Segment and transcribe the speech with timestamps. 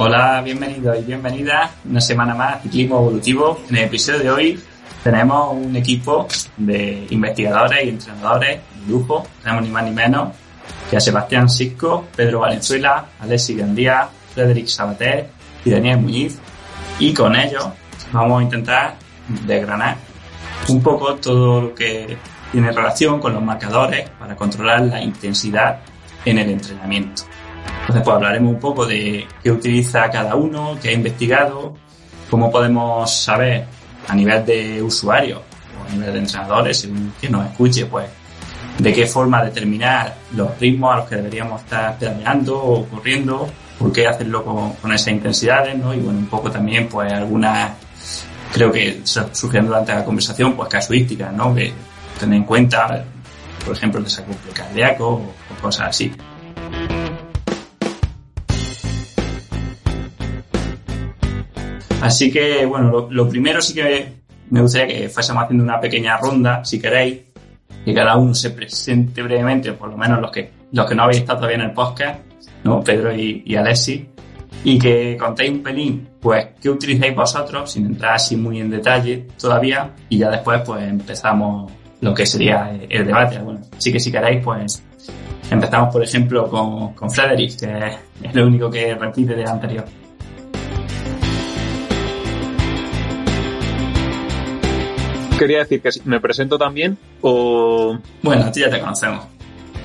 [0.00, 3.60] Hola, bienvenidos y bienvenidas una semana más a Ciclismo Evolutivo.
[3.68, 4.60] En el episodio de hoy
[5.02, 9.26] tenemos un equipo de investigadores y entrenadores de lujo.
[9.42, 10.28] Tenemos ni más ni menos
[10.88, 15.30] que a Sebastián Sisco, Pedro Valenzuela, Alexis Gandía, Frederic Sabater
[15.64, 16.38] y Daniel Muñiz.
[17.00, 17.66] Y con ellos
[18.12, 18.94] vamos a intentar
[19.46, 19.96] desgranar
[20.68, 22.16] un poco todo lo que
[22.52, 25.80] tiene relación con los marcadores para controlar la intensidad
[26.24, 27.24] en el entrenamiento.
[27.88, 31.72] Entonces, pues hablaremos un poco de qué utiliza cada uno, qué ha investigado,
[32.28, 33.64] cómo podemos saber
[34.06, 38.04] a nivel de usuarios o a nivel de entrenadores, según quien nos escuche, pues
[38.76, 43.90] de qué forma determinar los ritmos a los que deberíamos estar pedaleando o corriendo, por
[43.90, 45.94] qué hacerlo con, con esas intensidades, ¿no?
[45.94, 47.72] Y bueno, un poco también, pues algunas,
[48.52, 49.00] creo que
[49.32, 51.54] surgieron durante la conversación, pues casuísticas, ¿no?
[51.54, 51.72] Que
[52.20, 53.02] tener en cuenta,
[53.64, 56.12] por ejemplo, el desacople cardíaco o, o cosas así.
[62.00, 64.06] Así que, bueno, lo, primero sí que
[64.50, 67.18] me gustaría que fuésemos haciendo una pequeña ronda, si queréis,
[67.84, 71.20] que cada uno se presente brevemente, por lo menos los que, los que no habéis
[71.20, 72.20] estado todavía en el podcast,
[72.64, 72.82] ¿no?
[72.82, 74.08] Pedro y, Alexi,
[74.62, 79.26] y que contéis un pelín, pues, qué utilizáis vosotros, sin entrar así muy en detalle
[79.38, 83.38] todavía, y ya después, pues, empezamos lo que sería el debate.
[83.40, 84.82] Bueno, sí que si queréis, pues,
[85.50, 89.84] empezamos, por ejemplo, con, con Frederick, que es lo único que repite del anterior.
[95.38, 97.98] Quería decir que me presento también o...
[98.22, 99.24] Bueno, a ti ya te conocemos.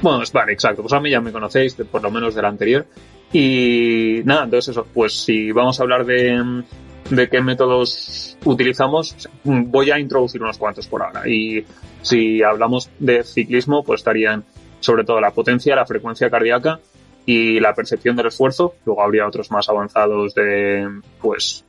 [0.01, 0.81] Bueno, vale, exacto.
[0.81, 2.85] Pues a mí ya me conocéis, por lo menos del anterior.
[3.31, 6.63] Y nada, entonces eso, pues si vamos a hablar de,
[7.09, 11.27] de qué métodos utilizamos, voy a introducir unos cuantos por ahora.
[11.27, 11.65] Y
[12.01, 14.43] si hablamos de ciclismo, pues estarían
[14.81, 16.79] sobre todo la potencia, la frecuencia cardíaca
[17.25, 18.75] y la percepción del esfuerzo.
[18.85, 20.87] Luego habría otros más avanzados de,
[21.21, 21.63] pues,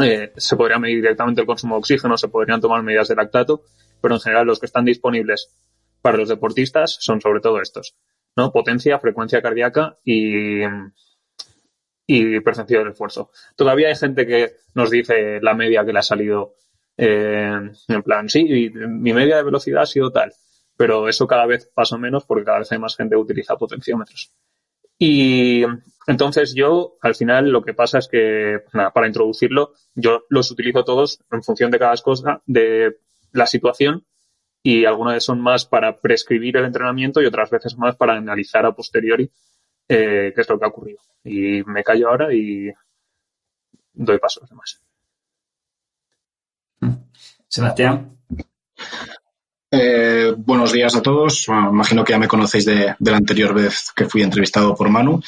[0.00, 3.62] eh, se podría medir directamente el consumo de oxígeno, se podrían tomar medidas de lactato,
[4.00, 5.50] pero en general los que están disponibles
[6.02, 7.96] para los deportistas son sobre todo estos,
[8.36, 8.52] ¿no?
[8.52, 10.62] Potencia, frecuencia cardíaca y,
[12.06, 13.30] y percepción del esfuerzo.
[13.56, 16.56] Todavía hay gente que nos dice la media que le ha salido
[16.96, 20.32] eh, en plan, sí, mi media de velocidad ha sido tal,
[20.76, 24.32] pero eso cada vez pasa menos porque cada vez hay más gente que utiliza potenciómetros.
[24.98, 25.62] Y
[26.06, 30.84] entonces yo, al final, lo que pasa es que, nada, para introducirlo, yo los utilizo
[30.84, 32.98] todos en función de cada cosa, de
[33.32, 34.04] la situación,
[34.62, 38.64] y algunas veces son más para prescribir el entrenamiento y otras veces más para analizar
[38.64, 39.30] a posteriori
[39.88, 41.00] eh, qué es lo que ha ocurrido.
[41.22, 42.72] Y me callo ahora y
[43.92, 44.80] doy paso a los demás.
[47.48, 48.18] Sebastián.
[49.76, 51.48] Eh, buenos días a todos.
[51.48, 55.20] Imagino que ya me conocéis de, la anterior vez que fui entrevistado por Manu.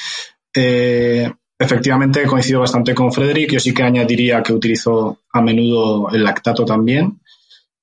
[0.54, 3.50] Eh, efectivamente, coincido bastante con Frederick.
[3.50, 7.20] Yo sí que añadiría que utilizo a menudo el lactato también.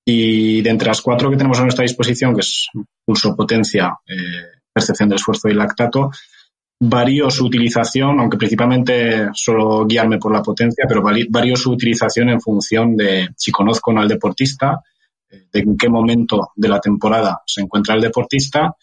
[0.06, 2.68] Y de entre las cuatro que tenemos a nuestra disposición, que es
[3.06, 6.12] pulso, potencia, eh, percepción del esfuerzo y lactato,
[6.80, 12.42] varío su utilización, aunque principalmente solo guiarme por la potencia, pero varío su utilización en
[12.42, 14.82] función de si conozco no al deportista,
[15.52, 18.76] de en qué momento de la temporada se encuentra el deportista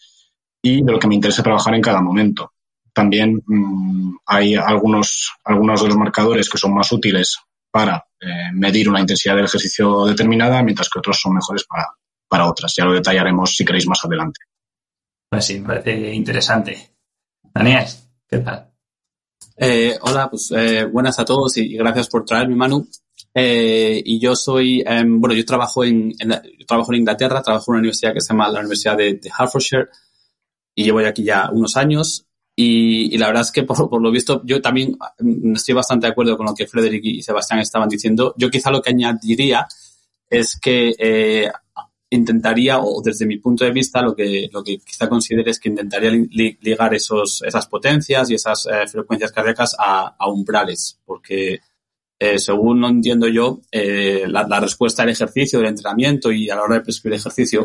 [0.61, 2.53] y de lo que me interesa trabajar en cada momento.
[2.93, 7.37] También mmm, hay algunos, algunos de los marcadores que son más útiles
[7.71, 11.87] para eh, medir una intensidad del ejercicio determinada, mientras que otros son mejores para,
[12.27, 12.73] para otras.
[12.77, 14.41] Ya lo detallaremos si queréis más adelante.
[15.29, 16.91] Pues sí, me parece interesante.
[17.53, 17.85] Daniel,
[18.27, 18.69] ¿qué tal?
[19.55, 22.85] Eh, hola, pues eh, buenas a todos y gracias por traerme, Manu.
[23.33, 27.71] Eh, y yo soy, eh, bueno, yo trabajo en, en yo trabajo en Inglaterra, trabajo
[27.71, 29.87] en una universidad que se llama la Universidad de, de Hertfordshire
[30.75, 32.25] y llevo aquí ya unos años.
[32.55, 34.97] Y, y la verdad es que por, por, lo visto yo también
[35.55, 38.35] estoy bastante de acuerdo con lo que Frederick y Sebastián estaban diciendo.
[38.37, 39.67] Yo quizá lo que añadiría
[40.29, 41.51] es que eh,
[42.09, 45.69] intentaría, o desde mi punto de vista, lo que, lo que quizá considere es que
[45.69, 51.61] intentaría li, ligar esos, esas potencias y esas eh, frecuencias cardíacas a, a umbrales, porque
[52.23, 56.55] eh, según no entiendo yo, eh, la, la, respuesta al ejercicio, del entrenamiento y a
[56.55, 57.63] la hora de prescribir ejercicio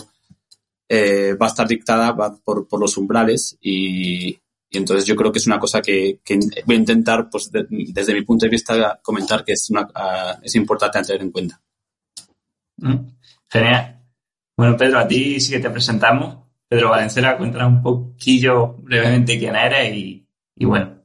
[0.88, 4.28] eh, va a estar dictada por, por, los umbrales y,
[4.70, 7.66] Y entonces yo creo que es una cosa que, que voy a intentar, pues de-
[7.68, 11.60] desde mi punto de vista, comentar que es, una, ah, es importante tener en cuenta.
[12.78, 12.96] Mm,
[13.50, 14.00] Genial.
[14.56, 16.38] Bueno, Pedro, a ti sí que te presentamos.
[16.66, 20.26] Pedro Valencera, cuéntanos un poquillo brevemente quién eres y,
[20.56, 21.02] y bueno,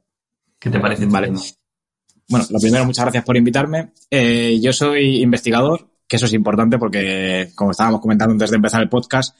[0.58, 1.04] ¿qué te parece?
[1.04, 1.28] este Vale.
[1.28, 1.42] tema?
[2.32, 3.90] Bueno, lo primero, muchas gracias por invitarme.
[4.10, 8.82] Eh, yo soy investigador, que eso es importante porque, como estábamos comentando antes de empezar
[8.82, 9.36] el podcast,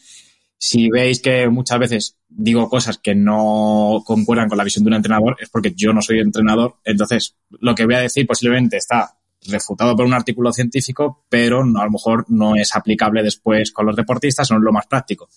[0.58, 4.96] si veis que muchas veces digo cosas que no concuerdan con la visión de un
[4.96, 6.76] entrenador, es porque yo no soy entrenador.
[6.84, 9.18] Entonces, lo que voy a decir posiblemente está
[9.48, 13.86] refutado por un artículo científico, pero no, a lo mejor no es aplicable después con
[13.86, 15.30] los deportistas, no es lo más práctico.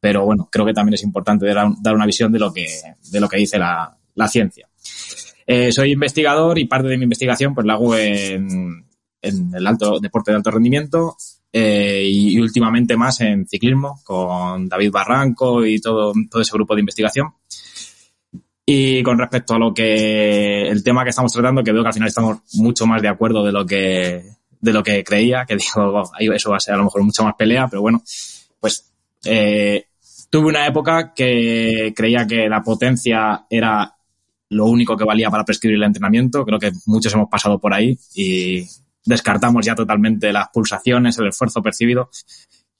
[0.00, 2.66] Pero bueno, creo que también es importante dar, una visión de lo que,
[3.10, 4.66] de lo que dice la ciencia.
[5.46, 8.84] Eh, soy investigador y parte de mi investigación pues la hago en,
[9.20, 11.16] el alto deporte de alto rendimiento
[11.52, 16.80] eh, y, últimamente más en ciclismo con David Barranco y todo, todo ese grupo de
[16.80, 17.28] investigación.
[18.66, 21.94] Y con respecto a lo que el tema que estamos tratando, que veo que al
[21.94, 24.22] final estamos mucho más de acuerdo de lo que
[24.60, 27.02] de lo que creía, que digo, "Wow, ahí eso va a ser a lo mejor
[27.02, 28.02] mucha más pelea, pero bueno,
[28.58, 28.90] pues
[29.24, 29.86] eh,
[30.30, 33.94] tuve una época que creía que la potencia era
[34.50, 36.44] lo único que valía para prescribir el entrenamiento.
[36.44, 38.64] Creo que muchos hemos pasado por ahí y
[39.04, 42.10] descartamos ya totalmente las pulsaciones, el esfuerzo percibido.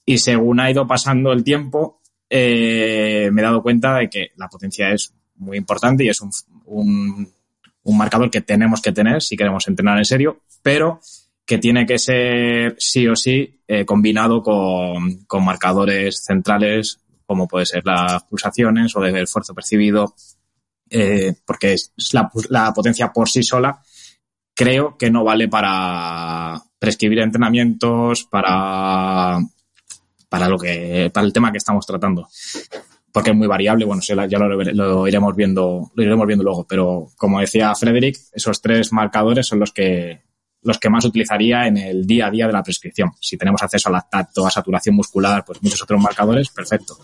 [0.04, 4.48] Y según ha ido pasando el tiempo, eh, me he dado cuenta de que la
[4.48, 6.30] potencia es muy importante y es un,
[6.66, 11.00] un, marcador que tenemos que tener si queremos entrenar en serio, pero
[11.44, 17.66] que tiene que ser sí o sí eh, combinado con, con marcadores centrales como puede
[17.66, 20.14] ser las pulsaciones o el esfuerzo percibido,
[20.96, 23.82] eh, porque es la, potencia por sí sola
[24.54, 29.40] creo que no vale para prescribir entrenamientos, para,
[30.28, 32.28] para lo que, para el tema que estamos tratando.
[33.10, 37.08] Porque es muy variable, bueno, ya lo, lo, iremos viendo, lo iremos viendo luego, pero
[37.16, 40.22] como decía Frederick, esos tres marcadores son los que,
[40.62, 43.10] los que más utilizaría en el día a día de la prescripción.
[43.20, 46.96] Si tenemos acceso a lactato, a saturación muscular, pues muchos otros marcadores, perfecto.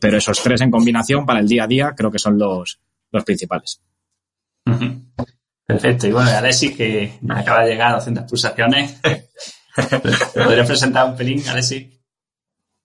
[0.00, 2.80] Pero esos tres en combinación para el día a día creo que son los,
[3.12, 3.80] los principales.
[5.66, 6.06] Perfecto.
[6.06, 9.00] Y bueno, Alexis, que acaba de llegar a 200 pulsaciones.
[10.34, 11.88] ¿Podrías presentar un pelín, Alexis?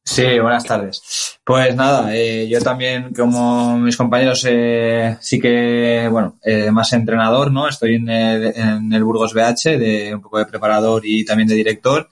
[0.03, 1.39] Sí, buenas tardes.
[1.43, 7.51] Pues nada, eh, yo también, como mis compañeros, eh, sí que, bueno, eh, más entrenador,
[7.51, 7.67] ¿no?
[7.67, 11.55] Estoy en el, en el Burgos BH, de un poco de preparador y también de
[11.55, 12.09] director.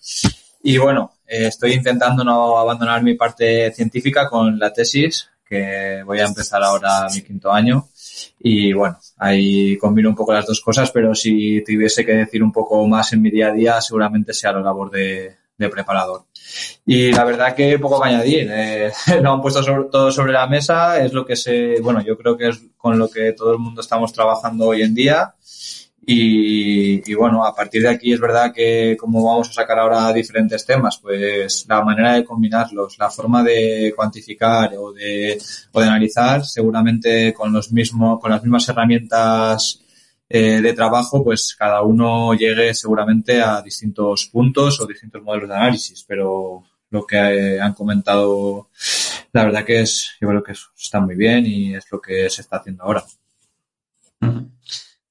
[0.62, 6.20] Y bueno, eh, estoy intentando no abandonar mi parte científica con la tesis, que voy
[6.20, 7.88] a empezar ahora mi quinto año.
[8.40, 12.52] Y bueno, ahí combino un poco las dos cosas, pero si tuviese que decir un
[12.52, 16.24] poco más en mi día a día, seguramente sea la labor de, preparador.
[16.86, 18.48] Y la verdad que poco que añadir.
[18.50, 21.04] Eh, lo han puesto sobre, todo sobre la mesa.
[21.04, 23.82] Es lo que se, bueno, yo creo que es con lo que todo el mundo
[23.82, 25.36] estamos trabajando hoy en día.
[26.12, 30.66] Y, bueno, a partir de aquí es verdad que como vamos a sacar ahora diferentes
[30.66, 35.40] temas, pues la manera de combinarlos, la forma de cuantificar o de,
[35.72, 39.84] o de analizar, seguramente con los mismos, con las mismas herramientas
[40.28, 45.56] eh, de trabajo, pues cada uno llegue seguramente a distintos puntos o distintos modelos de
[45.56, 48.70] análisis, pero lo que eh, han comentado,
[49.32, 52.42] la verdad que es, yo creo que está muy bien y es lo que se
[52.42, 53.04] está haciendo ahora.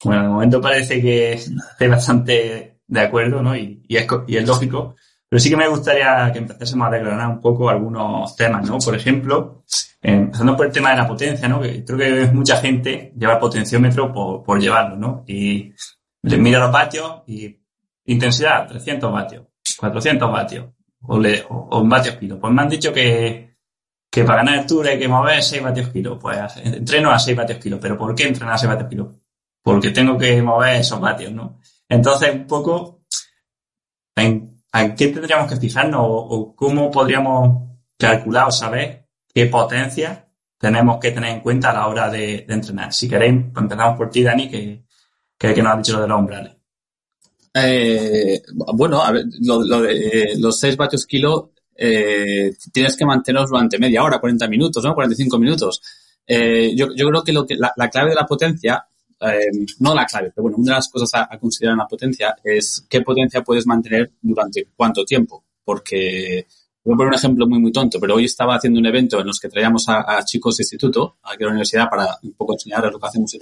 [0.04, 3.56] Bueno, de momento parece que estoy bastante de acuerdo, ¿no?
[3.56, 4.96] Y, es, y es lógico.
[5.28, 8.78] Pero sí que me gustaría que empezásemos a declarar un poco algunos temas, ¿no?
[8.78, 9.64] Por ejemplo,
[10.00, 11.60] eh, empezando por el tema de la potencia, ¿no?
[11.60, 15.24] Que creo que mucha gente lleva el potenciómetro por, por llevarlo, ¿no?
[15.26, 15.72] Y
[16.22, 17.54] le mira los vatios y
[18.06, 19.44] intensidad, 300 vatios,
[19.78, 20.66] 400 vatios,
[21.02, 22.38] o, le, o, o vatios kilo.
[22.40, 23.56] Pues me han dicho que,
[24.10, 26.18] que para ganar altura hay que mover 6 vatios kilo.
[26.18, 27.78] Pues entreno a 6 vatios kilo.
[27.78, 29.17] ¿Pero por qué entrenar a 6 vatios kilo?
[29.62, 31.60] Porque tengo que mover esos vatios, ¿no?
[31.88, 33.02] Entonces, un poco,
[34.16, 40.98] en ¿a qué tendríamos que fijarnos o, cómo podríamos calcular o saber qué potencia tenemos
[40.98, 42.92] que tener en cuenta a la hora de, entrenar?
[42.92, 44.84] Si queréis, empezamos por ti, Dani, que,
[45.38, 46.52] que, nos has dicho lo de los umbrales.
[47.54, 48.42] Eh,
[48.74, 53.78] bueno, a ver, lo, lo de los 6 vatios kilo eh, tienes que mantenerlos durante
[53.78, 54.94] media hora, 40 minutos, ¿no?
[54.94, 55.80] 45 minutos.
[56.26, 58.87] Eh, yo, yo creo que, lo que la clave de la potencia
[59.20, 62.36] eh, no la clave, pero bueno, una de las cosas a, considerar en la potencia
[62.42, 65.44] es qué potencia puedes mantener durante cuánto tiempo.
[65.64, 66.46] Porque,
[66.84, 69.26] voy a poner un ejemplo muy, muy tonto, pero hoy estaba haciendo un evento en
[69.26, 72.92] los que traíamos a, chicos de instituto, aquí a la universidad, para un poco enseñarles
[72.92, 73.32] lo que hacemos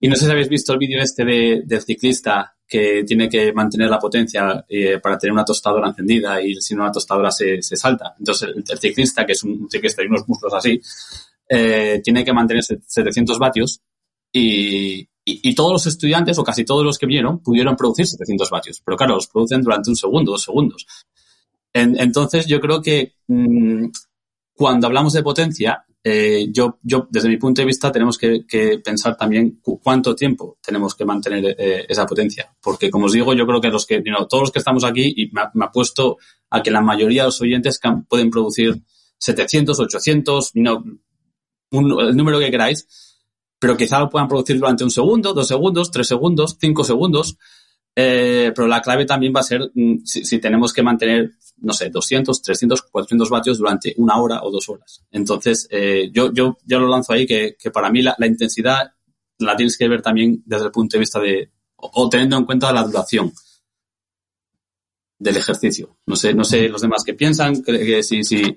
[0.00, 3.52] y no sé si habéis visto el vídeo este de, del ciclista que tiene que
[3.52, 7.60] mantener la potencia eh, para tener una tostadora encendida y si no una tostadora se,
[7.62, 8.14] salta.
[8.18, 10.80] Entonces el, el, ciclista, que es un ciclista y unos músculos así,
[11.48, 13.80] eh, tiene que mantener 700 vatios
[14.32, 15.08] y,
[15.54, 19.14] todos los estudiantes o casi todos los que vinieron pudieron producir 700 vatios, pero claro,
[19.16, 20.86] los producen durante un segundo, dos segundos.
[21.72, 23.86] En- entonces yo creo que mm,
[24.54, 26.78] cuando hablamos de potencia, eh, yo,
[27.10, 28.44] desde mi punto de vista, tenemos que,
[28.84, 32.50] pensar también cu- cuánto tiempo tenemos que mantener eh, esa potencia.
[32.62, 34.84] Porque, como os digo, yo creo que los que, you know, todos los que estamos
[34.84, 36.16] aquí, y me, me apuesto
[36.50, 38.80] a que la mayoría de los oyentes pueden producir
[39.18, 40.62] 700, 800, you
[41.70, 42.86] el número que queráis,
[43.58, 47.36] pero quizá lo puedan producir durante un segundo, dos segundos, tres segundos, cinco segundos.
[48.00, 51.90] Eh, pero la clave también va a ser mm, si, tenemos que mantener, no sé,
[51.90, 55.04] 200, 300, 400 vatios durante una hora o dos horas.
[55.10, 58.92] Entonces, eh, yo, yo, yo lo lanzo ahí que, para mí la, intensidad
[59.38, 62.44] la tienes que ver también desde el punto de vista de, o, o teniendo en
[62.44, 63.32] cuenta la duración
[65.18, 65.98] del ejercicio.
[66.06, 68.56] No sé, no sé los demás qué piensan, que, que si, si,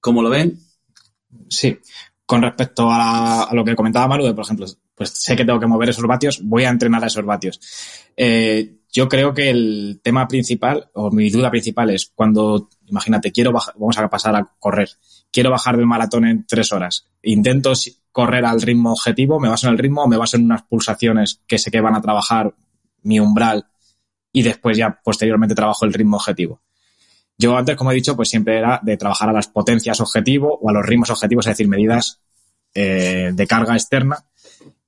[0.00, 0.58] cómo lo ven.
[1.48, 1.76] Sí.
[2.28, 5.66] Con respecto a, lo que comentaba Maru, de, por ejemplo, pues sé que tengo que
[5.66, 7.58] mover esos vatios, voy a entrenar a esos vatios.
[8.14, 13.50] Eh, yo creo que el tema principal, o mi duda principal es cuando, imagínate, quiero
[13.50, 14.90] bajar, vamos a pasar a correr,
[15.32, 17.72] quiero bajar del maratón en tres horas, intento
[18.12, 21.56] correr al ritmo objetivo, me baso en el ritmo me baso en unas pulsaciones que
[21.56, 22.54] sé que van a trabajar
[23.04, 23.68] mi umbral
[24.32, 26.60] y después ya posteriormente trabajo el ritmo objetivo.
[27.38, 30.68] Yo antes, como he dicho, pues siempre era de trabajar a las potencias objetivo o
[30.68, 32.20] a los ritmos objetivos, es decir, medidas
[32.74, 34.24] eh, de carga externa.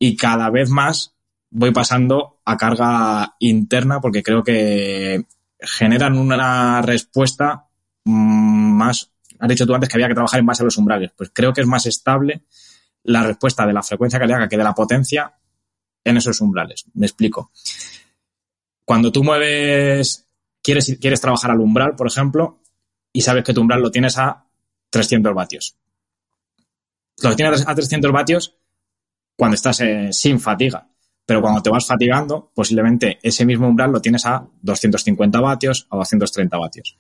[0.01, 1.15] Y cada vez más
[1.51, 5.25] voy pasando a carga interna porque creo que
[5.61, 7.69] generan una respuesta
[8.05, 9.13] mm, más.
[9.39, 11.13] Has dicho tú antes que había que trabajar en base a los umbrales.
[11.17, 12.43] Pues creo que es más estable
[13.05, 15.33] la respuesta de la frecuencia cardíaca que de la potencia
[16.05, 16.85] en esos umbrales.
[16.95, 17.53] Me explico.
[18.85, 20.27] Cuando tú mueves
[20.63, 22.61] quieres, quieres trabajar al umbral, por ejemplo,
[23.13, 24.47] y sabes que tu umbral lo tienes a
[24.91, 25.77] 300 vatios.
[27.23, 28.57] Lo tienes a 300 vatios
[29.37, 30.89] cuando estás eh, sin fatiga,
[31.27, 35.99] pero cuando te vas fatigando, posiblemente ese mismo umbral lo tienes a 250 vatios o
[35.99, 36.97] 230 vatios.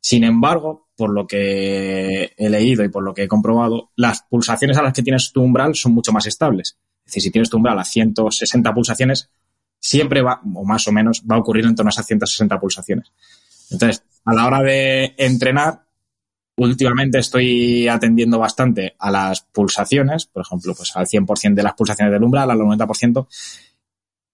[0.00, 4.76] Sin embargo, por lo que he leído y por lo que he comprobado, las pulsaciones
[4.78, 6.78] a las que tienes tu umbral son mucho más estables.
[7.04, 9.30] Es decir, si tienes tu umbral a 160 pulsaciones,
[9.80, 13.12] siempre va, o más o menos, va a ocurrir en torno a esas 160 pulsaciones.
[13.70, 15.82] Entonces, a la hora de entrenar,
[16.56, 22.12] últimamente estoy atendiendo bastante a las pulsaciones, por ejemplo, pues al 100% de las pulsaciones
[22.12, 23.26] del umbral, al 90%,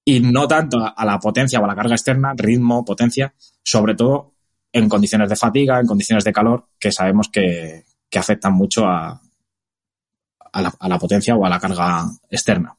[0.06, 4.34] y no tanto a la potencia o a la carga externa, ritmo, potencia, sobre todo
[4.72, 9.20] en condiciones de fatiga, en condiciones de calor, que sabemos que, que afectan mucho a,
[10.52, 12.76] a, la, a la potencia o a la carga externa.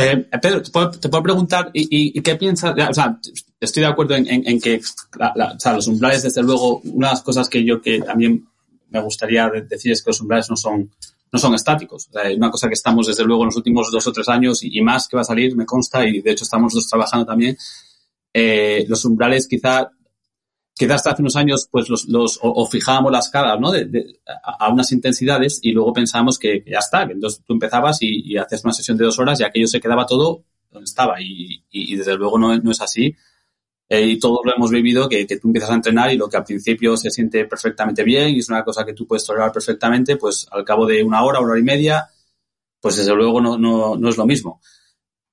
[0.00, 2.72] Eh, Pedro, te puedo, preguntar, ¿y, y, qué piensas?
[2.88, 3.18] O sea,
[3.58, 7.48] estoy de acuerdo en, que o sea, los umbrales, desde luego, una de las cosas
[7.48, 8.46] que yo que también
[8.90, 10.88] me gustaría de- decir es que los umbrales no son,
[11.32, 12.08] no son estáticos.
[12.08, 14.60] O sea, una cosa que estamos, desde luego, en los últimos dos o tres años
[14.62, 17.56] y, más que va a salir, me consta, y de hecho estamos nosotros trabajando también.
[18.32, 19.90] Eh, los umbrales quizá
[20.78, 23.70] quizás hace unos años pues los, los o, o fijábamos las cargas ¿no?
[23.70, 27.98] de, de- a, unas intensidades y luego pensábamos que, ya está, que entonces tú empezabas
[28.02, 31.20] y, y haces una sesión de dos horas y aquello se quedaba todo donde estaba
[31.20, 33.14] y, y- y desde luego no, no es así.
[33.90, 36.36] Eh, y todos lo hemos vivido, que, que tú empiezas a entrenar y lo que
[36.36, 40.16] al principio se siente perfectamente bien y es una cosa que tú puedes tolerar perfectamente,
[40.16, 42.06] pues al cabo de una hora, una hora y media,
[42.80, 44.60] pues desde luego no, no, no es lo mismo.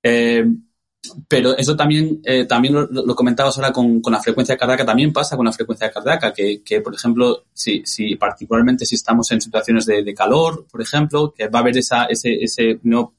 [0.03, 0.45] Eh,
[1.27, 5.11] pero eso también, eh, también lo, lo comentabas ahora con, con la frecuencia cardíaca, también
[5.13, 9.41] pasa con la frecuencia cardíaca, que, que por ejemplo, si, si particularmente si estamos en
[9.41, 13.13] situaciones de, de calor, por ejemplo, que va a haber esa, ese, ese no,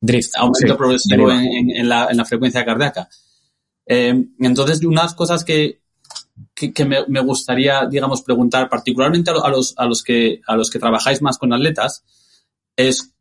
[0.00, 0.32] Drift.
[0.36, 3.08] aumento sí, progresivo en, en- en la, en la frecuencia cardíaca.
[3.86, 5.80] Eh, entonces, unas cosas que,
[6.54, 10.70] que, que me, me gustaría, digamos, preguntar, particularmente a los, a, los que, a los
[10.70, 12.02] que trabajáis más con atletas,
[12.76, 13.13] es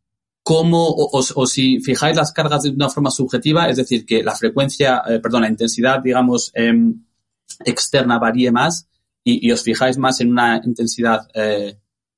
[0.44, 4.22] cómo, o, o- o si fijáis las cargas de una forma subjetiva, es decir, que
[4.24, 7.04] la frecuencia, eh, perdón, la intensidad, digamos, em,
[7.66, 8.88] externa varíe más
[9.24, 11.78] y, y os fijáis más en una intensidad eh,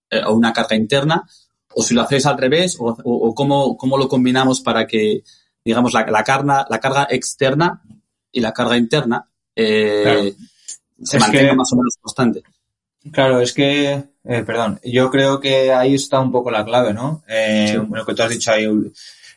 [0.10, 1.28] eh, o una carga interna,
[1.76, 5.24] o si lo hacéis al revés, o, cómo, cómo lo combinamos para que,
[5.64, 7.82] digamos, la, la, carga, la carga externa
[8.32, 10.22] y la carga interna eh, Claro.
[11.04, 12.44] se Es mantenga que- más o menos constante.
[13.12, 17.24] Claro, es que, eh, perdón, yo creo que ahí está un poco la clave, ¿no?
[17.28, 17.88] Eh, Sí.
[17.92, 18.68] Lo que tú has dicho ahí,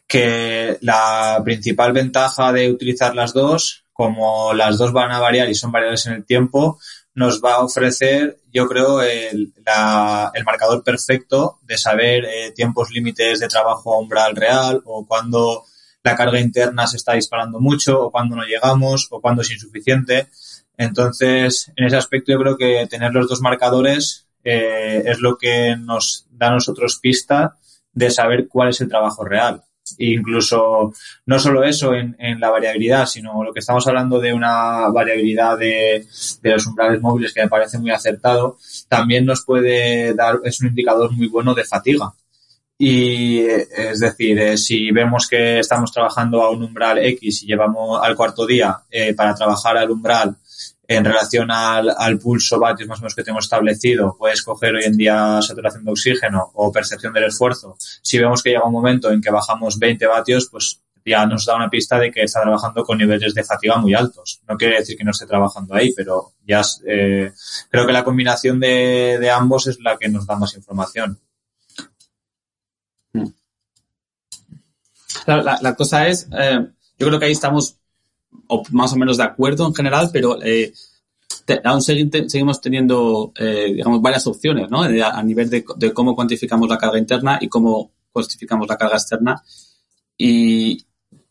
[0.06, 5.54] que la principal ventaja de utilizar las dos, como las dos van a variar y
[5.54, 6.78] son variables en el tiempo,
[7.14, 12.90] nos va a ofrecer, yo creo, el, la- el marcador perfecto de saber eh, tiempos
[12.90, 15.64] límites de trabajo a umbral real o cuando
[16.04, 20.28] la carga interna se está disparando mucho o cuando no llegamos o cuando es insuficiente.
[20.78, 25.76] Entonces, en ese aspecto yo creo que tener los dos marcadores eh, es lo que
[25.76, 27.56] nos da a nosotros pista
[27.92, 29.62] de saber cuál es el trabajo real.
[29.98, 30.92] E incluso
[31.26, 35.58] no solo eso en, en, la variabilidad, sino lo que estamos hablando de una variabilidad
[35.58, 36.06] de,
[36.42, 38.58] de, los umbrales móviles que me parece muy acertado,
[38.88, 42.12] también nos puede dar, es un indicador muy bueno de fatiga.
[42.76, 47.98] Y es decir, eh, si vemos que estamos trabajando a un umbral X y llevamos
[48.00, 50.36] al cuarto día eh, para trabajar al umbral
[50.90, 54.96] en relación al, pulso vatios más o menos que tenemos establecido, puedes coger hoy en
[54.96, 57.76] día saturación de oxígeno o percepción del esfuerzo.
[57.78, 61.56] Si vemos que llega un momento en que bajamos 20 vatios, pues ya nos da
[61.56, 64.40] una pista de que está trabajando con niveles de fatiga muy altos.
[64.48, 67.32] No quiere decir que no esté trabajando ahí, pero ya eh,
[67.68, 71.18] creo que la combinación de, ambos es la que nos da más información.
[75.26, 76.66] La, la, la cosa es, eh,
[76.98, 77.77] yo creo que ahí estamos
[78.70, 80.72] más o menos de acuerdo en general, pero eh,
[81.64, 84.82] aún seguimos teniendo, eh, digamos, varias opciones, ¿no?
[84.82, 89.42] A, nivel de, cómo cuantificamos la carga interna y cómo cuantificamos la carga externa.
[90.16, 90.84] Y,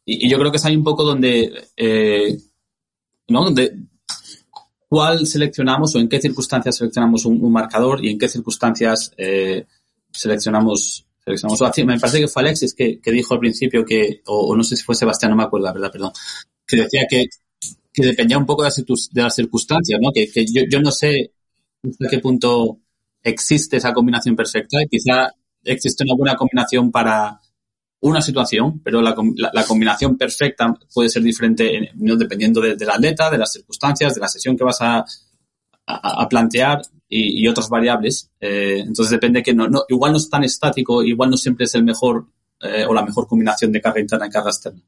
[0.06, 2.38] yo creo que es ahí un poco donde, eh,
[3.28, 3.44] ¿no?
[3.44, 3.78] Donde,
[4.88, 9.66] cuál seleccionamos o en qué circunstancias seleccionamos un, un marcador y en qué circunstancias eh,
[11.86, 14.84] Me parece que fue Alexis que, que dijo al principio que, o, no sé si
[14.84, 16.12] fue Sebastián, no me acuerdo, la verdad, perdón,
[16.66, 17.26] que decía que,
[17.94, 20.12] que dependía un poco de las, de las circunstancias, ¿no?
[20.14, 21.34] Que, yo, yo, no sé
[21.84, 22.80] hasta qué punto
[23.24, 24.78] existe esa combinación perfecta.
[24.90, 27.40] Quizá existe una buena combinación para
[28.00, 33.30] una situación, pero la, la, la combinación perfecta puede ser diferente dependiendo de, del atleta,
[33.30, 35.04] de las circunstancias, de la sesión que vas a,
[35.88, 38.30] a plantear y, y, otras variables.
[38.40, 41.76] Eh, entonces depende que no, no, igual no es tan estático, igual no siempre es
[41.76, 42.26] el mejor
[42.62, 44.82] eh, o la mejor combinación de carga interna y carga externa.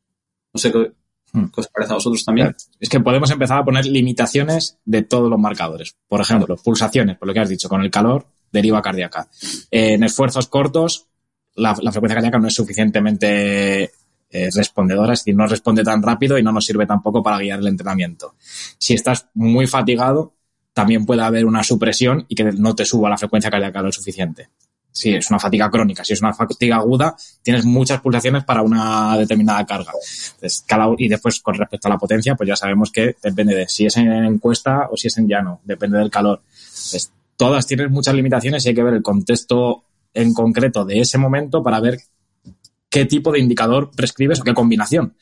[0.53, 0.91] No sé qué,
[1.31, 1.45] Hmm.
[1.53, 2.55] ¿Qué os parece a vosotros también?
[2.79, 5.95] Es que podemos empezar a poner limitaciones de todos los marcadores.
[6.07, 9.27] Por ejemplo, pulsaciones, por lo que has dicho, con el calor, deriva cardíaca.
[9.69, 11.07] Eh, en esfuerzos cortos,
[11.55, 13.83] la, la, frecuencia cardíaca no es suficientemente
[14.31, 17.59] eh, respondedora, es decir, no responde tan rápido y no nos sirve tampoco para guiar
[17.59, 18.35] el entrenamiento.
[18.77, 20.33] Si estás muy fatigado,
[20.79, 24.47] también puede haber una supresión y que no te suba la frecuencia cardíaca lo suficiente
[24.91, 29.15] si es una fatiga crónica, si es una fatiga aguda, tienes muchas pulsaciones para una
[29.17, 29.91] determinada carga.
[30.97, 33.95] Y después, con respecto a la potencia, pues ya sabemos que depende de si es
[33.97, 36.41] en encuesta o si es en llano, depende del calor.
[37.37, 41.61] Todas tienen muchas limitaciones y hay que ver el contexto en concreto de ese momento
[41.61, 41.99] para ver
[42.89, 45.13] qué tipo de indicador prescribes o qué combinación.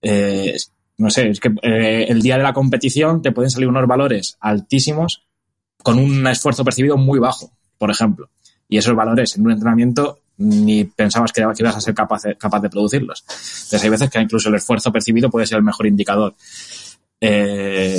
[0.00, 0.56] Eh,
[0.98, 4.36] no sé, es que eh, el día de la competición te pueden salir unos valores
[4.40, 5.26] altísimos
[5.82, 8.28] con un esfuerzo percibido muy bajo, por ejemplo
[8.68, 12.60] y esos valores en un entrenamiento ni pensabas que ibas a ser capaz de, capaz
[12.60, 13.24] de producirlos.
[13.26, 16.34] Entonces hay veces que incluso el esfuerzo percibido puede ser el mejor indicador.
[17.20, 17.98] Eh,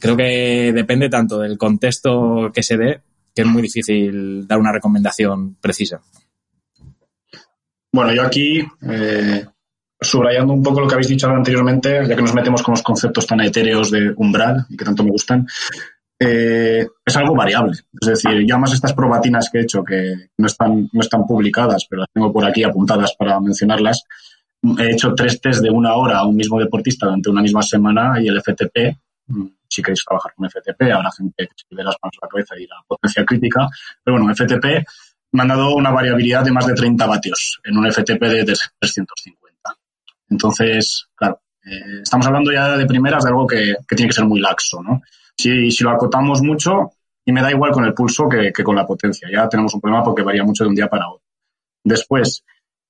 [0.00, 3.00] creo que depende tanto del contexto que se dé
[3.32, 6.00] que es muy difícil dar una recomendación precisa.
[7.92, 9.44] Bueno, yo aquí, eh,
[10.00, 13.26] subrayando un poco lo que habéis dicho anteriormente, ya que nos metemos con los conceptos
[13.26, 15.46] tan etéreos de umbral y que tanto me gustan,
[16.18, 17.78] eh, es algo variable.
[18.00, 21.86] Es decir, yo más estas probatinas que he hecho, que no están, no están publicadas,
[21.88, 24.04] pero las tengo por aquí apuntadas para mencionarlas,
[24.78, 28.20] he hecho tres test de una hora a un mismo deportista durante una misma semana
[28.20, 28.96] y el FTP,
[29.68, 32.66] si queréis trabajar con FTP, habrá gente que se las manos a la cabeza y
[32.66, 33.68] la potencia crítica,
[34.02, 34.86] pero bueno, FTP
[35.32, 39.45] me han dado una variabilidad de más de 30 vatios en un FTP de 350.
[40.28, 44.40] Entonces, claro, eh, estamos hablando ya de primeras de algo que, tiene que ser muy
[44.40, 45.02] laxo, ¿no?
[45.36, 46.92] Si, si, lo acotamos mucho,
[47.24, 50.04] y me da igual con el pulso que, con la potencia, ya tenemos un problema
[50.04, 51.26] porque varía mucho de un día para otro.
[51.82, 52.44] Después,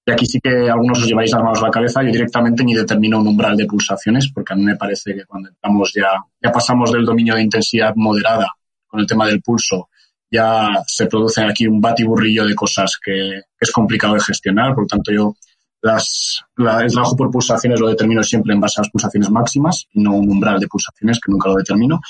[0.05, 2.75] y aquí sí que algunos os lleváis las manos a la cabeza, yo directamente ni
[2.75, 6.11] determino un umbral de pulsaciones, porque a mí me parece que cuando estamos ya,
[6.42, 8.49] ya pasamos del dominio de intensidad moderada
[8.87, 9.88] con el tema del pulso,
[10.31, 14.88] ya se produce aquí un batiburrillo de cosas que es complicado de gestionar, por lo
[14.88, 15.35] tanto yo
[15.87, 19.87] las, la, el trabajo por pulsaciones lo determino siempre en base a las pulsaciones máximas,
[19.94, 22.01] no un umbral de pulsaciones, que nunca lo determino.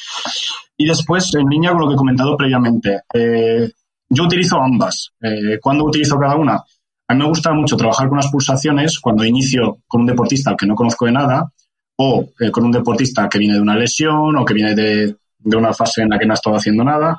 [0.76, 3.70] Y después, en línea con lo que he comentado previamente, eh,
[4.08, 5.12] yo utilizo ambas.
[5.20, 6.54] Eh, ¿Cuándo utilizo cada una?
[7.08, 10.56] A mí me gusta mucho trabajar con las pulsaciones cuando inicio con un deportista al
[10.56, 11.52] que no conozco de nada
[11.98, 15.56] o eh, con un deportista que viene de una lesión o que viene de, de
[15.56, 17.16] una fase en la que no ha estado haciendo nada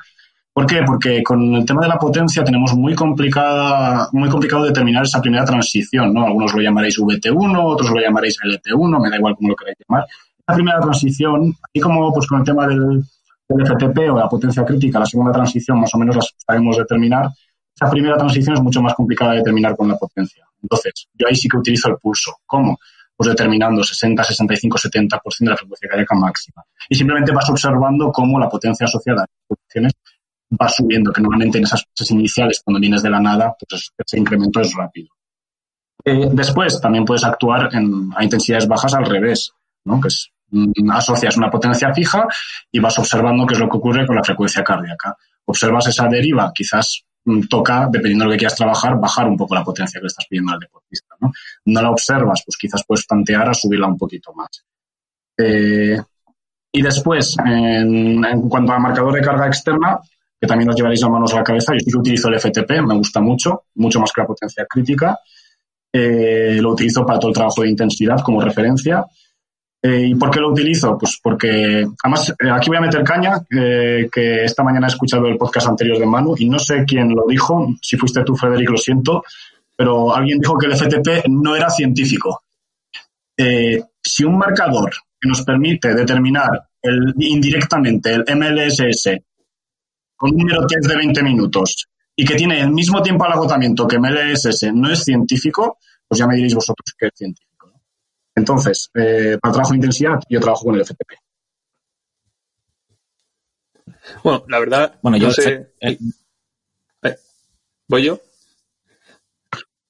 [0.57, 0.81] ¿Por qué?
[0.83, 5.45] Porque con el tema de la potencia tenemos muy complicada, muy complicado determinar esa primera
[5.45, 6.25] transición, ¿no?
[6.25, 10.07] Algunos lo llamaréis VT1, otros lo llamaréis LT1, me da igual cómo lo queráis llamar.
[10.47, 13.03] La primera transición, y como pues con el tema del,
[13.47, 17.29] del FTP o la potencia crítica, la segunda transición más o menos la sabemos determinar,
[17.75, 20.43] esa primera transición es mucho más complicada de determinar con la potencia.
[20.59, 22.33] Entonces, yo ahí sí que utilizo el pulso.
[22.47, 22.79] ¿Cómo?
[23.15, 26.63] Pues determinando 60, 65, 70% de la frecuencia cardíaca máxima.
[26.89, 29.93] Y simplemente vas observando cómo la potencia asociada a las
[30.49, 34.19] va subiendo, que normalmente en esas fases iniciales, cuando vienes de la nada, pues ese
[34.19, 35.09] incremento es rápido.
[36.05, 39.51] Eh, después, también puedes actuar en, a intensidades bajas al revés,
[39.85, 39.99] ¿no?
[39.99, 42.25] que es mm, asocias una potencia fija
[42.71, 45.15] y vas observando qué es lo que ocurre con la frecuencia cardíaca.
[45.45, 49.55] Observas esa deriva, quizás mm, toca, dependiendo de lo que quieras trabajar, bajar un poco
[49.55, 51.15] la potencia que le estás pidiendo al deportista.
[51.19, 51.31] No,
[51.65, 54.63] no la observas, pues quizás puedes plantear a subirla un poquito más.
[55.37, 56.01] Eh,
[56.71, 59.99] y después, en, cuanto al marcador de carga externa,
[60.39, 62.81] que también os llevaréis las manos a la cabeza, yo sí que utilizo el FTP,
[62.85, 65.17] me gusta mucho, mucho más que la potencia crítica.
[65.91, 69.03] Eh, lo utilizo para todo el trabajo de intensidad como referencia.
[69.81, 70.97] Eh, ¿Y por qué lo utilizo?
[70.97, 75.37] Pues porque, además, eh, aquí voy a meter caña, que esta mañana he escuchado el
[75.37, 78.77] podcast anterior de Manu y no sé quién lo dijo, si fuiste tú, Federico, lo
[78.77, 79.23] siento,
[79.75, 82.43] pero alguien dijo que el FTP no era científico.
[84.03, 86.49] Si un marcador que nos permite determinar
[87.17, 89.19] indirectamente el MLSS
[90.17, 93.87] con un número test de 20 minutos y que tiene el mismo tiempo al agotamiento
[93.87, 95.77] que MLSS no es científico,
[96.07, 97.67] pues ya me diréis vosotros que es científico.
[97.71, 97.81] ¿no?
[98.35, 101.13] Entonces, eh, para trabajo de intensidad, yo trabajo con el FTP.
[104.23, 105.73] Bueno, la verdad, Bueno, yo no sé.
[105.79, 105.97] el-
[107.03, 107.15] Eh,
[107.87, 108.19] ¿Voy yo?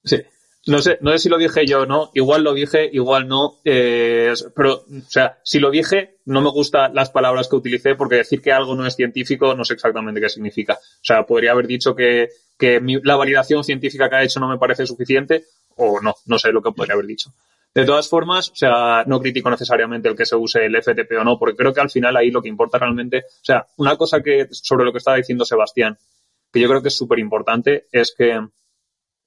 [0.04, 0.22] Sí.
[0.68, 2.10] No sé, no sé si lo dije yo o no.
[2.14, 3.54] Igual lo dije, igual no.
[3.64, 8.16] eh, pero, o sea, si lo dije, no me gustan las palabras que utilicé porque
[8.16, 10.74] decir que algo no es científico no sé exactamente qué significa.
[10.74, 12.28] O sea, podría haber dicho que,
[12.58, 15.44] que mi- la validación científica que ha hecho no me parece suficiente
[15.76, 17.32] o no, no sé lo que podría haber dicho.
[17.74, 21.24] De todas formas, o sea, no critico necesariamente el que se use el FTP o
[21.24, 24.20] no, porque creo que al final ahí lo que importa realmente, o sea, una cosa
[24.22, 25.96] que sobre lo que estaba diciendo Sebastián,
[26.52, 28.40] que yo creo que es súper importante, es que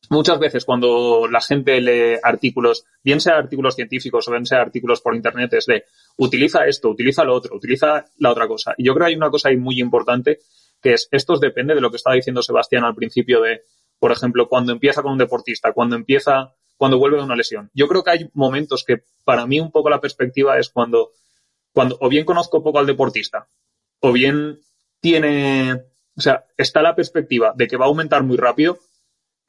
[0.09, 5.01] muchas veces cuando la gente lee artículos, bien sea artículos científicos o bien sea artículos
[5.01, 5.85] por internet, es de
[6.17, 8.73] utiliza esto, utiliza lo otro, utiliza la otra cosa.
[8.77, 10.39] Y yo creo que hay una cosa ahí muy importante
[10.81, 13.61] que es, esto depende de lo que estaba diciendo Sebastián al principio de,
[13.99, 17.69] por ejemplo, cuando empieza con un deportista, cuando empieza, cuando vuelve de una lesión.
[17.73, 21.11] Yo creo que hay momentos que para mí un poco la perspectiva es cuando,
[21.71, 23.47] cuando o bien conozco poco al deportista,
[23.99, 24.59] o bien
[24.99, 25.73] tiene,
[26.17, 28.79] o sea, está la perspectiva de que va a aumentar muy rápido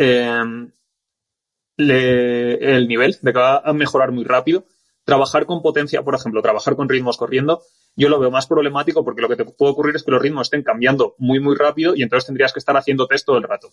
[0.03, 0.43] eh,
[1.77, 4.65] le- el nivel, de que va a mejorar muy rápido.
[5.05, 7.63] Trabajar con potencia, por ejemplo, trabajar con ritmos corriendo,
[7.97, 10.47] yo lo veo más problemático porque lo que te puede ocurrir es que los ritmos
[10.47, 13.71] estén cambiando muy, muy rápido y entonces tendrías que estar haciendo test todo el rato.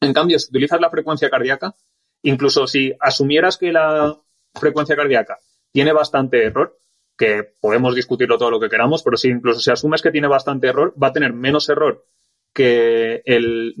[0.00, 1.74] En cambio, si utilizas la frecuencia cardíaca,
[2.22, 4.16] incluso si asumieras que la
[4.54, 5.38] frecuencia cardíaca
[5.72, 6.76] tiene bastante error,
[7.16, 10.68] que podemos discutirlo todo lo que queramos, pero si incluso si asumes que tiene bastante
[10.68, 12.06] error, va a tener menos error
[12.54, 13.74] que el,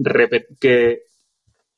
[0.60, 1.04] que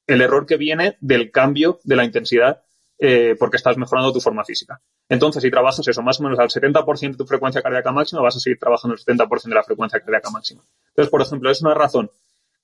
[0.07, 2.63] el error que viene del cambio de la intensidad
[2.99, 4.81] eh, porque estás mejorando tu forma física.
[5.09, 8.37] Entonces, si trabajas eso más o menos al 70% de tu frecuencia cardíaca máxima, vas
[8.37, 10.63] a seguir trabajando el 70% de la frecuencia cardíaca máxima.
[10.91, 12.11] Entonces, por ejemplo, es una razón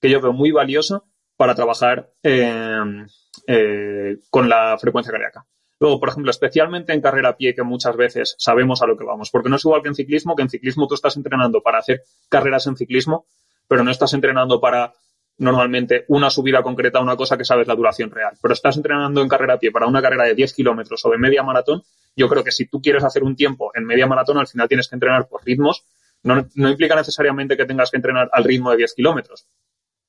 [0.01, 1.03] que yo veo muy valiosa
[1.37, 3.07] para trabajar eh,
[3.49, 5.45] eh, con la frecuencia cardíaca.
[5.81, 9.05] Luego, por ejemplo, especialmente en carrera a pie, que muchas veces sabemos a lo que
[9.05, 11.79] vamos, porque no es igual que en ciclismo, que en ciclismo tú estás entrenando para
[11.79, 13.27] hacer carreras en ciclismo,
[13.69, 14.93] pero no estás entrenando para
[15.39, 18.35] normalmente una subida concreta una cosa que sabes la duración real.
[18.41, 21.19] Pero estás entrenando en carrera a pie para una carrera de 10 kilómetros o de
[21.19, 21.83] media maratón.
[22.17, 24.89] Yo creo que si tú quieres hacer un tiempo en media maratón, al final tienes
[24.89, 25.85] que entrenar por ritmos.
[26.23, 29.47] No, no implica necesariamente que tengas que entrenar al ritmo de 10 kilómetros,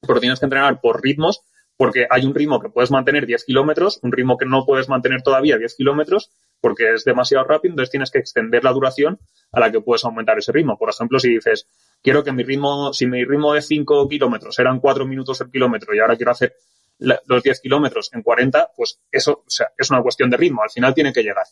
[0.02, 1.44] pero tienes que entrenar por ritmos
[1.80, 5.22] porque hay un ritmo que puedes mantener 10 kilómetros, un ritmo que no puedes mantener
[5.22, 9.18] todavía 10 kilómetros porque es demasiado rápido, entonces tienes que extender la duración
[9.54, 10.78] a la que puedes aumentar ese ritmo.
[10.78, 11.70] Por ejemplo, si dices,
[12.04, 15.96] quiero que mi ritmo, si mi ritmo de 5 kilómetros eran 4 minutos el kilómetro
[15.96, 16.54] y ahora quiero hacer
[16.98, 20.72] los 10 kilómetros en 40, pues eso o sea, es una cuestión de ritmo, al
[20.72, 21.46] final tiene que llegar.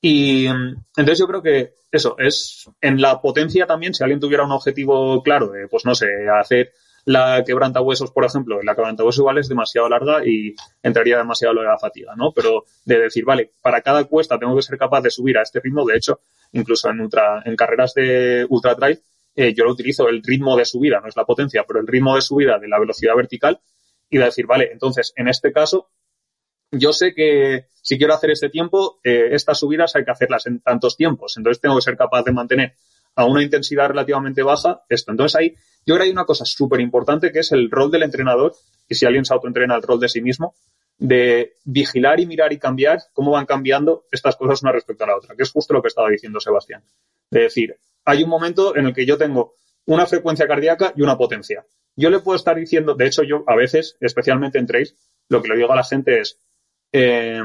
[0.00, 4.52] Y entonces yo creo que eso es en la potencia también, si alguien tuviera un
[4.52, 6.72] objetivo claro de, pues no sé, hacer
[7.04, 12.14] la quebrantahuesos, por ejemplo, la quebrantahuesos igual es demasiado larga y entraría demasiado la fatiga,
[12.16, 12.32] ¿no?
[12.32, 15.60] Pero de decir, vale, para cada cuesta tengo que ser capaz de subir a este
[15.60, 16.20] ritmo, de hecho,
[16.52, 19.00] incluso en ultra, en carreras de ultra trail,
[19.36, 22.14] eh, yo lo utilizo el ritmo de subida, no es la potencia, pero el ritmo
[22.14, 23.60] de subida de la velocidad vertical
[24.08, 25.88] y de decir, vale, entonces en este caso
[26.72, 30.60] yo sé que si quiero hacer este tiempo, eh, estas subidas hay que hacerlas en
[30.60, 31.36] tantos tiempos.
[31.36, 32.74] Entonces tengo que ser capaz de mantener
[33.16, 35.10] a una intensidad relativamente baja esto.
[35.10, 35.54] Entonces ahí
[35.86, 38.54] yo creo que hay una cosa súper importante que es el rol del entrenador,
[38.88, 40.54] y si alguien se autoentrena el rol de sí mismo,
[40.98, 45.16] de vigilar y mirar y cambiar cómo van cambiando estas cosas una respecto a la
[45.16, 46.82] otra, que es justo lo que estaba diciendo Sebastián.
[47.30, 49.54] De decir, hay un momento en el que yo tengo
[49.86, 51.64] una frecuencia cardíaca y una potencia.
[51.96, 54.94] Yo le puedo estar diciendo, de hecho yo a veces, especialmente en trails,
[55.28, 56.38] lo que le digo a la gente es,
[56.92, 57.40] eh,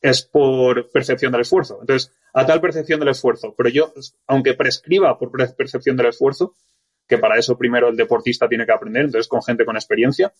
[0.00, 1.78] es por percepción del esfuerzo.
[1.80, 3.92] Entonces, a tal percepción del esfuerzo, pero yo,
[4.26, 6.54] aunque prescriba por percepción del esfuerzo,
[7.08, 10.32] que para eso primero el deportista tiene que aprender, entonces con gente con experiencia.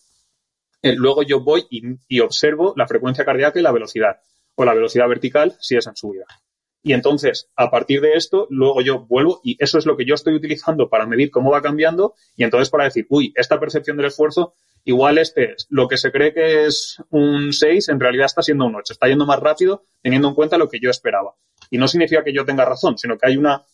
[0.81, 4.21] Eh, luego yo voy y, y observo la frecuencia cardíaca y la velocidad,
[4.55, 6.25] o la velocidad vertical si es en subida.
[6.81, 10.15] Y entonces, a partir de esto, luego yo vuelvo y eso es lo que yo
[10.15, 14.05] estoy utilizando para medir cómo va cambiando y entonces para decir, uy, esta percepción del
[14.05, 14.53] esfuerzo,
[14.85, 18.65] igual este es lo que se cree que es un 6, en realidad está siendo
[18.65, 21.35] un 8, está yendo más rápido teniendo en cuenta lo que yo esperaba.
[21.69, 23.65] Y no significa que yo tenga razón, sino que hay una,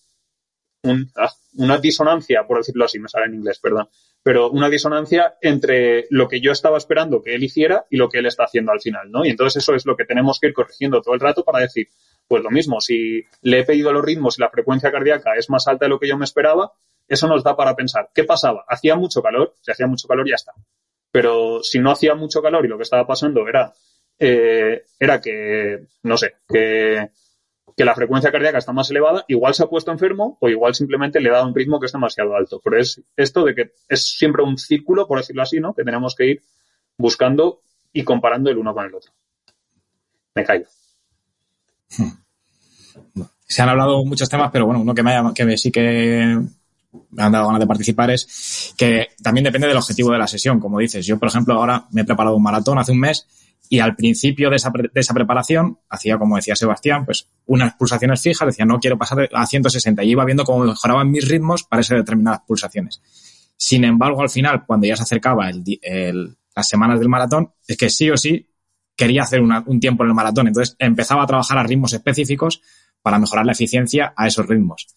[1.15, 3.89] ah, una disonancia, por decirlo así, me sale en inglés, perdón,
[4.23, 8.19] pero una disonancia entre lo que yo estaba esperando que él hiciera y lo que
[8.19, 9.25] él está haciendo al final, ¿no?
[9.25, 11.89] Y entonces eso es lo que tenemos que ir corrigiendo todo el rato para decir,
[12.27, 15.67] pues lo mismo, si le he pedido los ritmos y la frecuencia cardíaca es más
[15.67, 16.71] alta de lo que yo me esperaba,
[17.07, 18.65] eso nos da para pensar, ¿qué pasaba?
[18.67, 19.53] ¿Hacía mucho calor?
[19.61, 20.53] Si hacía mucho calor, ya está.
[21.11, 23.73] Pero si no hacía mucho calor y lo que estaba pasando era,
[24.17, 27.09] eh, era que, no sé, que,
[27.77, 31.19] que la frecuencia cardíaca está más elevada, igual se ha puesto enfermo o igual simplemente
[31.19, 32.61] le ha dado un ritmo que es demasiado alto.
[32.63, 35.73] Pero es esto de que es siempre un círculo, por decirlo así, ¿no?
[35.73, 36.41] Que tenemos que ir
[36.97, 37.61] buscando
[37.91, 39.11] y comparando el uno con el otro.
[40.35, 40.65] Me callo.
[43.47, 46.39] Se han hablado muchos temas, pero bueno, uno que me, haya- que sí que
[47.11, 50.59] me han dado ganas de participar es que también depende del objetivo de la sesión,
[50.59, 51.05] como dices.
[51.05, 53.27] Yo, por ejemplo, ahora me he preparado un maratón hace un mes
[53.69, 58.21] y al principio de esa, de esa preparación hacía, como decía Sebastián, pues unas pulsaciones
[58.21, 61.81] fijas, decía no quiero pasar a 160 y iba viendo cómo mejoraban mis ritmos para
[61.81, 63.01] esas determinadas pulsaciones.
[63.57, 67.75] Sin embargo, al final, cuando ya se acercaba el el- las semanas del maratón, es
[67.77, 68.47] que sí o sí
[68.95, 70.47] quería hacer una- un tiempo en el maratón.
[70.47, 72.61] Entonces empezaba a trabajar a ritmos específicos
[73.01, 74.87] para mejorar la eficiencia a esos ritmos.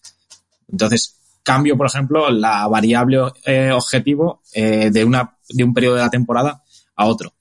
[0.71, 6.01] Entonces, cambio, por ejemplo, la variable eh, objetivo eh, de, una, de un periodo de
[6.01, 6.63] la temporada
[6.95, 7.33] a otro.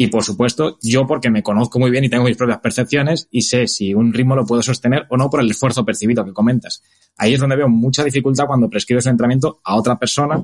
[0.00, 3.42] Y por supuesto, yo porque me conozco muy bien y tengo mis propias percepciones y
[3.42, 6.84] sé si un ritmo lo puedo sostener o no por el esfuerzo percibido que comentas.
[7.16, 10.40] Ahí es donde veo mucha dificultad cuando prescribes un entrenamiento a otra persona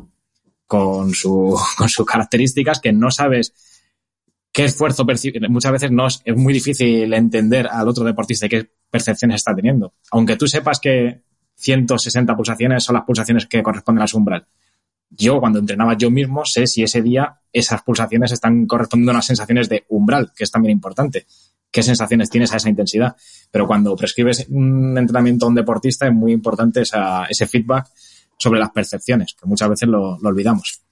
[0.66, 3.54] con, su, con sus características que no sabes
[4.50, 5.48] qué esfuerzo percibe.
[5.48, 9.94] Muchas veces no es, es muy difícil entender al otro deportista qué percepciones está teniendo.
[10.10, 11.22] Aunque tú sepas que
[11.54, 14.48] 160 pulsaciones son las pulsaciones que corresponden a su umbral.
[15.16, 19.26] Yo, cuando entrenaba yo mismo, sé si ese día esas pulsaciones están correspondiendo a unas
[19.26, 21.26] sensaciones de umbral, que es también importante.
[21.70, 23.16] ¿Qué sensaciones tienes a esa intensidad?
[23.50, 27.88] Pero cuando prescribes un entrenamiento a un deportista es muy importante ese feedback
[28.38, 30.82] sobre las percepciones, que muchas veces lo, olvidamos.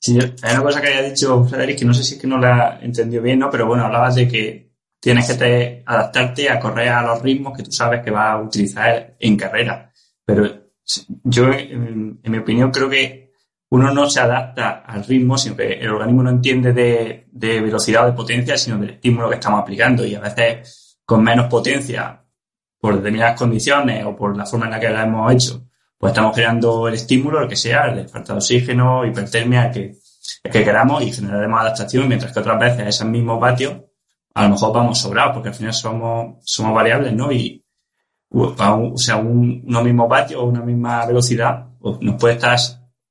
[0.00, 2.38] Sí, hay una cosa que había dicho Frederick que no sé si es que no
[2.38, 3.50] la entendió bien, ¿no?
[3.50, 7.62] Pero bueno, hablabas de que tienes que te- adaptarte a correr a los ritmos que
[7.62, 9.92] tú sabes que vas a utilizar en carrera.
[10.24, 10.61] Pero
[11.24, 13.22] yo, en, en mi opinión, creo que
[13.72, 18.12] uno no se adapta al ritmo, que el organismo no entiende de, velocidad o de
[18.12, 20.04] potencia, sino del estímulo que estamos aplicando.
[20.04, 22.22] Y a veces con menos potencia,
[22.78, 25.66] por determinadas condiciones o por la forma en la que la hemos hecho,
[25.96, 29.72] pues estamos creando el estímulo, lo que sea, el de falta de oxígeno, hipertermia, el
[29.72, 29.94] que,
[30.42, 33.76] el que queramos y generaremos adaptación, mientras que otras veces a esos mismos vatios
[34.34, 37.32] a lo mejor vamos sobrados, porque al final somos, somos variables, ¿no?
[37.32, 37.61] Y,
[38.58, 42.34] a un- o sea, un, unos mismos vatios o una misma velocidad pues, nos puede
[42.34, 42.58] estar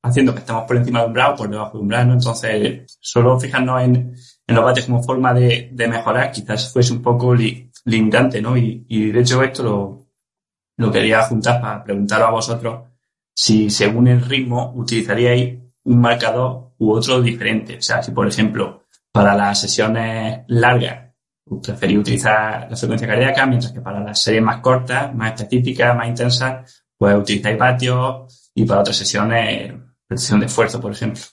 [0.03, 2.13] haciendo que estemos por encima de umbral o por debajo de umbral, ¿no?
[2.13, 4.15] Entonces, solo fijarnos en,
[4.47, 8.57] en los vatios como forma de, de mejorar quizás fuese un poco li- limitante, ¿no?
[8.57, 10.07] Y, y de hecho esto lo,
[10.77, 12.81] lo quería juntar para preguntaros a vosotros
[13.33, 17.77] si según el ritmo utilizaríais un marcador u otro diferente.
[17.77, 21.10] O sea, si por ejemplo para las sesiones largas
[21.59, 26.07] preferís utilizar la frecuencia cardíaca, mientras que para las series más cortas, más específicas, más
[26.07, 29.73] intensas, pues utilizáis vatios y para otras sesiones
[30.07, 31.23] precisión de esfuerzo, por ejemplo.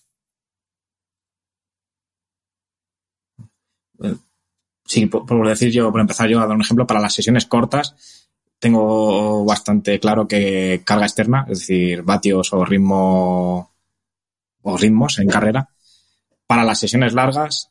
[4.84, 7.46] Sí, por, por decir yo, por empezar yo a dar un ejemplo, para las sesiones
[7.46, 7.94] cortas
[8.58, 13.70] tengo bastante claro que carga externa, es decir, vatios o ritmo
[14.62, 15.68] o ritmos en carrera.
[16.46, 17.70] Para las sesiones largas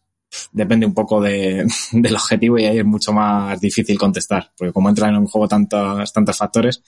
[0.52, 4.90] depende un poco de, del objetivo y ahí es mucho más difícil contestar, porque como
[4.90, 6.82] entran en un juego tantos, tantos factores,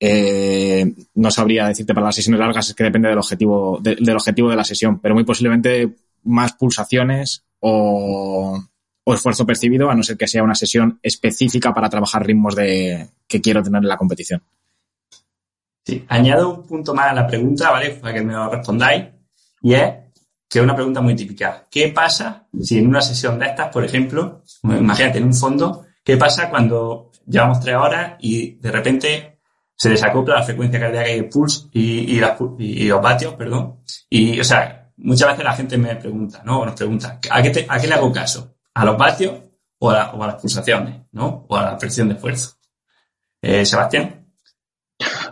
[0.00, 4.16] eh, no sabría decirte para las sesiones largas, es que depende del objetivo, de- del
[4.16, 8.60] objetivo de la sesión, pero muy posiblemente más pulsaciones o,
[9.04, 13.08] o esfuerzo percibido, a no ser que sea una sesión específica para trabajar ritmos de,
[13.28, 14.42] que quiero tener en la competición.
[15.84, 17.90] Sí, añado un punto más a la pregunta, ¿vale?
[17.90, 19.04] Para que me lo respondáis.
[19.62, 19.92] Y es
[20.52, 21.66] que es una pregunta muy típica.
[21.70, 26.18] ¿Qué pasa si en una sesión de estas, por ejemplo, imagínate en un fondo, qué
[26.18, 29.38] pasa cuando llevamos tres horas y de repente
[29.74, 33.78] se desacopla la frecuencia cardíaca y el pulso y, los vatios, perdón?
[34.10, 36.60] Y, o sea, muchas veces la gente me pregunta, ¿no?
[36.60, 38.54] O nos pregunta, ¿a qué, a qué le hago caso?
[38.74, 39.32] ¿A los vatios
[39.78, 41.46] o a, las pulsaciones, ¿no?
[41.48, 42.58] O a la presión de esfuerzo.
[43.40, 44.26] Eh, Sebastián.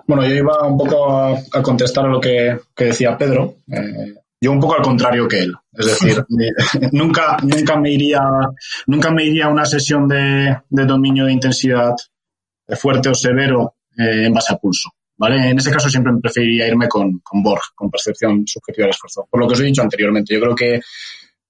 [0.07, 3.57] Bueno, yo iba un poco a, contestar a lo que, que decía Pedro.
[3.71, 5.55] Eh, yo un poco al contrario que él.
[5.73, 8.21] Es decir, eh, nunca, nunca me iría,
[8.87, 11.95] nunca me iría a una sesión de, de dominio de intensidad
[12.77, 14.91] fuerte o severo eh, en base a pulso.
[15.17, 15.51] ¿Vale?
[15.51, 19.29] En ese caso siempre preferiría irme con, con Borg, con percepción subjetiva del esfuerzo.
[19.31, 20.81] Por lo que os he dicho anteriormente, yo creo que,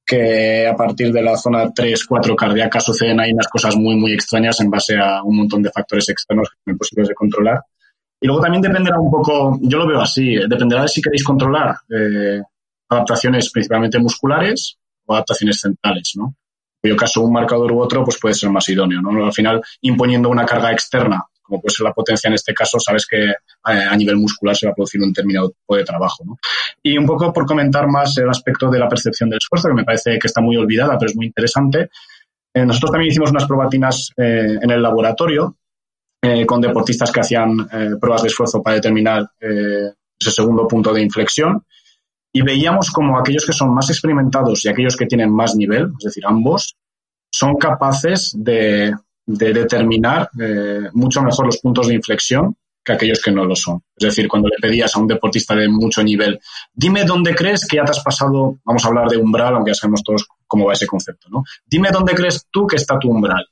[0.04, 4.12] que a partir de la zona 3, 4 cardíaca suceden ahí unas cosas muy, muy
[4.12, 7.60] extrañas en base a un montón de factores externos que son imposibles de controlar.
[8.20, 11.22] Y luego también dependerá un poco, yo lo veo así, eh, dependerá de si queréis
[11.22, 12.42] controlar eh,
[12.90, 14.76] adaptaciones principalmente musculares
[15.06, 16.34] o adaptaciones centrales, ¿no?
[16.82, 19.24] En cuyo caso un marcador u otro pues puede ser más idóneo, ¿no?
[19.24, 23.06] Al final, imponiendo una carga externa, como puede ser la potencia en este caso, sabes
[23.06, 26.38] que eh, a nivel muscular se va a producir un determinado tipo de trabajo, ¿no?
[26.82, 29.84] Y un poco por comentar más el aspecto de la percepción del esfuerzo, que me
[29.84, 31.90] parece que está muy olvidada, pero es muy interesante.
[32.52, 35.56] Eh, nosotros también hicimos unas probatinas eh, en el laboratorio
[36.22, 37.68] eh, con deportistas que hacían
[38.00, 41.64] pruebas de esfuerzo para determinar ese segundo punto de inflexión
[42.32, 46.04] y veíamos como aquellos que son más experimentados y aquellos que tienen más nivel, es
[46.04, 46.76] decir, ambos,
[47.32, 48.94] son capaces de,
[49.26, 53.82] de determinar eh, mucho mejor los puntos de inflexión que aquellos que no lo son.
[53.96, 56.40] Es decir, cuando le pedías a un deportista de mucho nivel,
[56.72, 59.74] dime dónde crees que ya te has pasado, vamos a hablar de umbral, aunque ya
[59.74, 61.44] sabemos todos cómo va ese concepto, ¿no?
[61.66, 63.46] Dime dónde crees tú que está tu umbral.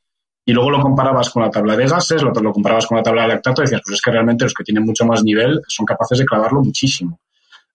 [0.46, 3.22] Y luego lo comparabas con la tabla de gases, lo, lo comparabas con la tabla
[3.22, 5.84] de lactato y decías, pues es que realmente los que tienen mucho más nivel son
[5.84, 7.20] capaces de clavarlo muchísimo.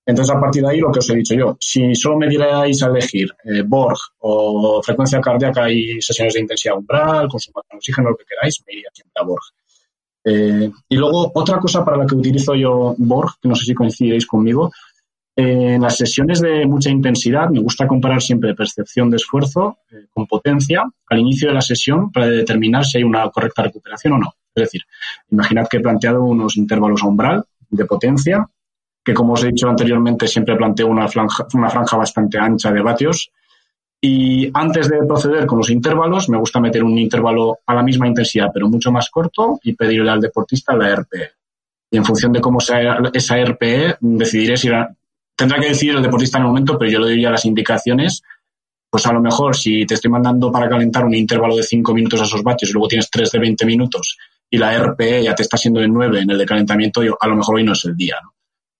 [0.05, 2.83] Entonces, a partir de ahí, lo que os he dicho yo, si solo me dierais
[2.83, 8.09] a elegir eh, Borg o frecuencia cardíaca y sesiones de intensidad umbral, consumo de oxígeno,
[8.09, 9.43] lo que queráis, me iría siempre a Borg.
[10.25, 13.73] Eh, y luego, otra cosa para la que utilizo yo Borg, que no sé si
[13.73, 14.71] coincidiréis conmigo,
[15.35, 20.05] eh, en las sesiones de mucha intensidad me gusta comparar siempre percepción de esfuerzo eh,
[20.11, 24.17] con potencia al inicio de la sesión para determinar si hay una correcta recuperación o
[24.19, 24.33] no.
[24.53, 24.81] Es decir,
[25.31, 28.47] imaginad que he planteado unos intervalos a umbral de potencia,
[29.03, 32.81] que como os he dicho anteriormente siempre planteo una franja, una franja bastante ancha de
[32.81, 33.31] vatios.
[33.99, 38.07] Y antes de proceder con los intervalos, me gusta meter un intervalo a la misma
[38.07, 41.31] intensidad, pero mucho más corto, y pedirle al deportista la RPE.
[41.91, 44.69] Y en función de cómo sea esa RPE, decidiré si
[45.35, 48.23] tendrá que decidir el deportista en el momento, pero yo le doy ya las indicaciones.
[48.89, 52.21] Pues a lo mejor si te estoy mandando para calentar un intervalo de 5 minutos
[52.21, 54.17] a esos vatios y luego tienes 3 de 20 minutos
[54.49, 57.27] y la RPE ya te está siendo de 9 en el de calentamiento, yo, a
[57.27, 58.17] lo mejor hoy no es el día.
[58.21, 58.32] ¿no?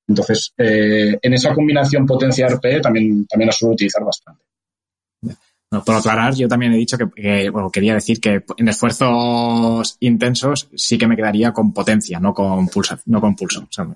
[0.08, 4.44] Entonces, eh, en esa combinación potencia-RPE también, también la suelo utilizar bastante.
[5.86, 10.70] Por aclarar, yo también he dicho que, que, bueno, quería decir que en esfuerzos intensos
[10.76, 13.62] sí que me quedaría con potencia, no con pulso, no con pulso.
[13.62, 13.96] O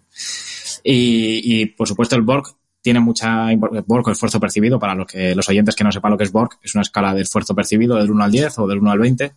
[0.84, 5.76] y, por supuesto, el Borg tiene mucha Borg, esfuerzo percibido, para los que los oyentes
[5.76, 8.24] que no sepan lo que es Borg, es una escala de esfuerzo percibido del 1
[8.24, 9.34] al 10 o del 1 al 20.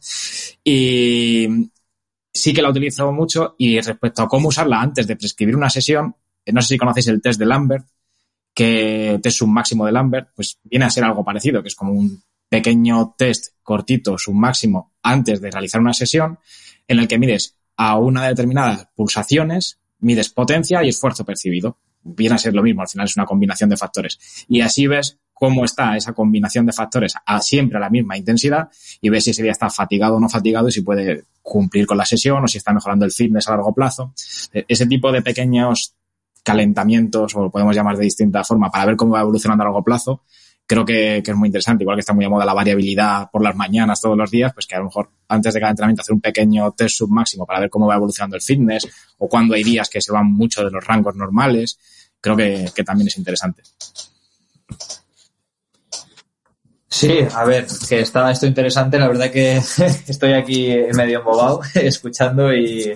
[0.65, 1.49] Y
[2.33, 6.15] sí que la utilizo mucho y respecto a cómo usarla antes de prescribir una sesión,
[6.53, 7.87] no sé si conocéis el test de Lambert,
[8.55, 12.23] que test máximo de Lambert, pues viene a ser algo parecido, que es como un
[12.49, 16.39] pequeño test cortito, máximo antes de realizar una sesión,
[16.89, 21.79] en el que mides a una determinada pulsaciones, mides potencia y esfuerzo percibido.
[22.03, 24.19] Viene a ser lo mismo, al final es una combinación de factores.
[24.49, 28.69] Y así ves cómo está esa combinación de factores a siempre a la misma intensidad
[29.01, 31.97] y ves si ese día está fatigado o no fatigado y si puede cumplir con
[31.97, 34.13] la sesión o si está mejorando el fitness a largo plazo.
[34.53, 35.95] Ese tipo de pequeños
[36.43, 39.85] calentamientos, o lo podemos llamar de distinta forma, para ver cómo va evolucionando a largo
[39.85, 40.23] plazo,
[40.67, 41.85] creo que, es muy interesante.
[41.85, 44.67] Igual que está muy de moda la variabilidad por las mañanas todos los días, pues
[44.67, 47.71] que a lo mejor antes de cada entrenamiento hacer un pequeño test submáximo para ver
[47.71, 50.85] cómo va evolucionando el fitness o cuando hay días que se van mucho de los
[50.85, 51.79] rangos normales,
[52.21, 53.63] creo que también es interesante.
[56.93, 58.99] Sí, a ver, que está esto interesante.
[58.99, 59.57] La verdad que
[60.09, 62.93] estoy aquí medio embobado escuchando y,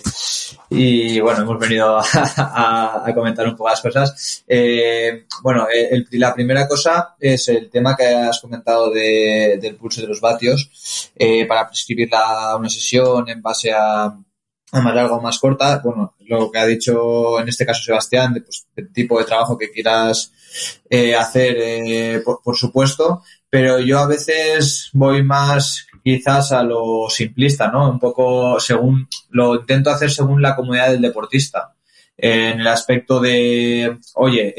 [0.70, 1.98] y bueno, hemos venido
[2.36, 4.44] a, a, comentar un poco las cosas.
[4.48, 10.00] Eh, bueno, el, la primera cosa es el tema que has comentado de, del pulso
[10.00, 14.12] de los vatios eh, para prescribir la, una sesión en base a
[14.82, 15.80] más larga o más corta.
[15.82, 19.58] Bueno, lo que ha dicho en este caso Sebastián, de, pues, el tipo de trabajo
[19.58, 20.32] que quieras
[20.88, 27.08] eh, hacer, eh, por, por, supuesto, pero yo a veces voy más quizás a lo
[27.08, 27.90] simplista, ¿no?
[27.90, 31.74] Un poco según, lo intento hacer según la comodidad del deportista.
[32.16, 34.54] Eh, en el aspecto de, oye,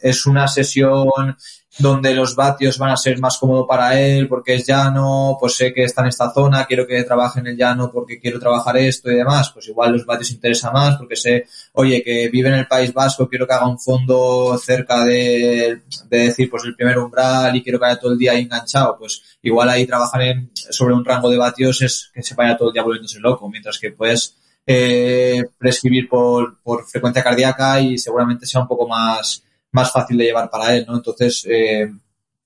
[0.00, 1.36] es una sesión
[1.78, 5.72] donde los vatios van a ser más cómodo para él porque es llano, pues sé
[5.72, 9.10] que está en esta zona, quiero que trabaje en el llano porque quiero trabajar esto
[9.10, 12.66] y demás, pues igual los vatios interesa más porque sé, oye, que vive en el
[12.66, 17.56] País Vasco, quiero que haga un fondo cerca de, de decir, pues el primer umbral
[17.56, 21.04] y quiero que haya todo el día enganchado, pues igual ahí trabajar en, sobre un
[21.04, 24.36] rango de vatios es que se vaya todo el día volviéndose loco, mientras que puedes
[24.66, 29.42] eh, prescribir por, por frecuencia cardíaca y seguramente sea un poco más,
[29.72, 30.96] más fácil de llevar para él, ¿no?
[30.96, 31.90] Entonces, eh,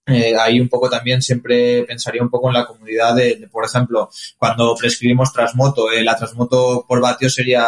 [0.09, 4.09] eh, ahí un poco también siempre pensaría un poco en la comunidad de, por ejemplo,
[4.39, 7.67] cuando prescribimos Transmoto, eh, la Transmoto por vatio sería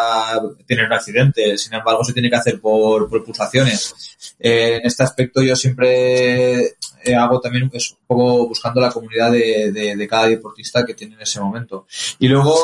[0.64, 4.16] tener un accidente, sin embargo se tiene que hacer por, por pulsaciones.
[4.38, 7.72] Eh, en este aspecto yo siempre eh, hago también un
[8.06, 11.86] poco buscando la comunidad de, cada deportista que tiene en ese momento.
[12.20, 12.54] Y luego,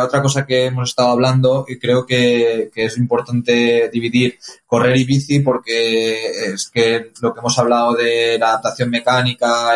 [0.00, 5.04] otra cosa que hemos estado hablando, y creo que, que es importante dividir correr y
[5.04, 9.07] bici porque es que lo que hemos hablado de la adaptación mecánica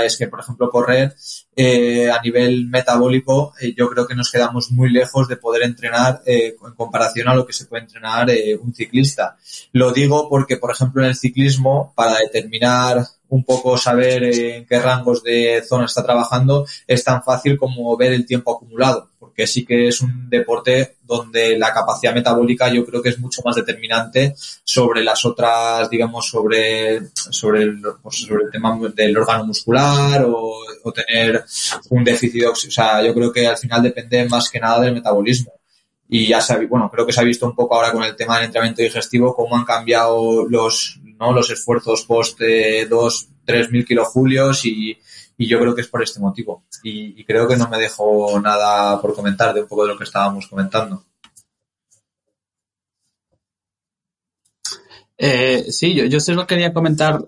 [0.05, 1.15] es que, por ejemplo, correr
[1.55, 6.23] eh, a nivel metabólico eh, yo creo que nos quedamos muy lejos de poder entrenar
[6.25, 8.29] eh, en comparación a lo que se puede entrenar
[8.61, 9.37] un ciclista.
[9.73, 14.79] Lo digo porque, por ejemplo, en el ciclismo, para determinar un poco saber en qué
[14.79, 19.65] rangos de zona está trabajando, es tan fácil como ver el tiempo acumulado, porque sí
[19.65, 24.35] que es un deporte donde la capacidad metabólica yo creo que es mucho más determinante
[24.63, 30.59] sobre las otras, digamos, sobre, sobre, el, pues sobre el tema del órgano muscular o,
[30.83, 31.43] o tener
[31.89, 35.55] un déficit, o sea, yo creo que al final depende más que nada del metabolismo
[36.11, 38.15] y ya se ha, bueno, creo que se ha visto un poco ahora con el
[38.15, 41.33] tema del entrenamiento digestivo cómo han cambiado los, ¿no?
[41.33, 44.99] los esfuerzos post eh, 2, 3 mil kilojulios y,
[45.37, 46.65] y yo creo que es por este motivo.
[46.83, 50.05] Y, creo que no me dejo nada por comentar de un poco de lo que
[50.05, 51.05] estábamos comentando.
[55.17, 57.25] Eh, sí, yo, yo solo quería comentar,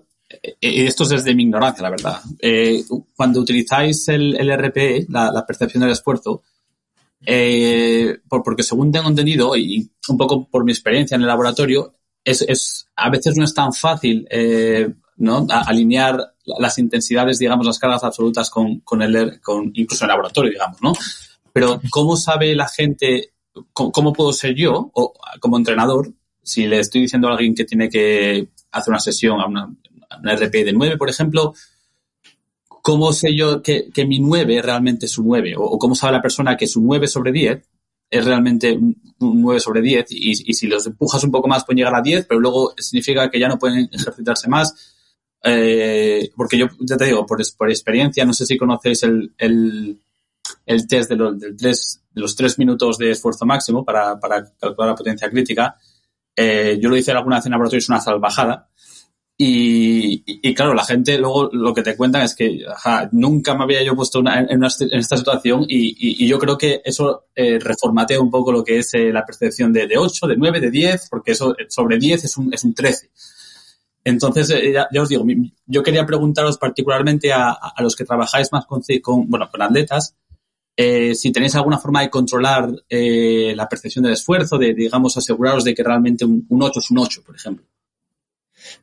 [0.59, 2.21] y esto es desde mi ignorancia, la verdad.
[2.39, 2.83] Eh,
[3.15, 6.43] cuando utilizáis el, el RPE, la, percepción del esfuerzo,
[7.25, 11.95] eh, por, porque según tengo entendido, y un poco por mi experiencia en el laboratorio,
[12.23, 15.45] es, es a veces no es tan fácil eh, ¿no?
[15.49, 20.51] A, alinear las intensidades, digamos, las cargas absolutas con, con el, con, incluso el laboratorio,
[20.51, 20.93] digamos, ¿no?
[21.51, 23.33] Pero ¿cómo sabe la gente,
[23.73, 26.11] cómo, puedo ser yo, o como entrenador,
[26.43, 29.73] si le estoy diciendo a alguien que tiene que hacer una sesión a una,
[30.09, 31.53] a una RP de 9, por ejemplo,
[32.67, 35.55] ¿cómo sé yo que, que, mi 9 realmente es un 9?
[35.57, 37.63] O, o, cómo sabe la persona que su 9 sobre 10
[38.09, 41.77] es realmente un 9 sobre 10 y, y, si los empujas un poco más pueden
[41.77, 44.94] llegar a 10, pero luego significa que ya no pueden ejercitarse más.
[45.47, 47.39] Eh, porque yo ya te digo, por,
[47.69, 49.99] experiencia, no sé si conocéis el, el,
[50.65, 54.89] el test de, los, del tres, de los 3 minutos de esfuerzo máximo para, calcular
[54.89, 55.75] la potencia crítica.
[56.35, 58.69] Eh, yo lo hice alguna vez en laboratorio, es una salvajada.
[59.37, 62.61] Y, claro, la gente luego lo que te cuentan es que
[63.11, 66.57] nunca me había yo puesto una, en, una, en, esta situación y, y, yo creo
[66.57, 70.27] que eso eh, reformatea un poco lo que es eh, la percepción de, de 8,
[70.27, 73.09] de 9, de 10, porque eso sobre 10 es un, es un 13.
[74.05, 75.25] Entonces, eh, ya, ya, os digo,
[75.65, 80.15] yo quería preguntaros particularmente a, a los que trabajáis más con, bueno, con atletas,
[80.77, 85.63] eh, si tenéis alguna forma de controlar eh, la percepción del esfuerzo, de, digamos, aseguraros
[85.63, 87.65] de que realmente un, un 8 es un 8, por ejemplo.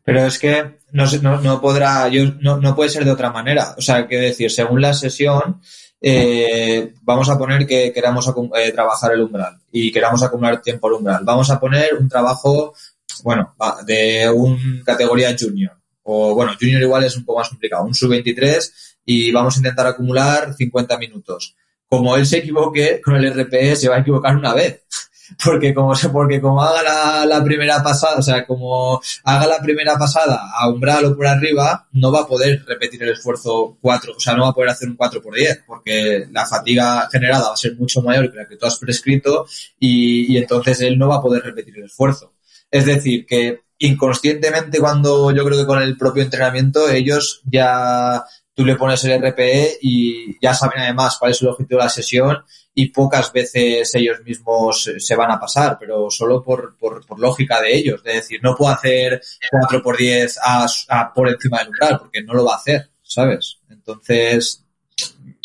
[0.02, 3.74] Pero es que no, no, no podrá, yo, no, no, puede ser de otra manera.
[3.76, 5.60] O sea, que decir, según la sesión,
[6.00, 10.94] eh, vamos a poner que queramos eh, trabajar el umbral y queramos acumular tiempo al
[10.94, 11.22] umbral.
[11.24, 12.74] Vamos a poner un trabajo,
[13.22, 13.54] bueno,
[13.86, 15.72] de un categoría junior.
[16.04, 18.72] O bueno, junior igual es un poco más complicado, un sub-23
[19.04, 21.56] y vamos a intentar acumular 50 minutos.
[21.88, 24.84] Como él se equivoque con el RPE, se va a equivocar una vez
[25.44, 30.50] porque como porque como haga la, primera pasada, o sea, como haga la primera pasada
[30.58, 34.34] a umbral o por arriba, no va a poder repetir el esfuerzo 4, o sea,
[34.34, 37.56] no va a poder hacer un 4 por 10, porque la fatiga generada va a
[37.56, 39.46] ser mucho mayor que la que tú has prescrito
[39.78, 42.31] y entonces él no va a poder repetir el esfuerzo.
[42.72, 48.64] Es decir, que inconscientemente cuando yo creo que con el propio entrenamiento ellos ya tú
[48.64, 52.44] le pones el RPE y ya saben además cuál es el objetivo de la sesión
[52.74, 57.76] y pocas veces ellos mismos se van a pasar, pero solo por, por, lógica de
[57.76, 58.00] ellos.
[58.06, 59.20] Es decir, no puedo hacer
[59.50, 62.90] 4 por 10 a, a, por encima del umbral, porque no lo va a hacer,
[63.02, 63.58] ¿sabes?
[63.68, 64.64] Entonces,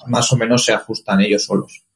[0.08, 1.87] más o menos se ajustan ellos solos.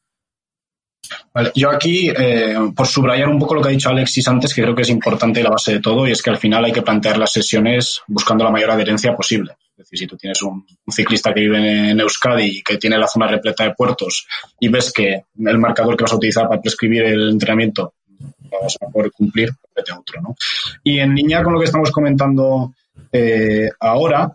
[1.33, 4.61] Vale, yo aquí, eh, por subrayar un poco lo que ha dicho Alexis antes, que
[4.61, 6.81] creo que es importante la base de todo, y es que al final hay que
[6.81, 9.53] plantear las sesiones buscando la mayor adherencia posible.
[9.71, 13.07] Es decir, si tú tienes un, ciclista que vive en Euskadi y que tiene la
[13.07, 14.27] zona repleta de puertos
[14.59, 18.77] y ves que el marcador que vas a utilizar para prescribir el entrenamiento no vas
[18.79, 20.35] a poder cumplir, vete a otro, ¿no?
[20.83, 22.73] Y en línea con lo que estamos comentando
[23.11, 24.31] eh, ahora,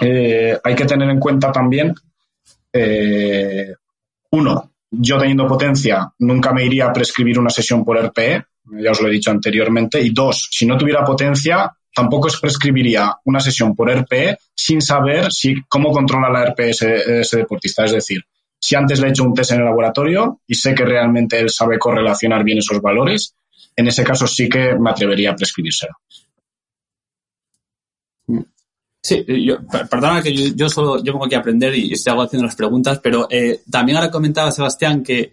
[0.00, 1.94] eh, hay que tener en cuenta también,
[2.72, 3.74] eh,
[4.32, 8.44] uno, yo teniendo potencia nunca me iría a prescribir una sesión por RPE,
[8.82, 13.14] ya os lo he dicho anteriormente, y dos, si no tuviera potencia, tampoco es prescribiría
[13.24, 17.84] una sesión por RPE sin saber si, cómo controla la RPE ese, ese deportista.
[17.84, 18.22] Es decir,
[18.58, 21.50] Si antes le he hecho un test en el laboratorio y sé que realmente él
[21.50, 23.34] sabe correlacionar bien esos valores,
[23.76, 25.92] en ese caso sí que me atrevería a prescribírselo.
[29.06, 32.44] Sí, yo, perdona que yo, yo, solo yo vengo aquí a aprender y estoy haciendo
[32.44, 35.30] las preguntas, pero eh, también ahora comentaba Sebastián que,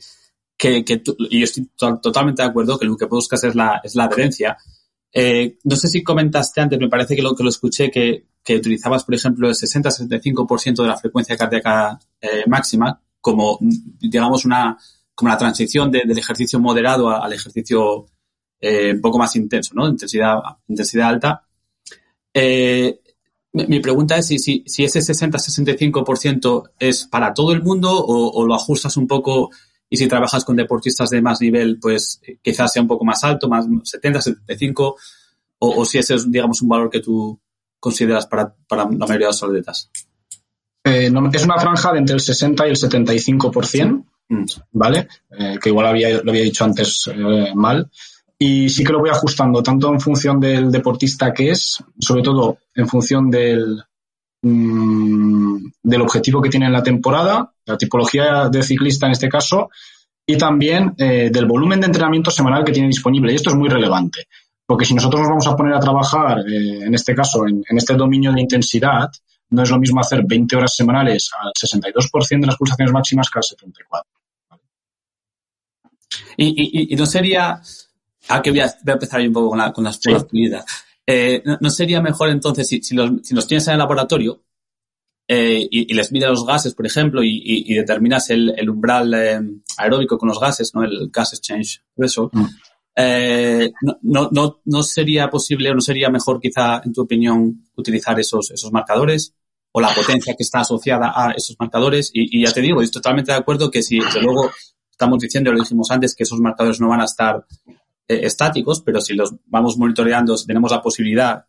[0.56, 3.56] que, que tú, y yo estoy to totalmente de acuerdo que lo que buscas es
[3.56, 4.56] la, es la adherencia.
[5.12, 8.58] Eh, no sé si comentaste antes, me parece que lo que lo escuché, que, que
[8.58, 13.58] utilizabas, por ejemplo, el 60-75% de la frecuencia cardíaca eh, máxima como,
[14.00, 14.78] digamos, una,
[15.16, 18.06] como la transición de, del ejercicio moderado al ejercicio
[18.62, 19.88] eh, un poco más intenso, ¿no?
[19.88, 21.44] Intensidad, intensidad alta.
[22.32, 23.00] Eh,
[23.54, 28.46] mi pregunta es si, si, si ese 60-65% es para todo el mundo o, o,
[28.46, 29.52] lo ajustas un poco
[29.90, 33.48] y si trabajas con deportistas de más nivel, pues quizás sea un poco más alto,
[33.48, 34.96] más 70, 75,
[35.60, 37.40] o, o si ese es, digamos, un valor que tú
[37.80, 39.92] consideras para, para la mayoría de los atletas.
[40.84, 44.46] Eh, no, es una franja de entre el 60 y el 75%, mm.
[44.72, 45.08] ¿vale?
[45.38, 47.90] Eh, que igual había, lo había dicho antes eh, mal.
[48.38, 52.58] Y sí que lo voy ajustando tanto en función del deportista que es, sobre todo
[52.76, 53.84] en función del,
[54.42, 59.70] mmm, del objetivo que tiene en la temporada, la tipología de ciclista en este caso,
[60.26, 63.32] y también eh, del volumen de entrenamiento semanal que tiene disponible.
[63.32, 64.28] Y esto es muy relevante,
[64.66, 67.96] porque si nosotros nos vamos a poner a trabajar, eh, en este caso, en, este
[67.96, 69.10] dominio de intensidad,
[69.50, 73.40] no es lo mismo hacer 20 horas semanales al 62% de las pulsaciones máximas que
[73.40, 74.04] al 74%.
[76.38, 77.62] Y, y, y no sería
[78.30, 80.50] Aquí voy a, voy a empezar ahí un poco con, la, con las pruebas sí.
[81.06, 84.44] eh, no, ¿no, sería mejor entonces si, si, los, si los tienes en el laboratorio
[85.28, 89.14] eh, y, y, les mides los gases, por ejemplo, y, y determinas el, el umbral
[89.14, 89.40] eh,
[89.78, 90.84] aeróbico con los gases, ¿no?
[90.84, 92.46] El gas exchange eso, mm.
[94.02, 98.52] no, no, no sería posible o no sería mejor quizá, en tu opinión, utilizar esos,
[98.52, 99.34] esos marcadores
[99.72, 102.12] o la potencia que está asociada a esos marcadores.
[102.14, 104.52] Y, y ya te digo, estoy totalmente de acuerdo que si desde luego
[104.92, 107.46] estamos diciendo, lo dijimos antes, que esos marcadores no van a estar
[108.08, 111.46] eh, estáticos, pero si los vamos monitoreando, si tenemos la posibilidad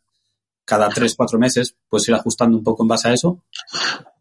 [0.64, 3.42] cada tres, cuatro meses, pues ir ajustando un poco en base a eso.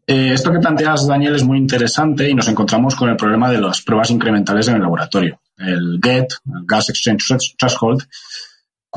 [0.06, 3.60] Eh, esto que planteas, Daniel, es muy interesante y nos encontramos con el problema de
[3.60, 5.40] las pruebas incrementales en el laboratorio.
[5.56, 8.02] El GET, el Gas Exchange Threshold.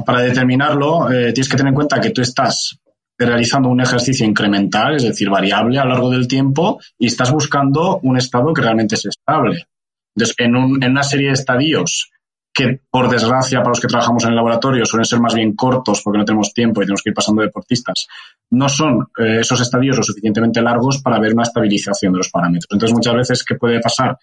[0.05, 2.77] Para determinarlo, eh, tienes que tener en cuenta que tú estás
[3.17, 7.99] realizando un ejercicio incremental, es decir, variable a lo largo del tiempo, y estás buscando
[8.03, 9.67] un estado que realmente es estable.
[10.15, 12.11] Entonces, en, en una serie de estadios
[12.57, 16.01] que por desgracia para los que trabajamos en el laboratorio suelen ser más bien cortos
[16.03, 18.07] porque no tenemos tiempo y tenemos que ir pasando deportistas,
[18.49, 22.67] no son eh, esos estadios lo suficientemente largos para ver una estabilización de los parámetros.
[22.71, 24.17] Entonces muchas veces, ¿qué puede pasar?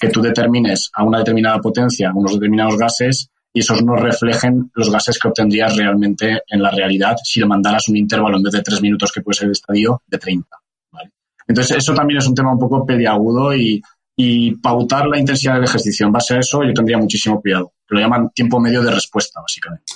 [0.00, 4.90] Que tú determines a una determinada potencia unos determinados gases y esos no reflejen los
[4.90, 8.62] gases que obtendrías realmente en la realidad si le mandaras un intervalo en vez de
[8.62, 10.48] tres minutos que puede ser el estadio de 30.
[10.90, 11.10] ¿vale?
[11.46, 13.82] Entonces eso también es un tema un poco pediagudo y
[14.16, 17.72] y pautar la intensidad del ejercicio en base a eso yo tendría muchísimo cuidado.
[17.88, 19.92] Lo llaman tiempo medio de respuesta, básicamente.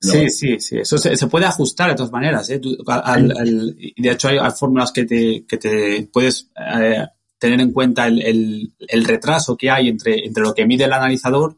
[0.00, 0.78] Sí, sí, sí.
[0.78, 2.48] Eso se, se, puede ajustar de todas maneras.
[2.48, 2.58] ¿eh?
[2.58, 7.06] Tú, al, al, de hecho, hay, hay, fórmulas que te, que te puedes eh,
[7.38, 10.92] tener en cuenta el, el, el, retraso que hay entre, entre lo que mide el
[10.92, 11.56] analizador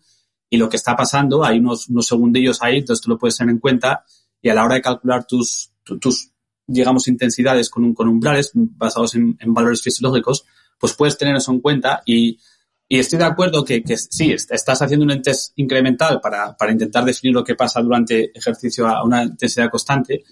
[0.50, 1.44] y lo que está pasando.
[1.44, 4.04] Hay unos, unos segundillos ahí, entonces tú lo puedes tener en cuenta
[4.40, 6.32] y a la hora de calcular tus, tus
[6.66, 10.44] digamos, intensidades con, un, con umbrales basados en, en valores fisiológicos,
[10.82, 12.40] pues puedes tener eso en cuenta y,
[12.88, 17.44] estoy de acuerdo que, sí, estás haciendo un test incremental para, para, intentar definir lo
[17.44, 20.24] que pasa durante ejercicio a una intensidad constante,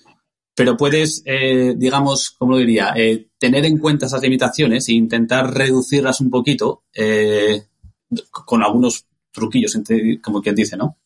[0.55, 5.55] pero puedes, eh, digamos, ¿cómo lo diría?, eh, tener en cuenta esas limitaciones e intentar
[5.55, 7.63] reducirlas un poquito eh,
[8.31, 9.79] con algunos truquillos,
[10.21, 10.99] como quien dice, ¿no?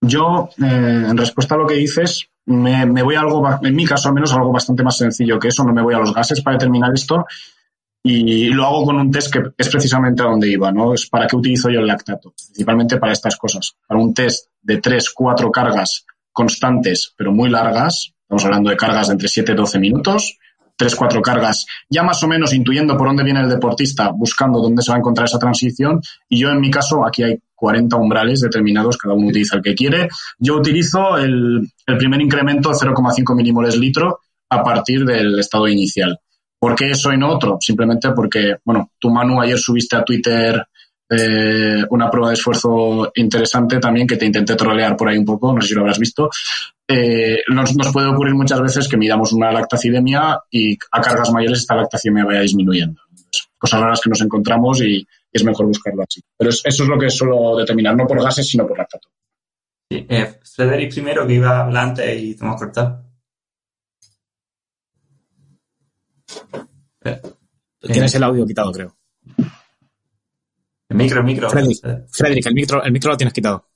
[0.00, 3.84] Yo, eh, en respuesta a lo que dices, me, me, voy a algo, en mi
[3.84, 6.40] caso al menos, algo bastante más sencillo que eso, no me voy a los gases
[6.40, 7.26] para determinar esto
[8.08, 10.94] y lo hago con un test que es precisamente a donde iba, ¿no?
[10.94, 13.74] Es para qué utilizo yo el lactato, principalmente para estas cosas.
[13.86, 19.08] Para un test de 3, 4 cargas constantes, pero muy largas, estamos hablando de cargas
[19.08, 20.38] de entre 7 y 12 minutos,
[20.76, 24.82] 3, 4 cargas, ya más o menos intuyendo por dónde viene el deportista, buscando dónde
[24.82, 28.40] se va a encontrar esa transición, y yo en mi caso, aquí hay 40 umbrales
[28.40, 30.08] determinados, cada uno utiliza el que quiere.
[30.38, 31.66] Yo utilizo el,
[31.98, 36.20] primer incremento de 0,5 milimoles litro a partir del estado inicial.
[36.58, 37.58] ¿Por qué eso y no otro?
[37.60, 40.66] Simplemente porque, bueno, tú Manu ayer subiste a Twitter
[41.08, 45.52] eh, una prueba de esfuerzo interesante también que te intenté trolear por ahí un poco,
[45.52, 46.30] no sé si lo habrás visto.
[46.88, 51.76] Eh, nos, puede ocurrir muchas veces que midamos una lactacidemia y a cargas mayores esta
[51.76, 53.00] lactacidemia vaya disminuyendo.
[53.58, 56.22] Cosas raras que nos encontramos y, es mejor buscarlo así.
[56.36, 59.08] Pero es, eso es lo que suelo determinar, no por gases, sino por lactato.
[59.90, 63.05] Sí, eh, Frederick primero que iba adelante y te hemos cortado.
[67.80, 68.96] Tienes el audio quitado, creo.
[70.88, 71.50] El micro, el micro.
[71.50, 73.68] Frederick, Frederick, el micro, el micro lo tienes quitado.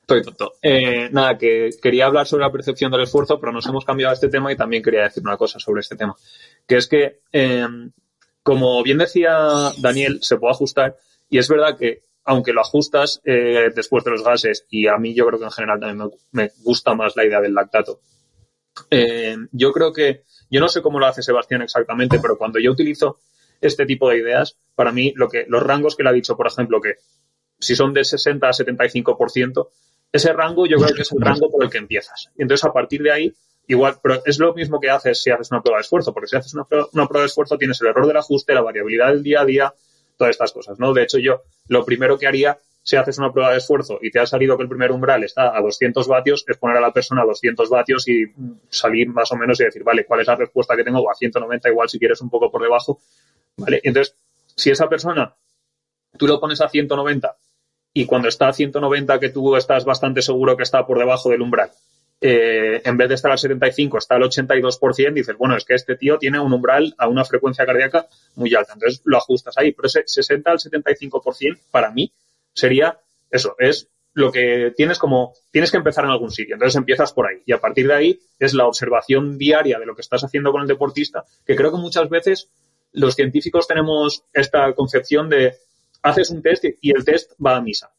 [0.00, 0.52] Estoy tonto.
[0.60, 4.28] Eh, nada, que quería hablar sobre la percepción del esfuerzo, pero nos hemos cambiado este
[4.28, 6.14] tema y también quería decir una cosa sobre este tema.
[6.66, 7.66] Que es que, eh,
[8.42, 10.96] como bien decía Daniel, se puede ajustar
[11.30, 15.14] y es verdad que aunque lo ajustas eh, después de los gases, y a mí
[15.14, 18.00] yo creo que en general también me, me gusta más la idea del lactato,
[18.90, 22.72] eh, yo creo que, yo no sé cómo lo hace Sebastián exactamente, pero cuando yo
[22.72, 23.18] utilizo
[23.60, 26.46] este tipo de ideas, para mí lo que, los rangos que le ha dicho, por
[26.46, 26.96] ejemplo, que
[27.58, 29.68] si son de 60 a 75%,
[30.12, 32.30] ese rango yo creo que es el rango por el que empiezas.
[32.36, 33.34] Y entonces a partir de ahí,
[33.66, 36.36] igual, pero es lo mismo que haces si haces una prueba de esfuerzo, porque si
[36.36, 39.22] haces una prueba, una prueba de esfuerzo tienes el error del ajuste, la variabilidad del
[39.22, 39.74] día a día,
[40.16, 40.92] todas estas cosas, ¿no?
[40.92, 44.20] De hecho, yo lo primero que haría si haces una prueba de esfuerzo y te
[44.20, 47.22] ha salido que el primer umbral está a 200 vatios, es poner a la persona
[47.22, 48.26] a 200 vatios y
[48.68, 51.10] salir más o menos y decir, vale, ¿cuál es la respuesta que tengo?
[51.10, 53.00] A 190 igual si quieres un poco por debajo,
[53.56, 53.80] ¿vale?
[53.82, 54.14] Entonces,
[54.54, 55.34] si esa persona,
[56.18, 57.34] tú lo pones a 190
[57.94, 61.40] y cuando está a 190 que tú estás bastante seguro que está por debajo del
[61.40, 61.70] umbral,
[62.20, 65.96] eh, en vez de estar al 75 está al 82%, dices, bueno, es que este
[65.96, 69.86] tío tiene un umbral a una frecuencia cardíaca muy alta, entonces lo ajustas ahí, pero
[69.86, 72.12] ese 60 al 75% para mí
[72.54, 73.00] sería
[73.30, 77.26] eso, es lo que tienes como, tienes que empezar en algún sitio, entonces empiezas por
[77.26, 80.52] ahí y a partir de ahí es la observación diaria de lo que estás haciendo
[80.52, 82.48] con el deportista, que creo que muchas veces
[82.92, 85.54] los científicos tenemos esta concepción de
[86.02, 87.92] haces un test y el test va a misa.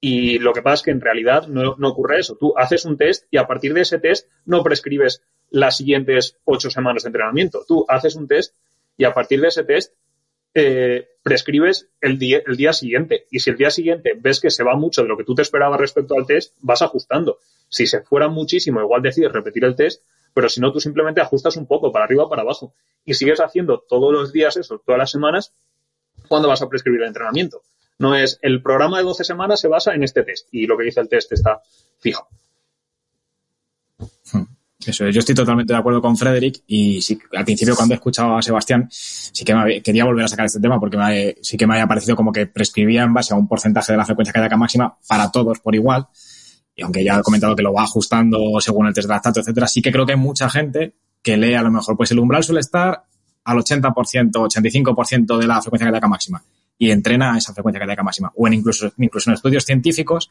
[0.00, 2.36] Y lo que pasa es que en realidad no, no, ocurre eso.
[2.36, 6.70] Tú haces un test y a partir de ese test no prescribes las siguientes ocho
[6.70, 7.64] semanas de entrenamiento.
[7.66, 8.54] Tú haces un test
[8.96, 9.92] y a partir de ese test
[10.54, 13.26] eh, prescribes el día, el día siguiente.
[13.30, 15.42] Y si el día siguiente ves que se va mucho de lo que tú te
[15.42, 17.38] esperabas respecto al test, vas ajustando.
[17.68, 20.02] Si se fuera muchísimo, igual decides repetir el test,
[20.34, 22.74] pero si no, tú simplemente ajustas un poco para arriba o para abajo.
[23.04, 25.52] Y sigues haciendo todos los días eso, todas las semanas,
[26.28, 27.62] cuando vas a prescribir el entrenamiento.
[27.98, 30.84] No es el programa de 12 semanas se basa en este test y lo que
[30.84, 31.62] dice el test está
[31.98, 32.28] fijo.
[34.88, 38.36] Eso, yo estoy totalmente de acuerdo con Frederick y sí, al principio cuando he escuchado
[38.36, 41.66] a Sebastián sí que me, quería volver a sacar este tema porque me, sí que
[41.66, 44.56] me había parecido como que prescribía en base a un porcentaje de la frecuencia cardíaca
[44.56, 46.06] máxima para todos por igual
[46.74, 49.66] y aunque ya he comentado que lo va ajustando según el test de lactato, etcétera,
[49.66, 52.42] sí que creo que hay mucha gente que lee a lo mejor pues el umbral
[52.42, 53.04] suele estar
[53.44, 56.42] al 80%, 85% de la frecuencia cardíaca máxima
[56.78, 58.32] y entrena a esa frecuencia cardíaca máxima.
[58.36, 60.30] O en incluso, incluso en estudios científicos,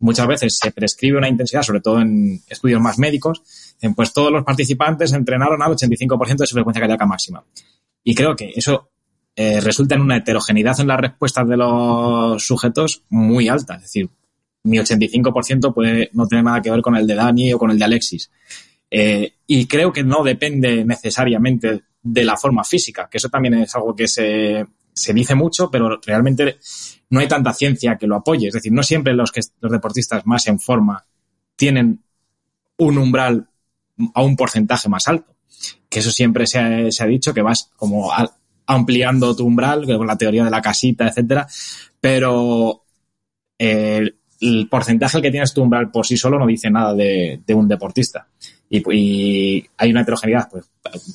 [0.00, 3.42] muchas veces se prescribe una intensidad, sobre todo en estudios más médicos,
[3.80, 7.44] en pues todos los participantes entrenaron al 85% de su frecuencia cardíaca máxima.
[8.04, 8.90] Y creo que eso
[9.36, 13.76] eh, resulta en una heterogeneidad en las respuestas de los sujetos muy alta.
[13.76, 14.08] Es decir,
[14.64, 17.78] mi 85% puede no tener nada que ver con el de Dani o con el
[17.78, 18.30] de Alexis.
[18.90, 23.74] Eh, y creo que no depende necesariamente de la forma física, que eso también es
[23.74, 24.64] algo que se,
[24.98, 26.58] se dice mucho, pero realmente
[27.10, 28.48] no hay tanta ciencia que lo apoye.
[28.48, 31.04] Es decir, no siempre los, que, los deportistas más en forma
[31.56, 32.02] tienen
[32.76, 33.48] un umbral
[34.14, 35.34] a un porcentaje más alto.
[35.88, 38.10] Que eso siempre se ha, se ha dicho, que vas como
[38.66, 41.48] ampliando tu umbral, con la teoría de la casita, etcétera,
[42.00, 42.84] pero
[43.56, 47.66] el, el porcentaje que tienes tu umbral por sí solo no dice nada de un
[47.66, 48.28] deportista.
[48.70, 50.70] Y, y, hay una heterogeneidad, pues,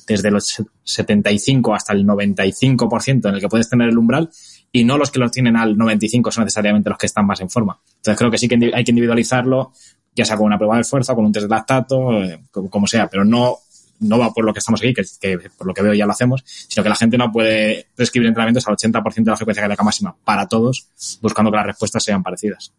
[0.06, 4.30] desde los 75 hasta el 95% en el que puedes tener el umbral,
[4.72, 7.48] y no los que los tienen al 95 son necesariamente los que están más en
[7.48, 7.78] forma.
[7.96, 9.72] Entonces creo que sí que hay que individualizarlo,
[10.14, 13.08] ya sea con una prueba de esfuerzo, con un test de lactato, eh, como, sea,
[13.08, 13.58] pero no,
[14.00, 16.12] no va por lo que estamos aquí, que, que, por lo que veo ya lo
[16.12, 19.84] hacemos, sino que la gente no puede prescribir entrenamientos al 80% de la frecuencia cardíaca
[19.84, 20.88] máxima para todos,
[21.22, 22.72] buscando que las respuestas sean parecidas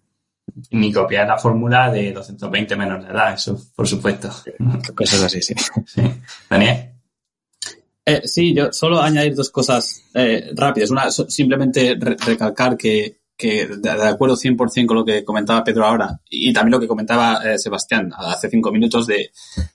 [0.72, 4.30] ni copiar la fórmula de 220 menos de edad, eso, por supuesto.
[4.96, 5.54] Cosas así, sí.
[5.86, 6.02] sí.
[6.50, 6.92] Daniel.
[8.06, 10.92] Eh, sí, yo solo añadir dos cosas eh, rápidas.
[10.92, 15.64] Una, so, simplemente re recalcar que, que de, de, acuerdo 100% con lo que comentaba
[15.64, 19.32] Pedro ahora y también lo que comentaba eh, Sebastián hace cinco minutos de,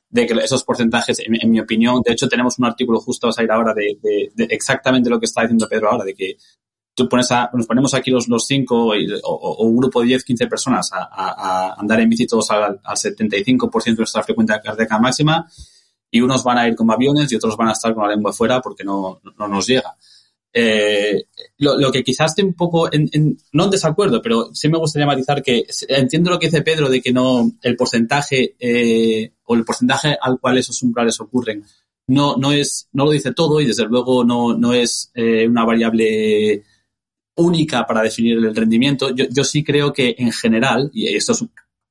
[0.09, 3.33] de que esos porcentajes, en, en, mi opinión, de hecho tenemos un artículo justo a
[3.33, 6.37] salir ahora de, de, de exactamente lo que está diciendo Pedro ahora, de que
[6.95, 8.93] tú pones a, nos ponemos aquí los, cinco
[9.25, 13.85] o, un grupo de 10, 15 personas a, andar en bici todos al, al 75%
[13.85, 15.47] de nuestra frecuencia cardíaca máxima
[16.11, 18.33] y unos van a ir como aviones y otros van a estar con la lengua
[18.33, 19.97] fuera porque no, no nos llega.
[20.53, 21.27] Eh,
[21.59, 24.79] lo, lo, que quizás esté un poco, en, en, no en desacuerdo, pero sí me
[24.79, 29.55] gustaría matizar que entiendo lo que dice Pedro de que no el porcentaje eh, o
[29.55, 31.65] el porcentaje al cual esos umbrales ocurren
[32.11, 35.65] no, no es, no lo dice todo y desde luego no, no es eh, una
[35.65, 36.65] variable
[37.37, 39.15] única para definir el rendimiento.
[39.15, 41.45] Yo, sí creo que en general, y esto es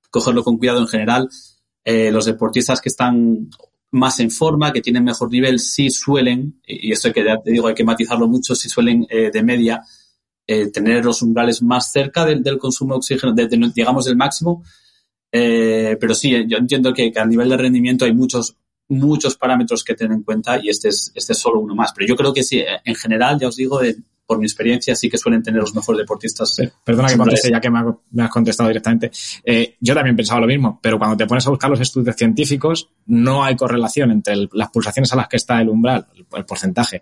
[0.09, 1.29] cogerlo con cuidado en general,
[1.83, 3.49] eh, los deportistas que están
[3.91, 7.67] más en forma, que tienen mejor nivel, sí suelen, y esto que, ya te digo,
[7.67, 9.81] hay que matizarlo mucho, sí suelen eh, de media
[10.45, 14.15] eh, tener los umbrales más cerca del, del consumo de oxígeno, de- de- digamos del
[14.17, 14.63] máximo.
[15.31, 18.55] Eh, pero sí, yo entiendo que, que a nivel de rendimiento hay muchos
[18.91, 21.93] muchos parámetros que tener en cuenta y este es, este es solo uno más.
[21.93, 23.97] Pero yo creo que sí, en general, ya os digo, de-
[24.29, 26.53] por mi experiencia, sí que suelen tener los mejores deportistas.
[26.55, 27.51] Per- Perdona que conteste es.
[27.51, 29.09] ya que me, ha- me has contestado directamente.
[29.43, 32.89] Eh, yo también pensaba lo mismo, pero cuando te pones a buscar los estudios científicos,
[33.07, 36.45] no hay correlación entre el- las pulsaciones a las que está el umbral, el, el
[36.45, 37.01] porcentaje,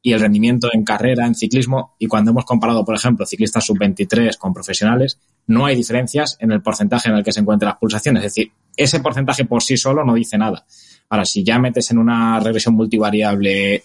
[0.00, 1.96] y el rendimiento en carrera, en ciclismo.
[1.98, 5.18] Y cuando hemos comparado, por ejemplo, ciclistas sub-23 con profesionales,
[5.48, 8.22] no hay diferencias en el porcentaje en el que se encuentran las pulsaciones.
[8.24, 10.64] Es decir, ese porcentaje por sí solo no dice nada.
[11.10, 13.82] Ahora, si ya metes en una regresión multivariable eh,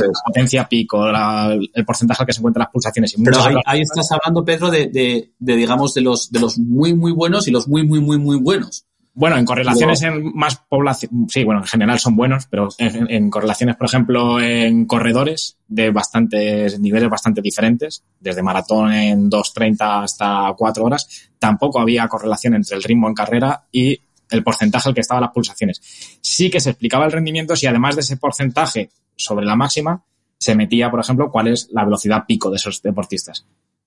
[0.00, 3.80] la potencia pico, la- el porcentaje al que se encuentran las pulsaciones y Pero ahí
[3.82, 7.52] estás hablando, Pedro, de, de, de, digamos, de los, de los muy, muy buenos y
[7.52, 8.86] los muy, muy, muy, muy buenos.
[9.16, 13.30] Bueno, en correlaciones en más población, sí, bueno, en general son buenos, pero en, en
[13.30, 20.52] correlaciones, por ejemplo, en corredores de bastantes niveles bastante diferentes, desde maratón en 2.30 hasta
[20.58, 24.00] 4 horas, tampoco había correlación entre el ritmo en carrera y
[24.30, 25.80] el porcentaje al que estaban las pulsaciones.
[26.20, 30.02] Sí que se explicaba el rendimiento si además de ese porcentaje sobre la máxima,
[30.38, 33.46] se metía, por ejemplo, cuál es la velocidad pico de esos deportistas.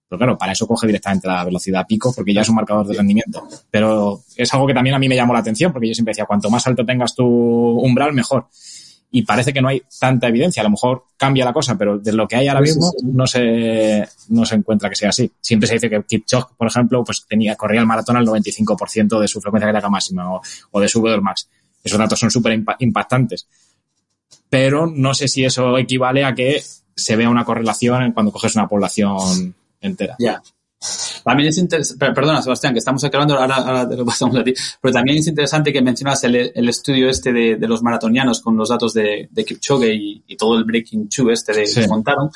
[0.10, 2.96] Pero claro, para eso coge directamente la velocidad pico, porque ya es un marcador de
[2.96, 3.46] rendimiento.
[3.70, 6.26] Pero es algo que también a mí me llamó la atención, porque yo siempre decía,
[6.26, 8.48] cuanto más alto tengas tu umbral, mejor.
[9.10, 10.62] Y parece que no hay tanta evidencia.
[10.62, 14.06] A lo mejor cambia la cosa, pero de lo que hay ahora mismo no se,
[14.30, 15.32] no se encuentra que sea así.
[15.40, 19.28] Siempre se dice que Kipchoge, por ejemplo, pues tenía, corría el maratón al 95% de
[19.30, 20.42] su frecuencia cardíaca máxima o,
[20.72, 21.50] o de su VO2 max.
[21.84, 23.48] Esos datos son súper impa- impactantes.
[24.50, 26.62] Pero no sé si eso equivale a que
[26.96, 30.16] se vea una correlación en cuando coges una población entera.
[30.20, 30.42] Ya.
[31.24, 34.54] También es interesante, perdona Sebastián, que estamos acabando, ahora, ahora te lo pasamos a ti,
[34.82, 38.56] pero también es interesante que mencionas el, el estudio este de, de los maratonianos con
[38.56, 41.82] los datos de, de Kipchoge y, y todo el Breaking Two este de, Sí.
[41.82, 42.30] que montaron.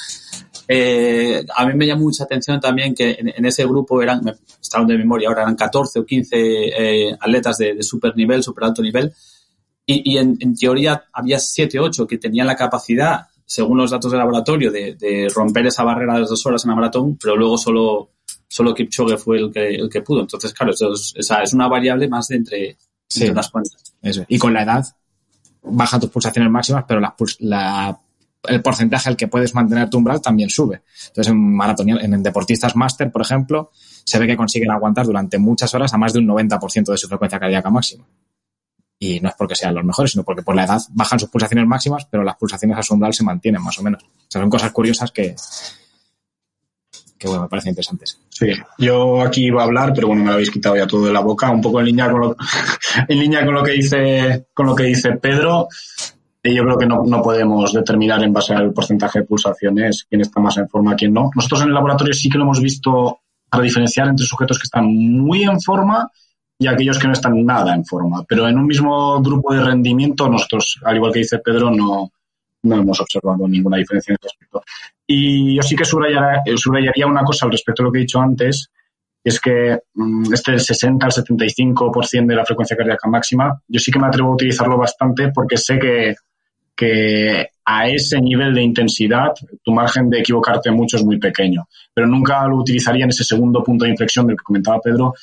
[0.67, 4.33] Eh, a mí me llamó mucha atención también que en, en ese grupo eran, me
[4.61, 8.65] estaban de memoria ahora, eran 14 o 15 eh, atletas de, de super nivel, super
[8.65, 9.13] alto nivel,
[9.85, 13.91] y, y en, en teoría había 7 o 8 que tenían la capacidad, según los
[13.91, 17.17] datos del laboratorio, de, de romper esa barrera de las dos horas en la maratón,
[17.21, 18.11] pero luego solo,
[18.51, 20.21] solo Kipchoge fue el que, el que pudo.
[20.21, 22.77] Entonces, claro, eso es, esa es una variable más de entre,
[23.07, 23.21] Sí.
[23.21, 23.93] entre unas cuantas.
[24.01, 24.25] Eso.
[24.27, 24.85] Y con la edad
[25.63, 27.97] bajan tus pulsaciones máximas, pero puls- la-
[28.43, 30.81] el porcentaje al que puedes mantener tu umbral también sube.
[31.07, 33.69] Entonces, en maratonian- en deportistas máster, por ejemplo,
[34.03, 37.07] se ve que consiguen aguantar durante muchas horas a más de un 90% de su
[37.07, 38.05] frecuencia cardíaca máxima.
[38.99, 41.67] Y no es porque sean los mejores, sino porque por la edad bajan sus pulsaciones
[41.67, 44.03] máximas, pero las pulsaciones a su umbral se mantienen más o menos.
[44.03, 45.35] O sea, son cosas curiosas que,
[47.22, 48.19] que bueno, me parecen interesantes.
[48.30, 48.47] Sí,
[48.80, 51.19] yo aquí iba a hablar, pero bueno, me lo habéis quitado ya todo de la
[51.19, 55.67] boca, un poco en línea con lo, que dice, con lo que dice Pedro.
[56.43, 60.22] Y yo creo que no, no podemos determinar en base al porcentaje de pulsaciones quién
[60.22, 61.30] está más en forma, quién no.
[61.36, 64.86] Nosotros en el laboratorio sí que lo hemos visto para diferenciar entre sujetos que están
[64.88, 66.09] muy en forma
[66.57, 68.24] y aquellos que no están nada en forma.
[68.28, 72.11] Pero en un mismo grupo de rendimiento, nosotros, al igual que dice Pedro, no,
[72.64, 74.64] no hemos observado ninguna diferencia en este aspecto.
[75.07, 78.20] Y yo sí que eh, subrayaría una cosa al respecto de lo que he dicho
[78.20, 78.70] antes,
[79.24, 83.91] es que mm, este del 60 al 75% de la frecuencia cardíaca máxima, yo sí
[83.91, 86.16] que me atrevo a utilizarlo bastante porque sé que,
[86.76, 89.34] que a ese nivel de intensidad
[89.64, 91.68] tu margen de equivocarte mucho es muy pequeño.
[91.93, 95.14] Pero nunca lo utilizaría en ese segundo punto de inflexión del que comentaba Pedro.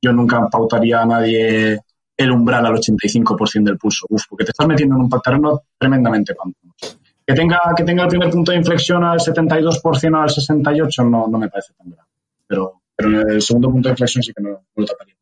[0.00, 1.80] Yo nunca pautaría a nadie
[2.18, 4.06] el umbral al 85% del pulso.
[4.10, 6.98] Uf, porque te estás metiendo en un terreno tremendamente pantanoso.
[7.24, 11.38] Que tenga, que tenga el primer punto de inflexión al 72% al 68% no, no
[11.38, 12.08] me parece tan grave.
[12.46, 15.14] Pero, pero en el segundo punto de inflexión sí que no, no lo taparía.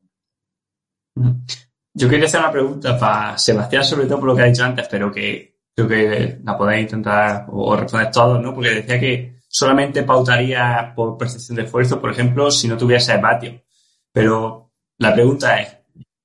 [1.92, 4.88] Yo quería hacer una pregunta para Sebastián, sobre todo por lo que ha dicho antes,
[4.88, 8.54] pero que creo que la podéis intentar o, o responder todos, ¿no?
[8.54, 13.62] Porque decía que solamente pautaría por percepción de esfuerzo, por ejemplo, si no tuviese vatio.
[14.12, 15.75] Pero la pregunta es,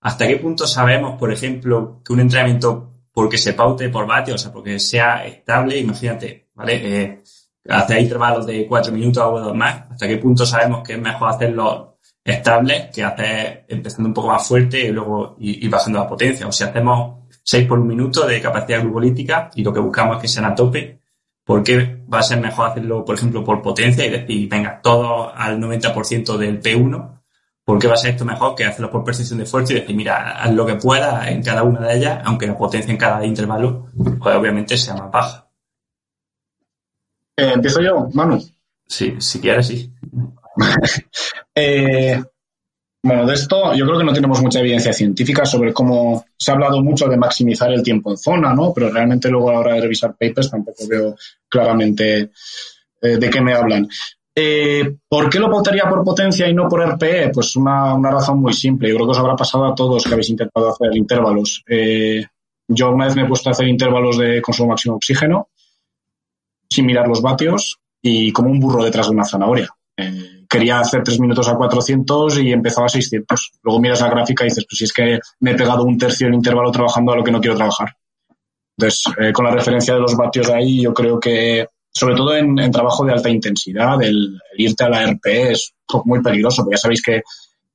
[0.02, 4.38] ¿hasta qué punto sabemos, por ejemplo, que un entrenamiento, porque se paute por vatio, o
[4.38, 7.04] sea, porque sea estable, imagínate, ¿vale?
[7.04, 7.24] Eh,
[7.70, 11.30] hacer intervalos de cuatro minutos o dos más, ¿hasta qué punto sabemos que es mejor
[11.30, 16.47] hacerlo estable que hacer empezando un poco más fuerte y luego y, bajando la potencia?
[16.47, 20.22] O si hacemos 6 por un minuto de capacidad glucolítica y lo que buscamos es
[20.24, 21.02] que sean a tope,
[21.43, 25.36] ¿por qué va a ser mejor hacerlo, por ejemplo, por potencia y decir, venga, todo
[25.36, 27.20] al 90% del P1?
[27.64, 29.95] ¿Por qué va a ser esto mejor que hacerlo por percepción de esfuerzo y decir,
[29.95, 33.26] mira, haz lo que pueda en cada una de ellas, aunque la potencia en cada
[33.26, 33.88] intervalo,
[34.20, 35.47] pues obviamente sea más baja?
[37.38, 38.41] Eh, Empiezo yo, Manu.
[38.88, 39.91] Sí, si quieres, sí.
[41.53, 42.22] Eh,
[43.03, 46.53] bueno, de esto yo creo que no tenemos mucha evidencia científica sobre cómo se ha
[46.53, 48.74] hablado mucho de maximizar el tiempo en zona, ¿no?
[48.74, 51.16] Pero realmente luego a la hora de revisar papers tampoco veo
[51.49, 52.32] claramente
[53.01, 53.89] eh, de qué me hablan.
[54.34, 57.32] Eh, ¿Por qué lo votaría por potencia y no por RPE?
[57.34, 58.89] Pues una, una, razón muy simple.
[58.89, 61.63] Yo creo que os habrá pasado a todos que habéis intentado hacer intervalos.
[61.67, 62.25] Eh,
[62.67, 65.49] yo una vez me he puesto a hacer intervalos de consumo máximo de oxígeno
[66.69, 69.67] sin mirar los vatios y como un burro detrás de una zanahoria.
[69.97, 73.51] Eh, quería hacer 3 minutos a 400 y empezaba a 600.
[73.63, 76.27] Luego miras la gráfica y dices, pues si es que me he pegado un tercio
[76.27, 77.95] del intervalo trabajando a lo que no quiero trabajar.
[78.77, 82.57] Entonces, eh, con la referencia de los vatios ahí, yo creo que, sobre todo en,
[82.59, 85.73] en trabajo de alta intensidad, el, irte a la RP es
[86.05, 87.21] muy peligroso, porque ya sabéis que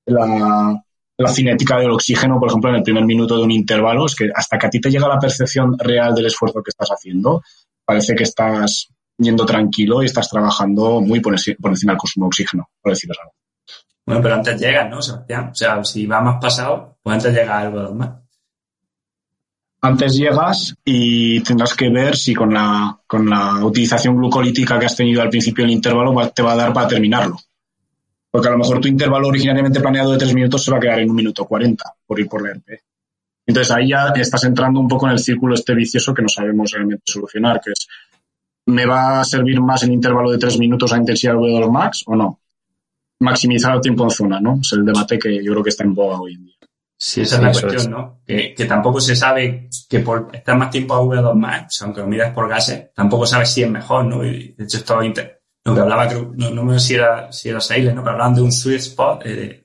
[0.06, 0.82] la,
[1.18, 4.30] la cinética del oxígeno, por ejemplo, en el primer minuto de un intervalo, es que
[4.34, 7.42] hasta que a ti te llega la percepción real del esfuerzo que estás haciendo,
[7.84, 8.88] parece que estás
[9.18, 13.32] yendo tranquilo y estás trabajando muy por, encima del consumo de oxígeno, por deciros algo.
[14.04, 15.48] Bueno, pero antes llegas, ¿no, Sebastián?
[15.50, 18.10] O sea, si va más pasado, pues antes llega algo más.
[19.82, 24.96] Antes llegas y tendrás que ver si con la, con la utilización glucolítica que has
[24.96, 27.36] tenido al principio del intervalo te va a dar para terminarlo.
[28.30, 30.98] Porque a lo mejor tu intervalo originariamente planeado de 3 minutos se va a quedar
[30.98, 32.82] en 1 minuto 40 por ir por RP.
[33.46, 36.72] Entonces ahí ya estás entrando un poco en el círculo este vicioso que no sabemos
[36.72, 37.86] realmente solucionar, que es,
[38.66, 42.16] ¿me va a servir más el intervalo de 3 minutos a intensidad V2 max o
[42.16, 42.40] no?
[43.20, 44.58] Maximizar el tiempo en zona, ¿no?
[44.60, 46.55] Es el debate que yo creo que está en boga hoy en día.
[46.98, 47.88] Sí, esa es la cuestión, es.
[47.88, 48.22] ¿no?
[48.26, 52.06] Que, que, tampoco se sabe que por estar más tiempo a V2 max, aunque lo
[52.06, 54.24] miras por gases, tampoco sabes si es mejor, ¿no?
[54.24, 54.98] Y de hecho, esto
[55.66, 58.02] lo que hablaba, creo, no, no me sé si era, si era Sailes, ¿no?
[58.02, 59.64] Pero hablaban de un sweet spot eh, de,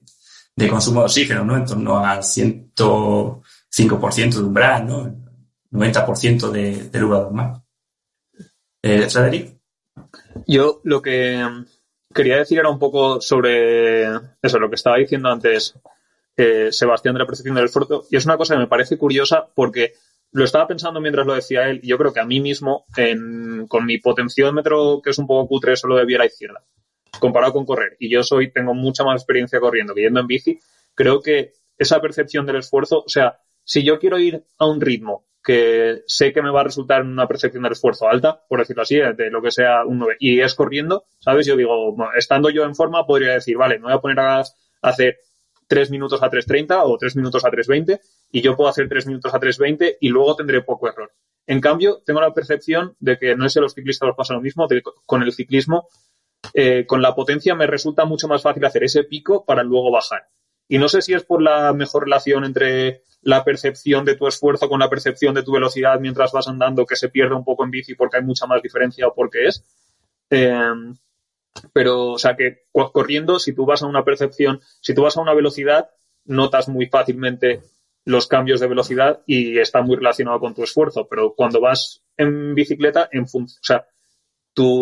[0.55, 1.55] de, consumo de oxígeno, ¿no?
[1.55, 5.15] En torno al 105% de umbral, ¿no?
[5.71, 7.61] 90% de, del V2 max.
[8.81, 9.57] Eh, Frederic.
[10.47, 11.45] Yo lo que
[12.13, 14.05] quería decir era un poco sobre
[14.41, 15.75] eso, lo que estaba diciendo antes
[16.37, 18.05] eh, Sebastián de la percepción del esfuerzo.
[18.09, 19.93] Y es una cosa que me parece curiosa porque
[20.31, 23.67] lo estaba pensando mientras lo decía él y yo creo que a mí mismo, en,
[23.67, 26.63] con mi potenciómetro, que es un poco cutre, solo de vía a la izquierda,
[27.19, 30.59] comparado con correr, y yo soy, tengo mucha más experiencia corriendo que yendo en bici,
[30.95, 35.25] creo que esa percepción del esfuerzo, o sea, si yo quiero ir a un ritmo
[35.43, 38.95] que sé que me va a resultar una percepción del esfuerzo alta, por decirlo así,
[38.95, 41.47] de lo que sea un 9, y es corriendo, ¿sabes?
[41.47, 44.43] Yo digo, estando yo en forma, podría decir, vale, me voy a poner a
[44.83, 45.17] hacer
[45.71, 48.01] 3 minutos a 3.30 o 3 minutos a 3.20
[48.33, 51.13] y yo puedo hacer 3 minutos a 3.20 y luego tendré poco error.
[51.47, 54.33] En cambio, tengo la percepción de que no sé si a los ciclistas les pasa
[54.33, 55.87] lo mismo, de, con el ciclismo,
[56.53, 60.27] eh, con la potencia me resulta mucho más fácil hacer ese pico para luego bajar.
[60.67, 64.67] Y no sé si es por la mejor relación entre la percepción de tu esfuerzo
[64.67, 67.71] con la percepción de tu velocidad mientras vas andando que se pierde un poco en
[67.71, 69.63] bici porque hay mucha más diferencia o porque es.
[70.29, 70.65] Eh,
[71.73, 75.21] pero, o sea, que corriendo, si tú vas a una percepción, si tú vas a
[75.21, 75.89] una velocidad,
[76.25, 77.61] notas muy fácilmente
[78.05, 81.07] los cambios de velocidad y está muy relacionado con tu esfuerzo.
[81.09, 83.85] Pero cuando vas en bicicleta, en o sea,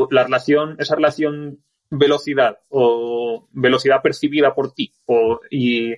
[0.09, 5.93] la relación, esa relación velocidad o velocidad percibida por ti o, y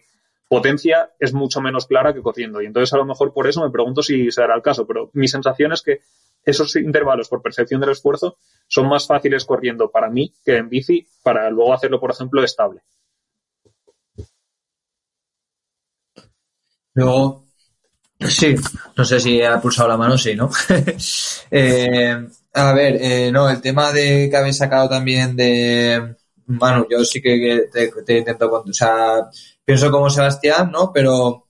[0.48, 2.62] potencia es mucho menos clara que corriendo.
[2.62, 4.88] Y entonces a lo mejor por eso me pregunto si será el caso.
[4.88, 6.02] Pero mi sensación es que
[6.44, 8.38] esos intervalos por percepción del esfuerzo
[8.68, 12.82] son más fáciles corriendo para mí que en bici para luego hacerlo, por ejemplo, estable.
[16.94, 17.46] Luego,
[18.20, 18.56] sí,
[18.98, 20.50] no sé si ha pulsado la mano, sí, ¿no?
[21.52, 26.16] eh, a ver, eh, no, el tema de que habéis sacado también de,
[26.46, 29.30] bueno, yo sí que te, te intento, o sea,
[29.64, 30.92] pienso como Sebastián, ¿no?
[30.94, 31.48] Pero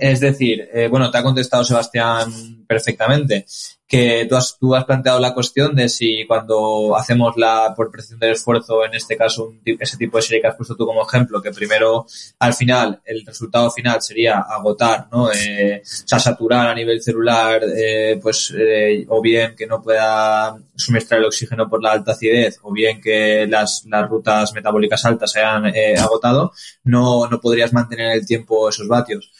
[0.00, 3.46] es decir, eh, bueno, te ha contestado Sebastián perfectamente,
[3.86, 8.32] que tú has, has planteado la cuestión de si cuando hacemos la por presión del
[8.32, 11.40] esfuerzo, en este caso un, ese tipo de serie que has puesto tú como ejemplo,
[11.42, 12.06] que primero
[12.38, 15.30] al final el resultado final sería agotar, ¿no?
[15.30, 20.56] Eh, o sea, saturar a nivel celular, eh, pues eh, o bien que no pueda
[20.74, 25.30] suministrar el oxígeno por la alta acidez, o bien que las, las rutas metabólicas altas
[25.30, 26.52] se hayan eh, agotado,
[26.84, 29.30] no, no podrías mantener el tiempo esos vatios.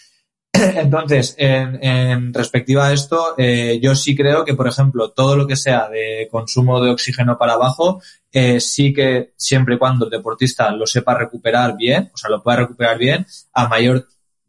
[0.77, 5.47] Entonces, en, en, respectiva a esto, eh, yo sí creo que, por ejemplo, todo lo
[5.49, 8.01] que sea de consumo de oxígeno para abajo,
[8.31, 12.41] eh, sí que siempre y cuando el deportista lo sepa recuperar bien, o sea, lo
[12.41, 14.07] pueda recuperar bien, a mayor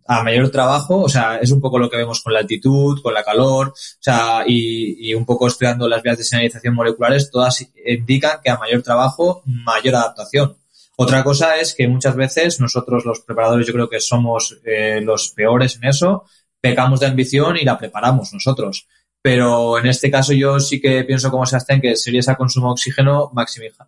[0.07, 3.11] a mayor trabajo, o sea, es un poco lo que vemos con la altitud, con
[3.11, 7.65] la calor, o sea, y, y un poco estudiando las vías de señalización moleculares, todas
[7.83, 10.57] indican que a mayor trabajo, mayor adaptación.
[10.97, 15.29] Otra cosa es que muchas veces nosotros los preparadores yo creo que somos eh, los
[15.29, 16.23] peores en eso,
[16.61, 18.87] pecamos de ambición y la preparamos nosotros.
[19.21, 22.73] Pero en este caso yo sí que pienso como Sebastián que sería ese consumo de
[22.73, 23.31] oxígeno,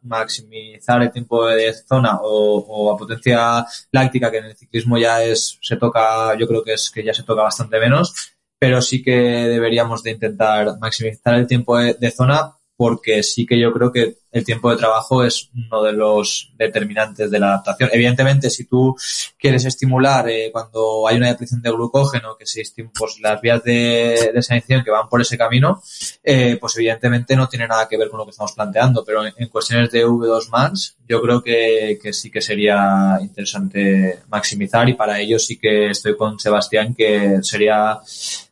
[0.03, 5.59] maximizar el tiempo de zona o, a potencia láctica, que en el ciclismo ya es,
[5.61, 9.11] se toca, yo creo que es que ya se toca bastante menos, pero sí que
[9.11, 14.45] deberíamos de intentar maximizar el tiempo de zona porque sí que yo creo que el
[14.45, 17.89] tiempo de trabajo es uno de los determinantes de la adaptación.
[17.91, 18.95] Evidentemente, si tú
[19.39, 22.63] quieres estimular eh, cuando hay una depleción de glucógeno, que se
[22.97, 25.81] pues las vías de, de que van por ese camino,
[26.23, 29.47] eh, pues evidentemente no tiene nada que ver con lo que estamos planteando, pero en,
[29.47, 35.19] cuestiones de V2 MANS, yo creo que, que sí que sería interesante maximizar y para
[35.19, 37.99] ello sí que estoy con Sebastián que sería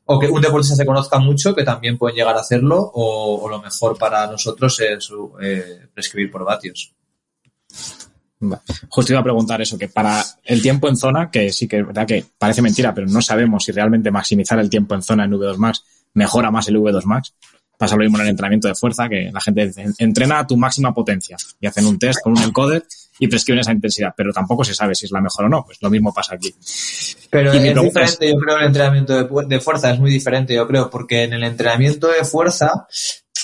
[0.05, 3.61] o que un deportista se conozca mucho, que también pueden llegar a hacerlo, o, lo
[3.61, 5.09] mejor para nosotros es
[5.41, 6.93] eh, prescribir por vatios.
[8.89, 11.87] Justo iba a preguntar eso, que para el tiempo en zona, que sí que es
[11.87, 15.31] verdad que parece mentira, pero no sabemos si realmente maximizar el tiempo en zona en
[15.31, 15.83] V2 Max
[16.15, 17.33] mejora más el V2 Max.
[17.77, 20.55] Pasa lo mismo en el entrenamiento de fuerza, que la gente dice, entrena a tu
[20.55, 22.85] máxima potencia y hacen un test con un encoder
[23.19, 25.63] y prescriben esa intensidad, pero tampoco se sabe si es la mejor o no.
[25.65, 26.53] Pues lo mismo pasa aquí.
[27.29, 30.67] Pero Y es diferente, yo creo, el entrenamiento de, de fuerza es muy diferente, yo
[30.67, 32.87] creo, porque en el entrenamiento de fuerza,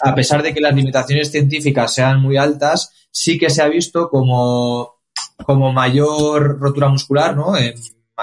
[0.01, 4.09] a pesar de que las limitaciones científicas sean muy altas, sí que se ha visto
[4.09, 5.01] como,
[5.43, 7.57] como mayor rotura muscular, ¿no?
[7.57, 7.73] En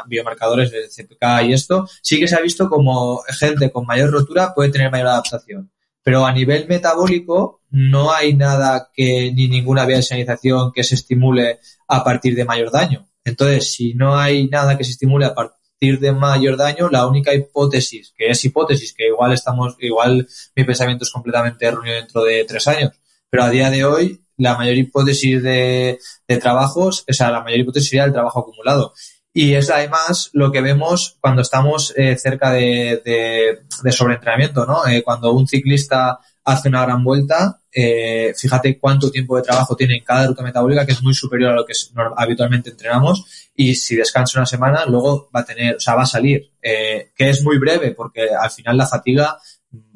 [0.06, 4.54] biomarcadores del CPK y esto, sí que se ha visto como gente con mayor rotura
[4.54, 5.70] puede tener mayor adaptación.
[6.08, 10.94] Pero a nivel metabólico no hay nada que, ni ninguna vía de señalización que se
[10.94, 13.10] estimule a partir de mayor daño.
[13.26, 17.34] Entonces, si no hay nada que se estimule a partir de mayor daño, la única
[17.34, 22.42] hipótesis, que es hipótesis, que igual estamos, igual mi pensamiento es completamente erróneo dentro de
[22.44, 22.92] tres años,
[23.28, 27.60] pero a día de hoy, la mayor hipótesis de, de trabajos, o sea, la mayor
[27.60, 28.94] hipótesis sería el trabajo acumulado.
[29.40, 34.84] Y es además lo que vemos cuando estamos eh, cerca de, de, de sobreentrenamiento, ¿no?
[34.84, 39.98] Eh, cuando un ciclista hace una gran vuelta, eh, fíjate cuánto tiempo de trabajo tiene
[39.98, 41.72] en cada ruta metabólica, que es muy superior a lo que
[42.16, 46.06] habitualmente entrenamos, y si descansa una semana, luego va a tener, o sea, va a
[46.06, 49.38] salir, eh, que es muy breve, porque al final la fatiga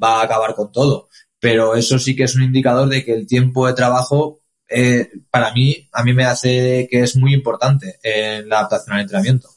[0.01, 1.09] va a acabar con todo.
[1.37, 4.39] Pero eso sí que es un indicador de que el tiempo de trabajo,
[4.69, 9.01] eh, para mí, a mí me hace que es muy importante en la adaptación al
[9.01, 9.49] entrenamiento.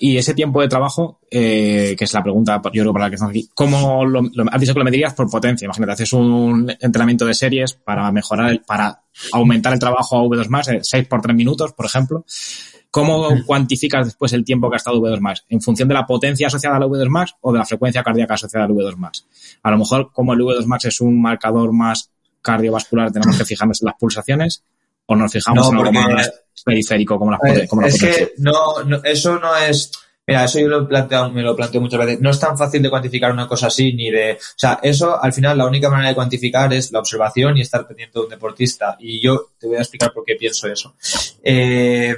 [0.00, 3.14] Y ese tiempo de trabajo, eh, que es la pregunta, yo creo, para la que
[3.14, 5.64] estamos aquí, ¿cómo lo, lo- has dicho que lo medirías por potencia?
[5.64, 9.02] Imagínate, haces un entrenamiento de series para mejorar, el, para
[9.32, 12.26] aumentar el trabajo a V2 más, 6 por 3 minutos, por ejemplo.
[12.90, 15.46] ¿Cómo cuantificas después el tiempo que ha estado V2 Max?
[15.48, 18.66] ¿En función de la potencia asociada al V2 Max o de la frecuencia cardíaca asociada
[18.66, 19.26] al V2 Max?
[19.62, 22.10] A lo mejor, como el V2 Max es un marcador más
[22.42, 24.62] cardiovascular, tenemos que fijarnos en las pulsaciones
[25.06, 26.32] o nos fijamos No, en algo más
[26.64, 29.90] periférico como, las poten- como es que no, no- eso no es.
[30.24, 32.20] Mira, eso yo lo he planteado, me lo planteo muchas veces.
[32.20, 34.34] No es tan fácil de cuantificar una cosa así, ni de.
[34.34, 37.84] O sea, eso al final la única manera de cuantificar es la observación y estar
[37.88, 38.96] pendiente de un deportista.
[39.00, 40.94] Y yo te voy a explicar por qué pienso eso.
[41.42, 42.14] Eh,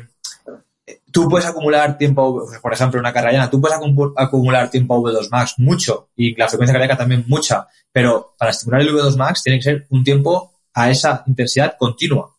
[1.14, 4.98] tú puedes acumular tiempo, por ejemplo, una carrera llana, tú puedes acu- acumular tiempo a
[4.98, 9.42] V2 Max mucho y la frecuencia cardíaca también mucha, pero para estimular el V2 Max
[9.44, 12.30] tiene que ser un tiempo a esa intensidad continua.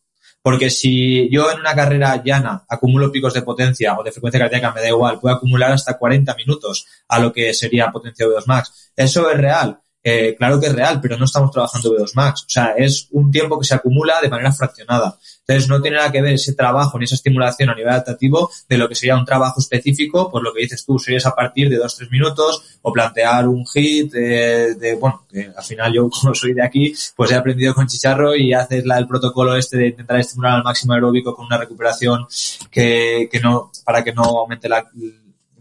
[0.42, 4.72] Porque si yo en una carrera llana acumulo picos de potencia o de frecuencia cardíaca,
[4.74, 8.92] me da igual, puedo acumular hasta 40 minutos a lo que sería potencia V2 Max.
[8.96, 9.80] ¿Eso es real?
[10.08, 12.44] Eh, claro que es real, pero no estamos trabajando V2 Max.
[12.44, 15.18] O sea, es un tiempo que se acumula de manera fraccionada.
[15.40, 18.78] Entonces, no tiene nada que ver ese trabajo ni esa estimulación a nivel adaptativo de
[18.78, 21.80] lo que sería un trabajo específico, por lo que dices tú, series a partir de
[21.80, 26.54] 2-3 minutos o plantear un hit eh, de, bueno, que al final yo como soy
[26.54, 30.20] de aquí, pues he aprendido con Chicharro y haces la, el protocolo este de intentar
[30.20, 32.28] estimular al máximo aeróbico con una recuperación
[32.70, 34.86] que, que no, para que no aumente la,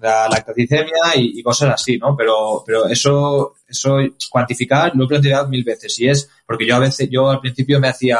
[0.05, 2.15] la lactaticemia y, cosas así, ¿no?
[2.15, 3.97] Pero, pero eso, eso
[4.31, 7.81] cuantificar lo he planteado mil veces y es porque yo a veces, yo al principio
[7.81, 8.19] me hacía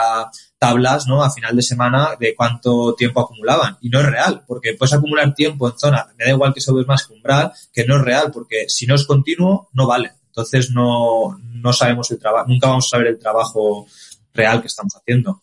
[0.59, 1.23] tablas, ¿no?
[1.23, 5.35] A final de semana de cuánto tiempo acumulaban y no es real porque puedes acumular
[5.35, 8.03] tiempo en zona, me da igual que eso es más que umbral, que no es
[8.03, 10.13] real porque si no es continuo no vale.
[10.29, 13.87] Entonces no, no sabemos el trabajo, nunca vamos a saber el trabajo
[14.33, 15.43] real que estamos haciendo.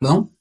[0.00, 0.35] ¿No?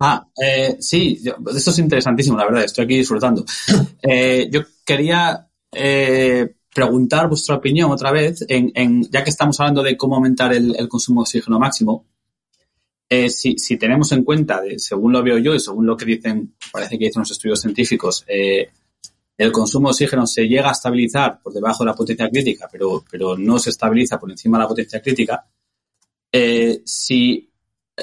[0.00, 3.44] Ah, eh, sí, yo- esto es interesantísimo, la verdad, estoy aquí disfrutando.
[4.02, 9.82] Eh, yo quería eh, preguntar vuestra opinión otra vez, en, en- ya que estamos hablando
[9.82, 12.06] de cómo aumentar el, el consumo de oxígeno máximo,
[13.10, 16.04] eh, si, si tenemos en cuenta, de, según lo veo yo y según lo que
[16.04, 18.68] dicen, parece que dicen los estudios científicos, eh,
[19.36, 23.04] el consumo de oxígeno se llega a estabilizar por debajo de la potencia crítica, pero,
[23.10, 25.44] pero no se estabiliza por encima de la potencia crítica,
[26.32, 27.47] eh, si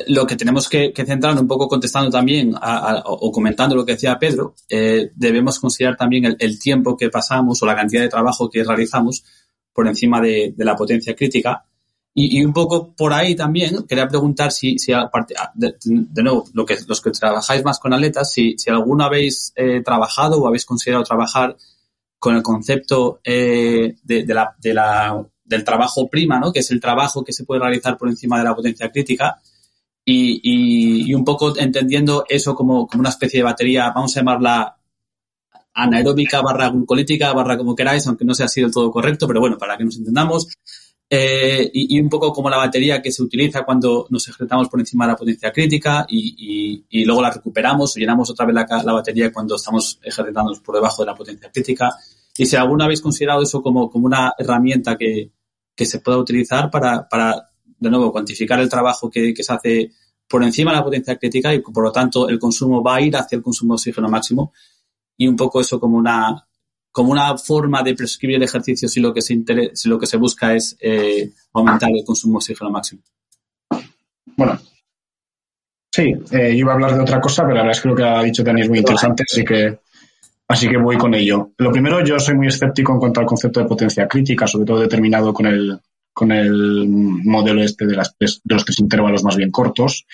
[0.07, 3.85] lo que tenemos que, que centrar un poco contestando también a- a- o comentando lo
[3.85, 8.01] que decía Pedro, eh, debemos considerar también el, el tiempo que pasamos o la cantidad
[8.01, 9.23] de trabajo que realizamos
[9.73, 11.65] por encima de, de la potencia crítica.
[12.13, 14.93] Y, y un poco por ahí también quería preguntar si, si
[15.55, 19.51] de, de nuevo, lo que, los que trabajáis más con atletas, si, si alguno habéis
[19.55, 21.57] eh, trabajado o habéis considerado trabajar
[22.17, 26.53] con el concepto eh, de, de la, de la, del trabajo prima, ¿no?
[26.53, 29.41] que es el trabajo que se puede realizar por encima de la potencia crítica,
[30.05, 34.77] y, un poco entendiendo eso como, como, una especie de batería, vamos a llamarla
[35.73, 39.57] anaeróbica barra glucolítica barra como queráis, aunque no sea así del todo correcto, pero bueno,
[39.57, 40.47] para que nos entendamos.
[41.07, 45.05] Eh, y, un poco como la batería que se utiliza cuando nos ejercitamos por encima
[45.05, 46.35] de la potencia crítica y,
[46.89, 50.61] y, y luego la recuperamos o llenamos otra vez la, la, batería cuando estamos ejercitándonos
[50.61, 51.89] por debajo de la potencia crítica.
[52.37, 55.31] Y si alguna habéis considerado eso como, como una herramienta que,
[55.75, 57.51] que se pueda utilizar para, para,
[57.85, 59.91] de nuevo, cuantificar el trabajo que, que se hace
[60.27, 63.15] por encima de la potencia crítica y por lo tanto el consumo va a ir
[63.15, 64.53] hacia el consumo de oxígeno máximo
[65.17, 66.45] y un poco eso como una
[66.91, 70.07] como una forma de prescribir el ejercicio si lo que se, interesa, si lo que
[70.07, 73.01] se busca es eh, aumentar el consumo de oxígeno máximo.
[74.37, 74.57] Bueno,
[75.93, 77.95] sí, eh, yo iba a hablar de otra cosa, pero la verdad es que lo
[77.95, 79.77] que ha dicho Dani es muy interesante, así que,
[80.47, 81.51] así que voy con ello.
[81.57, 84.79] Lo primero, yo soy muy escéptico en cuanto al concepto de potencia crítica, sobre todo
[84.79, 85.77] determinado con el,
[86.15, 90.07] con el modelo este de, las tres, de los tres intervalos más bien cortos.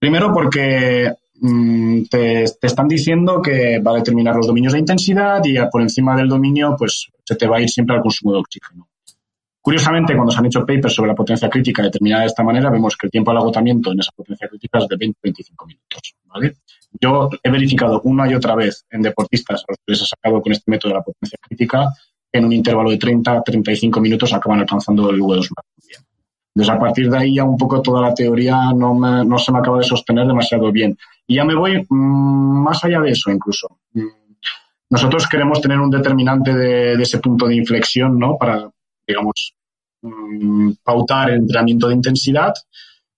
[0.00, 5.56] Primero porque Mm, te, están diciendo que va a determinar los dominios de intensidad y
[5.70, 8.88] por encima del dominio, pues se te va a ir siempre al consumo de oxígeno.
[9.60, 12.96] Curiosamente, cuando se han hecho papers sobre la potencia crítica determinada de esta manera, vemos
[12.96, 16.14] que el tiempo al agotamiento en esa potencia crítica es de 20-25 minutos.
[16.26, 16.54] ¿vale?
[17.00, 20.40] Yo he verificado una y otra vez en deportistas a los que les he sacado
[20.40, 21.88] con este método de la potencia crítica,
[22.34, 26.00] en un intervalo de 30-35 minutos acaban alcanzando el V2 más bien.
[26.52, 29.58] Entonces, a partir de ahí ya un poco toda la teoría no, me, se me
[29.58, 30.96] acaba de sostener demasiado bien.
[31.28, 33.78] Y ya me voy mmm, más allá de eso incluso.
[34.90, 38.36] Nosotros queremos tener un determinante de, de ese punto de inflexión, ¿no?
[38.36, 38.68] Para,
[39.06, 39.54] digamos,
[40.02, 42.52] mmm, pautar el entrenamiento de intensidad.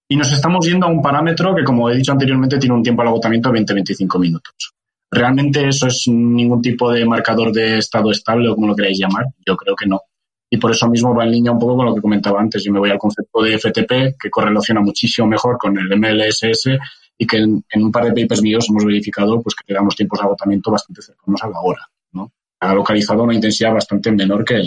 [0.08, 3.00] Y nos estamos yendo a un parámetro que, como he dicho anteriormente, tiene un tiempo
[3.00, 4.75] al agotamiento de 20-25 minutos.
[5.10, 9.26] ¿Realmente eso es ningún tipo de marcador de estado estable o como lo queráis llamar?
[9.46, 10.00] Yo creo que no
[10.48, 12.62] y por eso mismo va en línea un poco con lo que comentaba antes.
[12.64, 16.78] Yo me voy al concepto de FTP, que correlaciona muchísimo mejor con el MLSS
[17.18, 20.18] y que en, un par de papers míos hemos verificado pues, que le damos tiempos
[20.18, 21.88] de agotamiento bastante cercanos a la hora.
[22.12, 22.32] ¿no?
[22.60, 24.62] Ha localizado una intensidad bastante menor que,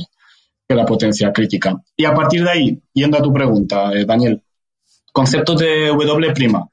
[0.68, 1.82] que la potencia crítica.
[1.96, 4.42] Y a partir de ahí, yendo a tu pregunta, eh, Daniel,
[5.14, 6.70] conceptos de W'.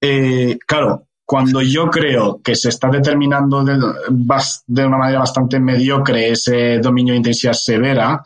[0.00, 3.72] Eh, claro, cuando yo creo que se está determinando de,
[4.84, 8.22] una manera bastante mediocre ese dominio de intensidad severa,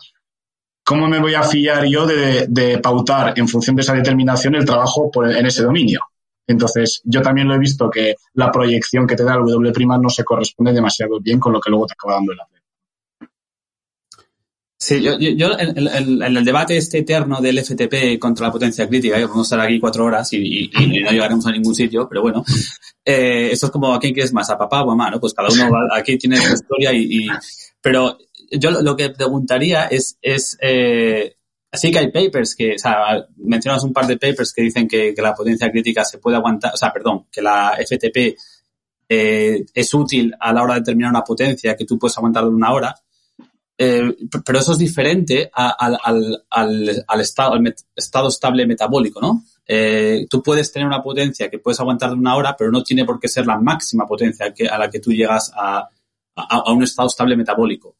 [0.83, 5.09] ¿cómo me voy a fiar yo de, pautar en función de esa determinación el trabajo
[5.23, 6.01] en ese dominio?
[6.45, 10.09] Entonces, yo también lo he visto que la proyección que te da el W' no
[10.09, 12.56] se corresponde demasiado bien con lo que luego te acaba dando el atleta.
[14.79, 18.53] Sí, yo, yo, yo en, en, en, el debate este eterno del FTP contra la
[18.53, 22.21] potencia crítica, que podemos estar aquí cuatro horas y, no llegaremos a ningún sitio, pero
[22.21, 22.45] bueno,
[23.03, 25.19] eh, esto es como a quién quieres más, a papá o a mamá, ¿no?
[25.19, 27.27] Pues cada uno va, aquí tiene su historia y, y,
[27.81, 28.19] pero
[28.51, 31.37] yo lo que preguntaría es, es eh,
[31.71, 35.11] así que hay papers que, o sea, mencionas un par de papers que dicen que,
[35.15, 38.37] que la potencia crítica se puede aguantar, o sea, perdón, que la FTP
[39.09, 42.49] eh, es útil a la hora de determinar una potencia que tú puedes aguantar de
[42.49, 42.95] una hora
[43.77, 47.53] eh, pero eso es diferente al, al, al, al, estado,
[47.95, 49.43] estado estable metabólico, ¿no?
[49.67, 53.05] Eh, tú puedes tener una potencia que puedes aguantar de una hora, pero no tiene
[53.05, 55.87] por qué ser la máxima potencia que, a la que tú llegas a,
[56.35, 57.97] a, a, un estado estable metabólico.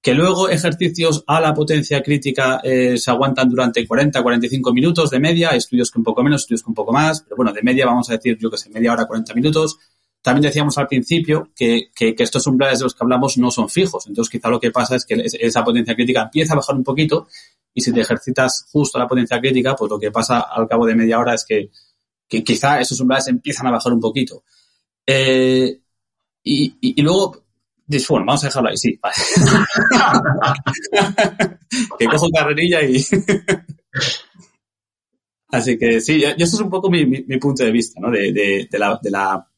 [0.00, 5.20] Que luego ejercicios a la potencia crítica eh, se aguantan durante 40, 45 minutos de
[5.20, 7.84] media, estudios que un poco menos, estudios que un poco más, pero bueno, de media
[7.84, 9.78] vamos a decir, yo que sé, media hora, 40 minutos
[10.22, 14.06] también decíamos al principio que, estos umbrales de los que hablamos no son fijos.
[14.06, 17.26] Entonces, quizá lo que pasa es que esa potencia crítica empieza a bajar un poquito
[17.72, 20.94] y si te ejercitas justo la potencia crítica, pues lo que pasa al cabo de
[20.94, 21.70] media hora es que,
[22.28, 24.44] quizá esos umbrales empiezan a bajar un poquito.
[25.06, 25.80] Eh,
[26.42, 27.44] y, luego,
[28.08, 28.98] bueno, vamos a dejarlo ahí, sí.
[29.02, 29.16] Vale.
[31.98, 33.04] que cojo carrerilla y...
[35.52, 38.08] Así que sí, y eso es un poco mi, mi, mi punto de vista, ¿no?
[38.08, 39.49] De, de, de, la, de la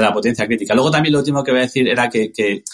[0.00, 0.74] de la potencia crítica.
[0.74, 2.64] Luego también lo último que voy a decir era que, que,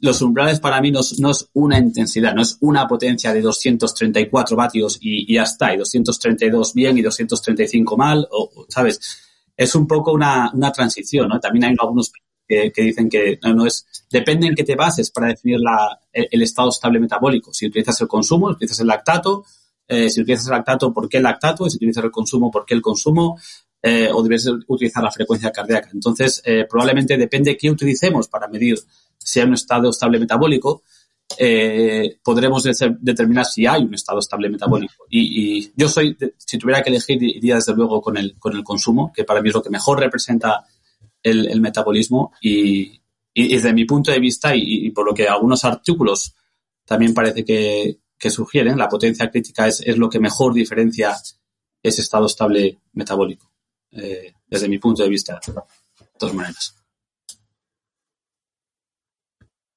[0.00, 4.96] los umbrales para mí no es, una intensidad, no es una potencia de 234 vatios
[5.02, 8.98] y, y ya está, y 232 bien y 235 mal, o, ¿sabes?
[9.54, 11.38] Es un poco una, una transición, ¿no?
[11.40, 12.10] También hay algunos
[12.48, 16.70] que, dicen que no, es, depende en qué te bases para definir la, el, estado
[16.70, 17.52] estable metabólico.
[17.52, 19.44] Si utilizas el consumo, utilizas el lactato,
[19.86, 21.68] eh, si utilizas el lactato, ¿por qué el lactato?
[21.68, 23.38] Si utilizas el consumo, ¿por qué el consumo?
[23.82, 25.90] Eh, o debes utilizar la frecuencia cardíaca.
[25.92, 28.78] Entonces, eh, probablemente depende de qué utilicemos para medir
[29.18, 30.82] si hay un estado estable metabólico,
[31.36, 35.04] eh, podremos de determinar si hay un estado estable metabólico.
[35.10, 39.12] Y, yo soy, si tuviera que elegir, iría desde luego con el, con el consumo,
[39.12, 40.64] que para mí es lo que mejor representa
[41.22, 43.00] el, metabolismo y,
[43.34, 46.34] desde mi punto de vista y, por lo que algunos artículos
[46.84, 51.14] también parece que, sugieren, la potencia crítica es, lo que mejor diferencia
[51.82, 53.47] ese estado estable metabólico,
[54.02, 56.78] eh, desde mi punto de vista, de todas maneras.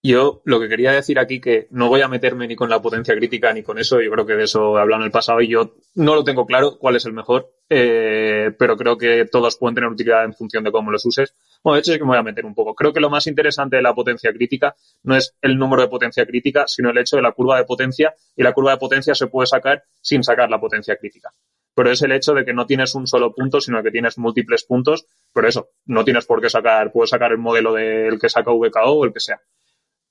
[0.03, 3.15] Yo lo que quería decir aquí que no voy a meterme ni con la potencia
[3.15, 5.49] crítica ni con eso, yo creo que de eso he hablado en el pasado y
[5.49, 9.75] yo no lo tengo claro cuál es el mejor, eh, pero creo que todos pueden
[9.75, 11.35] tener utilidad en función de cómo los uses.
[11.63, 12.73] Bueno, de hecho sí que me voy a meter un poco.
[12.73, 16.25] Creo que lo más interesante de la potencia crítica no es el número de potencia
[16.25, 19.27] crítica, sino el hecho de la curva de potencia y la curva de potencia se
[19.27, 21.31] puede sacar sin sacar la potencia crítica.
[21.73, 24.65] Pero es el hecho de que no tienes un solo punto, sino que tienes múltiples
[24.65, 28.51] puntos, pero eso, no tienes por qué sacar, puedes sacar el modelo del que saca
[28.51, 29.39] VKO o el que sea.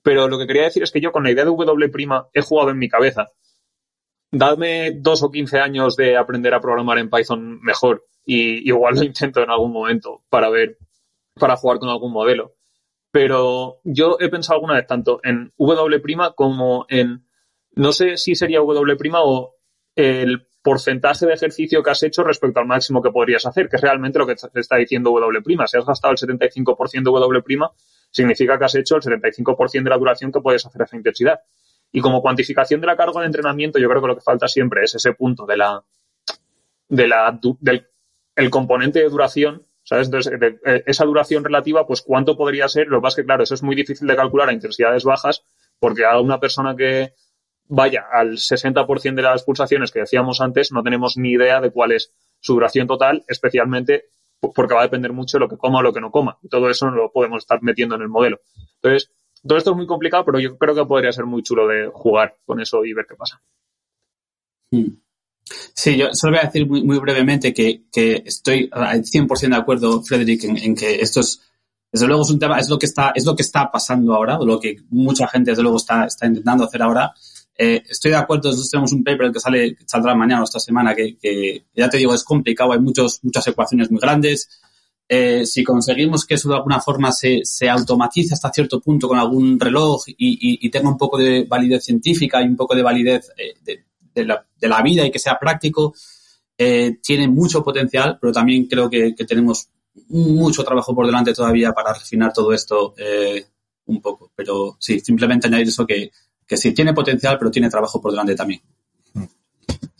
[0.03, 2.71] Pero lo que quería decir es que yo con la idea de W' he jugado
[2.71, 3.27] en mi cabeza.
[4.31, 9.03] Dadme dos o quince años de aprender a programar en Python mejor y igual lo
[9.03, 10.77] intento en algún momento para ver,
[11.35, 12.55] para jugar con algún modelo.
[13.11, 17.27] Pero yo he pensado alguna vez tanto en W' como en,
[17.75, 19.55] no sé si sería W' o
[19.95, 23.81] el porcentaje de ejercicio que has hecho respecto al máximo que podrías hacer, que es
[23.81, 25.67] realmente lo que te está diciendo W'.
[25.67, 27.69] Si has gastado el 75% de W',
[28.11, 31.39] significa que has hecho el 75% de la duración que puedes hacer esa intensidad.
[31.91, 34.83] Y como cuantificación de la carga de entrenamiento, yo creo que lo que falta siempre
[34.83, 35.83] es ese punto de la,
[36.87, 37.87] de la, del
[38.35, 40.09] el componente de duración, ¿sabes?
[40.09, 42.87] De, esa duración relativa, pues cuánto podría ser.
[42.87, 45.43] Lo que pasa que, claro, eso es muy difícil de calcular a intensidades bajas,
[45.79, 47.13] porque a una persona que
[47.71, 51.93] vaya al 60% de las pulsaciones que decíamos antes, no tenemos ni idea de cuál
[51.93, 54.09] es su duración total, especialmente
[54.41, 56.37] porque va a depender mucho de lo que coma o lo que no coma.
[56.49, 58.41] Todo eso no lo podemos estar metiendo en el modelo.
[58.81, 59.11] Entonces,
[59.47, 62.35] todo esto es muy complicado, pero yo creo que podría ser muy chulo de jugar
[62.45, 63.41] con eso y ver qué pasa.
[65.73, 67.85] Sí, yo solo voy a decir muy, brevemente que,
[68.25, 71.41] estoy al 100% de acuerdo, Frederick, en, que esto es,
[71.91, 74.37] desde luego es un tema, es lo que está, es lo que está pasando ahora,
[74.39, 77.13] lo que mucha gente desde luego está, está intentando hacer ahora.
[77.63, 80.59] Eh, estoy de acuerdo, nosotros tenemos un paper que sale, que saldrá mañana o esta
[80.59, 84.49] semana, que, que, ya te digo, es complicado, hay muchos, muchas ecuaciones muy grandes.
[85.07, 89.19] Eh, si conseguimos que eso de alguna forma se, se automatice hasta cierto punto con
[89.19, 92.81] algún reloj y, y, y, tenga un poco de validez científica y un poco de
[92.81, 95.93] validez eh, de, de, la, de, la, vida y que sea práctico,
[96.57, 99.69] eh, tiene mucho potencial, pero también creo que, que, tenemos
[100.07, 103.45] mucho trabajo por delante todavía para refinar todo esto eh,
[103.85, 104.31] un poco.
[104.35, 106.09] Pero sí, simplemente añadir eso que
[106.47, 108.61] que sí tiene potencial, pero tiene trabajo por delante también.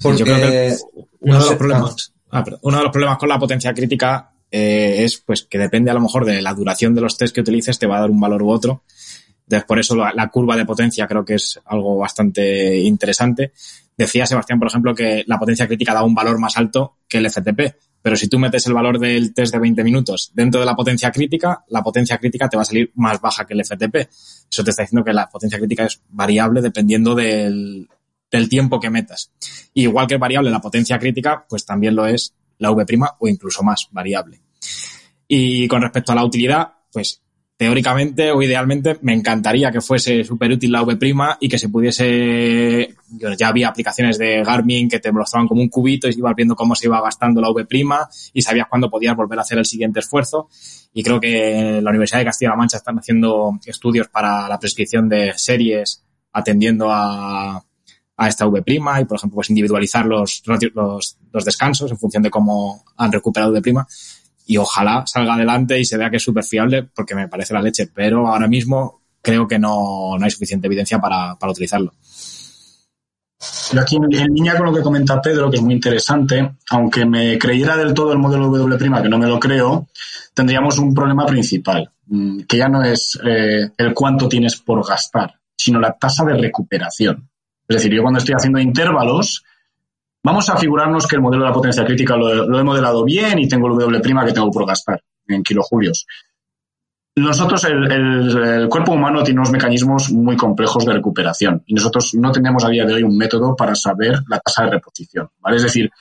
[0.01, 0.75] Porque yo creo que
[1.21, 5.17] uno, de los problemas, ah, uno de los problemas con la potencia crítica eh, es
[5.17, 7.87] pues que depende a lo mejor de la duración de los test que utilices, te
[7.87, 8.83] va a dar un valor u otro.
[9.43, 13.51] Entonces, por eso la, la, curva de potencia creo que es algo bastante interesante.
[13.97, 17.29] Decía Sebastián, por ejemplo, que la potencia crítica da un valor más alto que el
[17.29, 17.75] FTP.
[18.01, 21.11] Pero si tú metes el valor del test de 20 minutos dentro de la potencia
[21.11, 23.95] crítica, la potencia crítica te va a salir más baja que el FTP.
[24.51, 27.87] Eso te está diciendo que la potencia crítica es variable dependiendo del,
[28.31, 29.31] del tiempo que metas.
[29.73, 32.85] Y igual que variable la potencia crítica, pues también lo es la V'
[33.19, 34.41] o incluso más variable.
[35.27, 37.21] Y con respecto a la utilidad, pues
[37.57, 42.95] teóricamente o idealmente me encantaría que fuese súper útil la V' y que se pudiese,
[43.37, 46.75] ya había aplicaciones de Garmin que te mostraban como un cubito y ibas viendo cómo
[46.75, 47.67] se iba gastando la V'
[48.33, 50.49] y sabías cuándo podías volver a hacer el siguiente esfuerzo.
[50.93, 55.33] Y creo que la Universidad de Castilla-La Mancha están haciendo estudios para la prescripción de
[55.35, 57.63] series atendiendo a,
[58.21, 62.83] a esta V' y, por ejemplo, pues individualizar los, los, descansos en función de cómo
[62.95, 63.85] han recuperado V'
[64.45, 67.61] y ojalá salga adelante y se vea que es súper fiable porque me parece la
[67.61, 71.93] leche, pero ahora mismo creo que no, no hay suficiente evidencia para, para utilizarlo.
[73.69, 77.37] Pero aquí en línea con lo que comenta Pedro, que es muy interesante, aunque me
[77.37, 79.87] creyera del todo el modelo W', que no me lo creo,
[80.33, 85.33] tendríamos un problema principal, mm, que ya no es eh, el cuánto tienes por gastar,
[85.55, 87.29] sino la tasa de recuperación.
[87.67, 89.43] Es decir, yo cuando estoy haciendo intervalos,
[90.23, 93.39] Vamos a figurarnos que el modelo de la potencia crítica lo, lo he modelado bien
[93.39, 96.05] y tengo el W' que tengo por gastar en kilojulios.
[97.15, 102.63] Nosotros, el, cuerpo humano tiene unos mecanismos muy complejos de recuperación y nosotros no tenemos
[102.63, 105.57] a día de hoy un método para saber la tasa de reposición, ¿vale?
[105.57, 105.91] Es decir,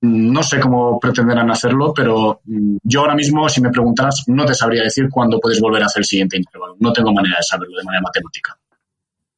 [0.00, 4.82] no sé cómo pretenderán hacerlo, pero yo ahora mismo, si me preguntaras, no te sabría
[4.82, 6.76] decir cuándo puedes volver a hacer el siguiente intervalo.
[6.80, 8.58] No tengo manera de saberlo de manera matemática.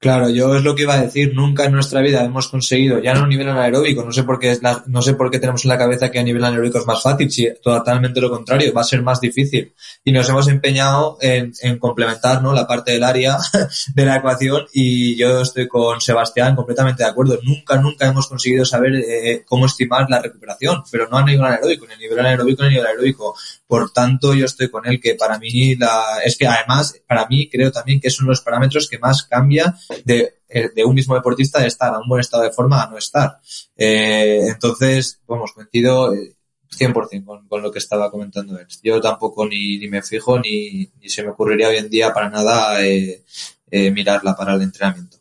[0.00, 1.34] Claro, yo es lo que iba a decir.
[1.34, 4.52] Nunca en nuestra vida hemos conseguido, ya no a nivel anaeróbico, no sé por qué
[4.52, 6.86] es la- no sé por qué tenemos en la cabeza que a nivel anaeróbico es
[6.86, 9.74] más fácil, si totalmente lo contrario, va a ser más difícil.
[10.04, 12.52] Y nos hemos empeñado en, en complementar, ¿no?
[12.52, 13.38] La parte del área
[13.94, 17.36] de la ecuación y yo estoy con Sebastián completamente de acuerdo.
[17.42, 21.86] Nunca, nunca hemos conseguido saber eh, cómo estimar la recuperación, pero no a nivel anaeróbico,
[21.88, 23.34] ni a nivel anaeróbico ni a nivel aeróbico.
[23.66, 27.48] Por tanto, yo estoy con él que para mí la, es que además, para mí
[27.50, 29.74] creo también que son los parámetros que más cambian
[30.05, 32.90] de, eh, de un mismo deportista de estar a un buen estado de forma a
[32.90, 33.39] no estar.
[33.77, 36.36] Eh, entonces, vamos, coincido eh,
[36.70, 38.66] 100% con, con lo que estaba comentando él.
[38.82, 42.28] Yo tampoco ni, ni me fijo ni, ni se me ocurriría hoy en día para
[42.31, 43.24] nada eh,
[43.70, 45.19] eh, mirarla para el entrenamiento.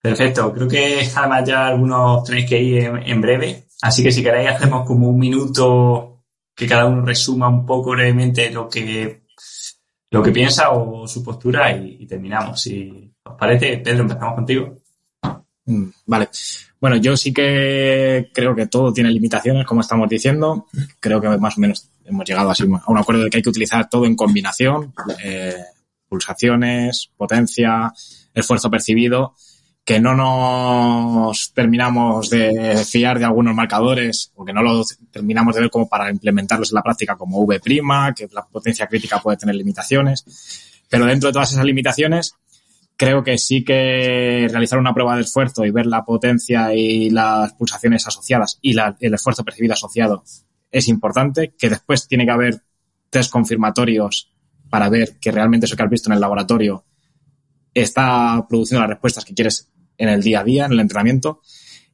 [0.00, 4.22] Perfecto, creo que además ya algunos tenéis que ir en, en breve, así que si
[4.22, 6.22] queréis hacemos como un minuto
[6.54, 9.23] que cada uno resuma un poco brevemente lo que
[10.14, 12.60] lo que piensa o su postura y, terminamos.
[12.60, 14.76] Si os parece, Pedro, empezamos contigo.
[15.66, 16.28] Mm, Vale.
[16.80, 20.66] Bueno, yo sí que creo que todo tiene limitaciones, como estamos diciendo.
[21.00, 22.54] Creo que más o menos hemos llegado a
[22.86, 24.94] un acuerdo de que hay que utilizar todo en combinación.
[25.24, 25.56] eh,
[26.08, 27.92] pulsaciones, potencia,
[28.32, 29.34] esfuerzo percibido,
[29.84, 35.60] que no nos terminamos de fiar de algunos marcadores o que no lo terminamos de
[35.60, 37.60] ver como para implementarlos en la práctica como V',
[38.16, 40.80] que la potencia crítica puede tener limitaciones.
[40.88, 42.34] Pero dentro de todas esas limitaciones,
[42.96, 47.52] creo que sí que realizar una prueba de esfuerzo y ver la potencia y las
[47.52, 50.24] pulsaciones asociadas y la- el esfuerzo percibido asociado
[50.70, 52.62] es importante, que después tiene que haber
[53.10, 54.32] test confirmatorios
[54.70, 56.84] para ver que realmente eso que has visto en el laboratorio
[57.74, 59.68] está produciendo las respuestas que quieres
[59.98, 61.40] en el día a día, en el entrenamiento,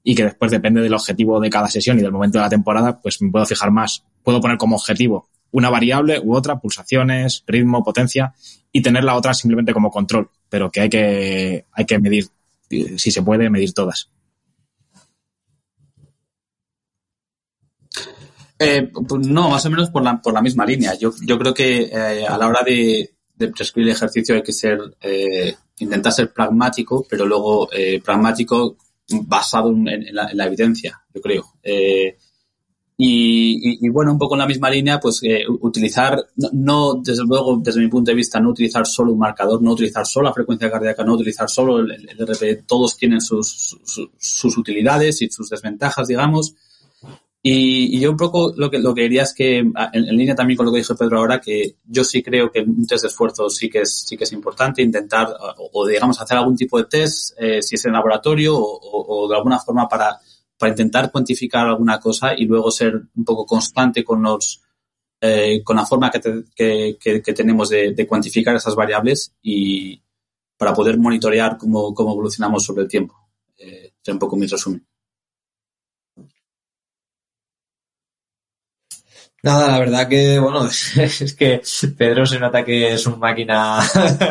[0.02, 3.00] y que después depende del objetivo de cada sesión y del momento de la temporada,
[3.00, 4.04] pues me puedo fijar más.
[4.22, 8.34] Puedo poner como objetivo una variable u otra, pulsaciones, ritmo, potencia,
[8.72, 12.28] y tener la otra simplemente como control, pero que hay que, hay que medir,
[12.70, 14.10] eh, si se puede, medir todas.
[18.58, 20.94] Eh, pues no, más o menos por la, por la misma línea.
[20.94, 23.10] Yo, yo creo que eh, a la hora de,
[23.40, 28.76] de prescribir el ejercicio hay que ser, eh, intentar ser pragmático, pero luego eh, pragmático
[29.26, 29.84] basado en,
[30.14, 31.44] la, en la evidencia, yo creo.
[31.62, 32.16] Eh,
[33.02, 37.56] y, bueno, un poco en la misma línea, pues eh, utilizar, no, no, desde luego,
[37.62, 40.70] desde mi punto de vista, no utilizar solo un marcador, no utilizar solo la frecuencia
[40.70, 43.48] cardíaca, no utilizar solo el, el- el RP, todos tienen sus,
[43.84, 46.54] sus, sus utilidades y sus desventajas, digamos.
[47.42, 50.16] Y, y yo un poco lo que, lo que diría es que, a- en, en
[50.16, 53.02] línea también con lo que dijo Pedro ahora, que yo sí creo que un test
[53.02, 56.56] de esfuerzo sí que es, sí que es importante, intentar, o, o, digamos, hacer algún
[56.56, 60.18] tipo de test, eh, si es en laboratorio o, o- de alguna forma para,
[60.58, 64.60] para intentar cuantificar alguna cosa y luego ser un poco constante con los,
[65.20, 66.96] eh, con la forma que, te- que,
[67.34, 70.02] tenemos de, cuantificar esas variables y
[70.58, 73.14] para poder monitorear cómo, cómo evolucionamos sobre el tiempo.
[73.58, 74.84] Eh, un poco mi resumen.
[79.42, 81.62] Nada, la verdad que, bueno, es que
[81.96, 83.78] Pedro se nota que es un máquina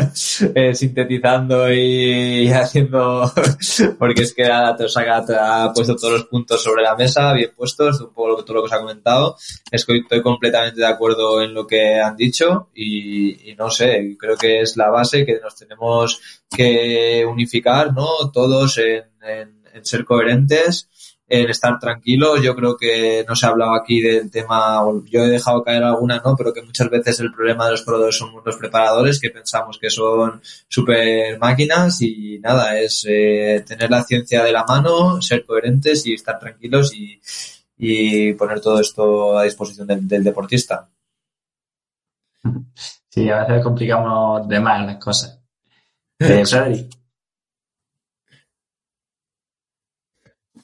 [0.55, 3.31] eh, sintetizando y, haciendo,
[3.97, 7.33] porque es que ha, te saca- te ha puesto todos los puntos sobre la mesa,
[7.33, 9.35] bien puestos, un poco todo lo que os ha comentado.
[9.71, 14.37] Es que estoy completamente de acuerdo en lo que han dicho y, no sé, creo
[14.37, 16.21] que es la base que nos tenemos
[16.55, 18.07] que unificar, ¿no?
[18.31, 20.87] Todos en ser coherentes
[21.29, 22.41] en estar tranquilos.
[22.41, 26.21] Yo creo que no se ha hablado aquí del tema, yo he dejado caer alguna,
[26.25, 26.35] ¿no?
[26.35, 29.89] Pero que muchas veces el problema de los corredores son los preparadores, que pensamos que
[29.89, 36.05] son super máquinas y nada, es eh, tener la ciencia de la mano, ser coherentes
[36.07, 37.21] y estar tranquilos y,
[37.77, 40.89] y poner todo esto a disposición del, del deportista.
[43.09, 45.39] Sí, a veces complicamos de más las cosas.
[46.19, 46.43] Eh,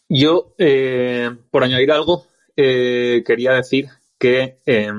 [0.08, 2.26] Yo, eh, por añadir algo,
[2.56, 3.88] eh, quería decir
[4.18, 4.92] que eh,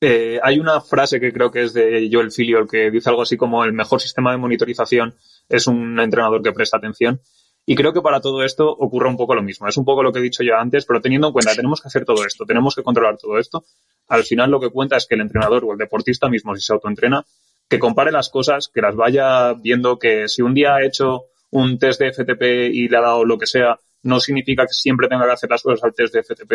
[0.00, 3.36] eh, hay una frase que creo que es de Joel Filiol que dice algo así
[3.36, 5.14] como el mejor sistema de monitorización
[5.48, 7.20] es un entrenador que presta atención.
[7.66, 9.68] Y creo que para todo esto ocurre un poco lo mismo.
[9.68, 11.88] Es un poco lo que he dicho yo antes, pero teniendo en cuenta, tenemos que
[11.88, 13.64] hacer todo esto, tenemos que controlar todo esto.
[14.08, 16.72] Al final lo que cuenta es que el entrenador o el deportista mismo, si se
[16.72, 17.24] autoentrena,
[17.68, 21.78] que compare las cosas, que las vaya viendo, que si un día ha hecho un
[21.78, 25.26] test de FTP y le ha dado lo que sea, no significa que siempre tenga
[25.26, 26.52] que hacer las cosas al test de FTP,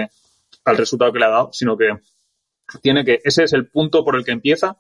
[0.65, 1.89] al resultado que le ha dado, sino que
[2.81, 4.77] tiene que, ese es el punto por el que empieza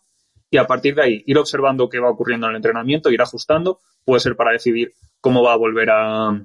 [0.49, 3.79] y a partir de ahí ir observando qué va ocurriendo en el entrenamiento, ir ajustando,
[4.03, 6.39] puede ser para decidir cómo va a volver a,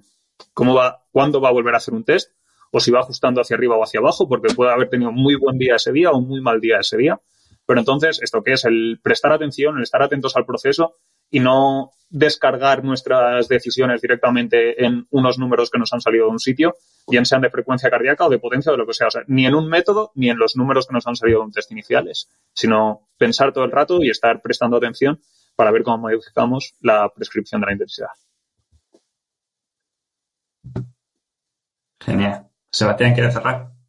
[0.55, 2.33] cómo va, cuándo va a volver a hacer un test
[2.73, 5.59] o si va ajustando hacia arriba o hacia abajo, porque puede haber tenido muy buen
[5.59, 7.21] día ese día o muy mal día ese día.
[7.67, 8.65] Pero entonces, ¿esto qué es?
[8.65, 10.97] El prestar atención, el estar atentos al proceso
[11.31, 16.41] y no descargar nuestras decisiones directamente en unos números que nos han salido de un
[16.41, 16.75] sitio,
[17.09, 19.07] bien sean de frecuencia cardíaca o de potencia o de lo que sea.
[19.07, 21.47] O sea, ni en un método ni en los números que nos han salido de
[21.47, 25.21] un test iniciales, sino pensar todo el rato y estar prestando atención
[25.55, 28.09] para ver cómo modificamos la prescripción de la intensidad.
[32.01, 32.49] Genial.
[32.73, 33.80] Sebastián, ¿quieres cerrar?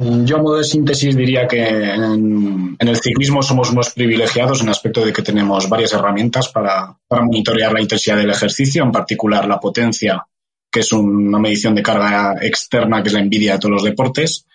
[0.00, 4.70] Yo a modo de síntesis diría que en, el ciclismo somos unos privilegiados en el
[4.70, 9.58] aspecto de que tenemos varias herramientas para, monitorear la intensidad del ejercicio, en particular la
[9.58, 10.24] potencia,
[10.70, 14.46] que es una medición de carga externa que es la envidia de todos los deportes.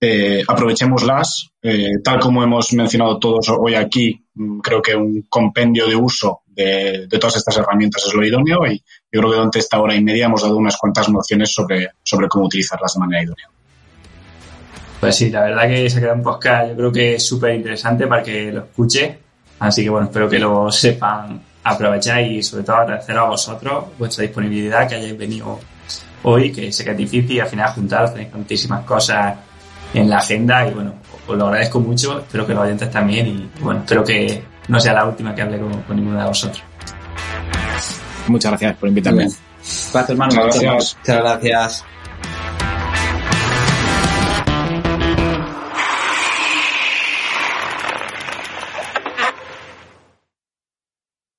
[0.00, 5.86] Eh, aprovechémoslas, eh, tal como hemos mencionado todos hoy aquí, mm, creo que un compendio
[5.86, 9.58] de uso de, de todas estas herramientas es lo idóneo y yo creo que durante
[9.58, 13.24] esta hora y media hemos dado unas cuantas nociones sobre, sobre cómo utilizarlas de manera
[13.24, 13.50] idónea.
[15.00, 18.06] Pues sí, la verdad que se queda un podcast, yo creo que es súper interesante
[18.06, 19.18] para que lo escuche.
[19.60, 24.22] Así que bueno, espero que lo sepan aprovechar y sobre todo agradecer a vosotros vuestra
[24.22, 25.58] disponibilidad, que hayáis venido
[26.22, 29.36] hoy, que sé que es difícil y al final juntaros, tenéis tantísimas cosas
[29.94, 30.94] en la agenda y bueno,
[31.26, 34.94] os lo agradezco mucho, espero que los oyentes también y bueno, espero que no sea
[34.94, 36.62] la última que hable con, con ninguno de vosotros.
[38.28, 39.24] Muchas gracias por invitarme.
[39.24, 40.34] Gracias, hermano.
[40.34, 40.96] Muchas gracias.
[40.98, 41.84] Muchas gracias.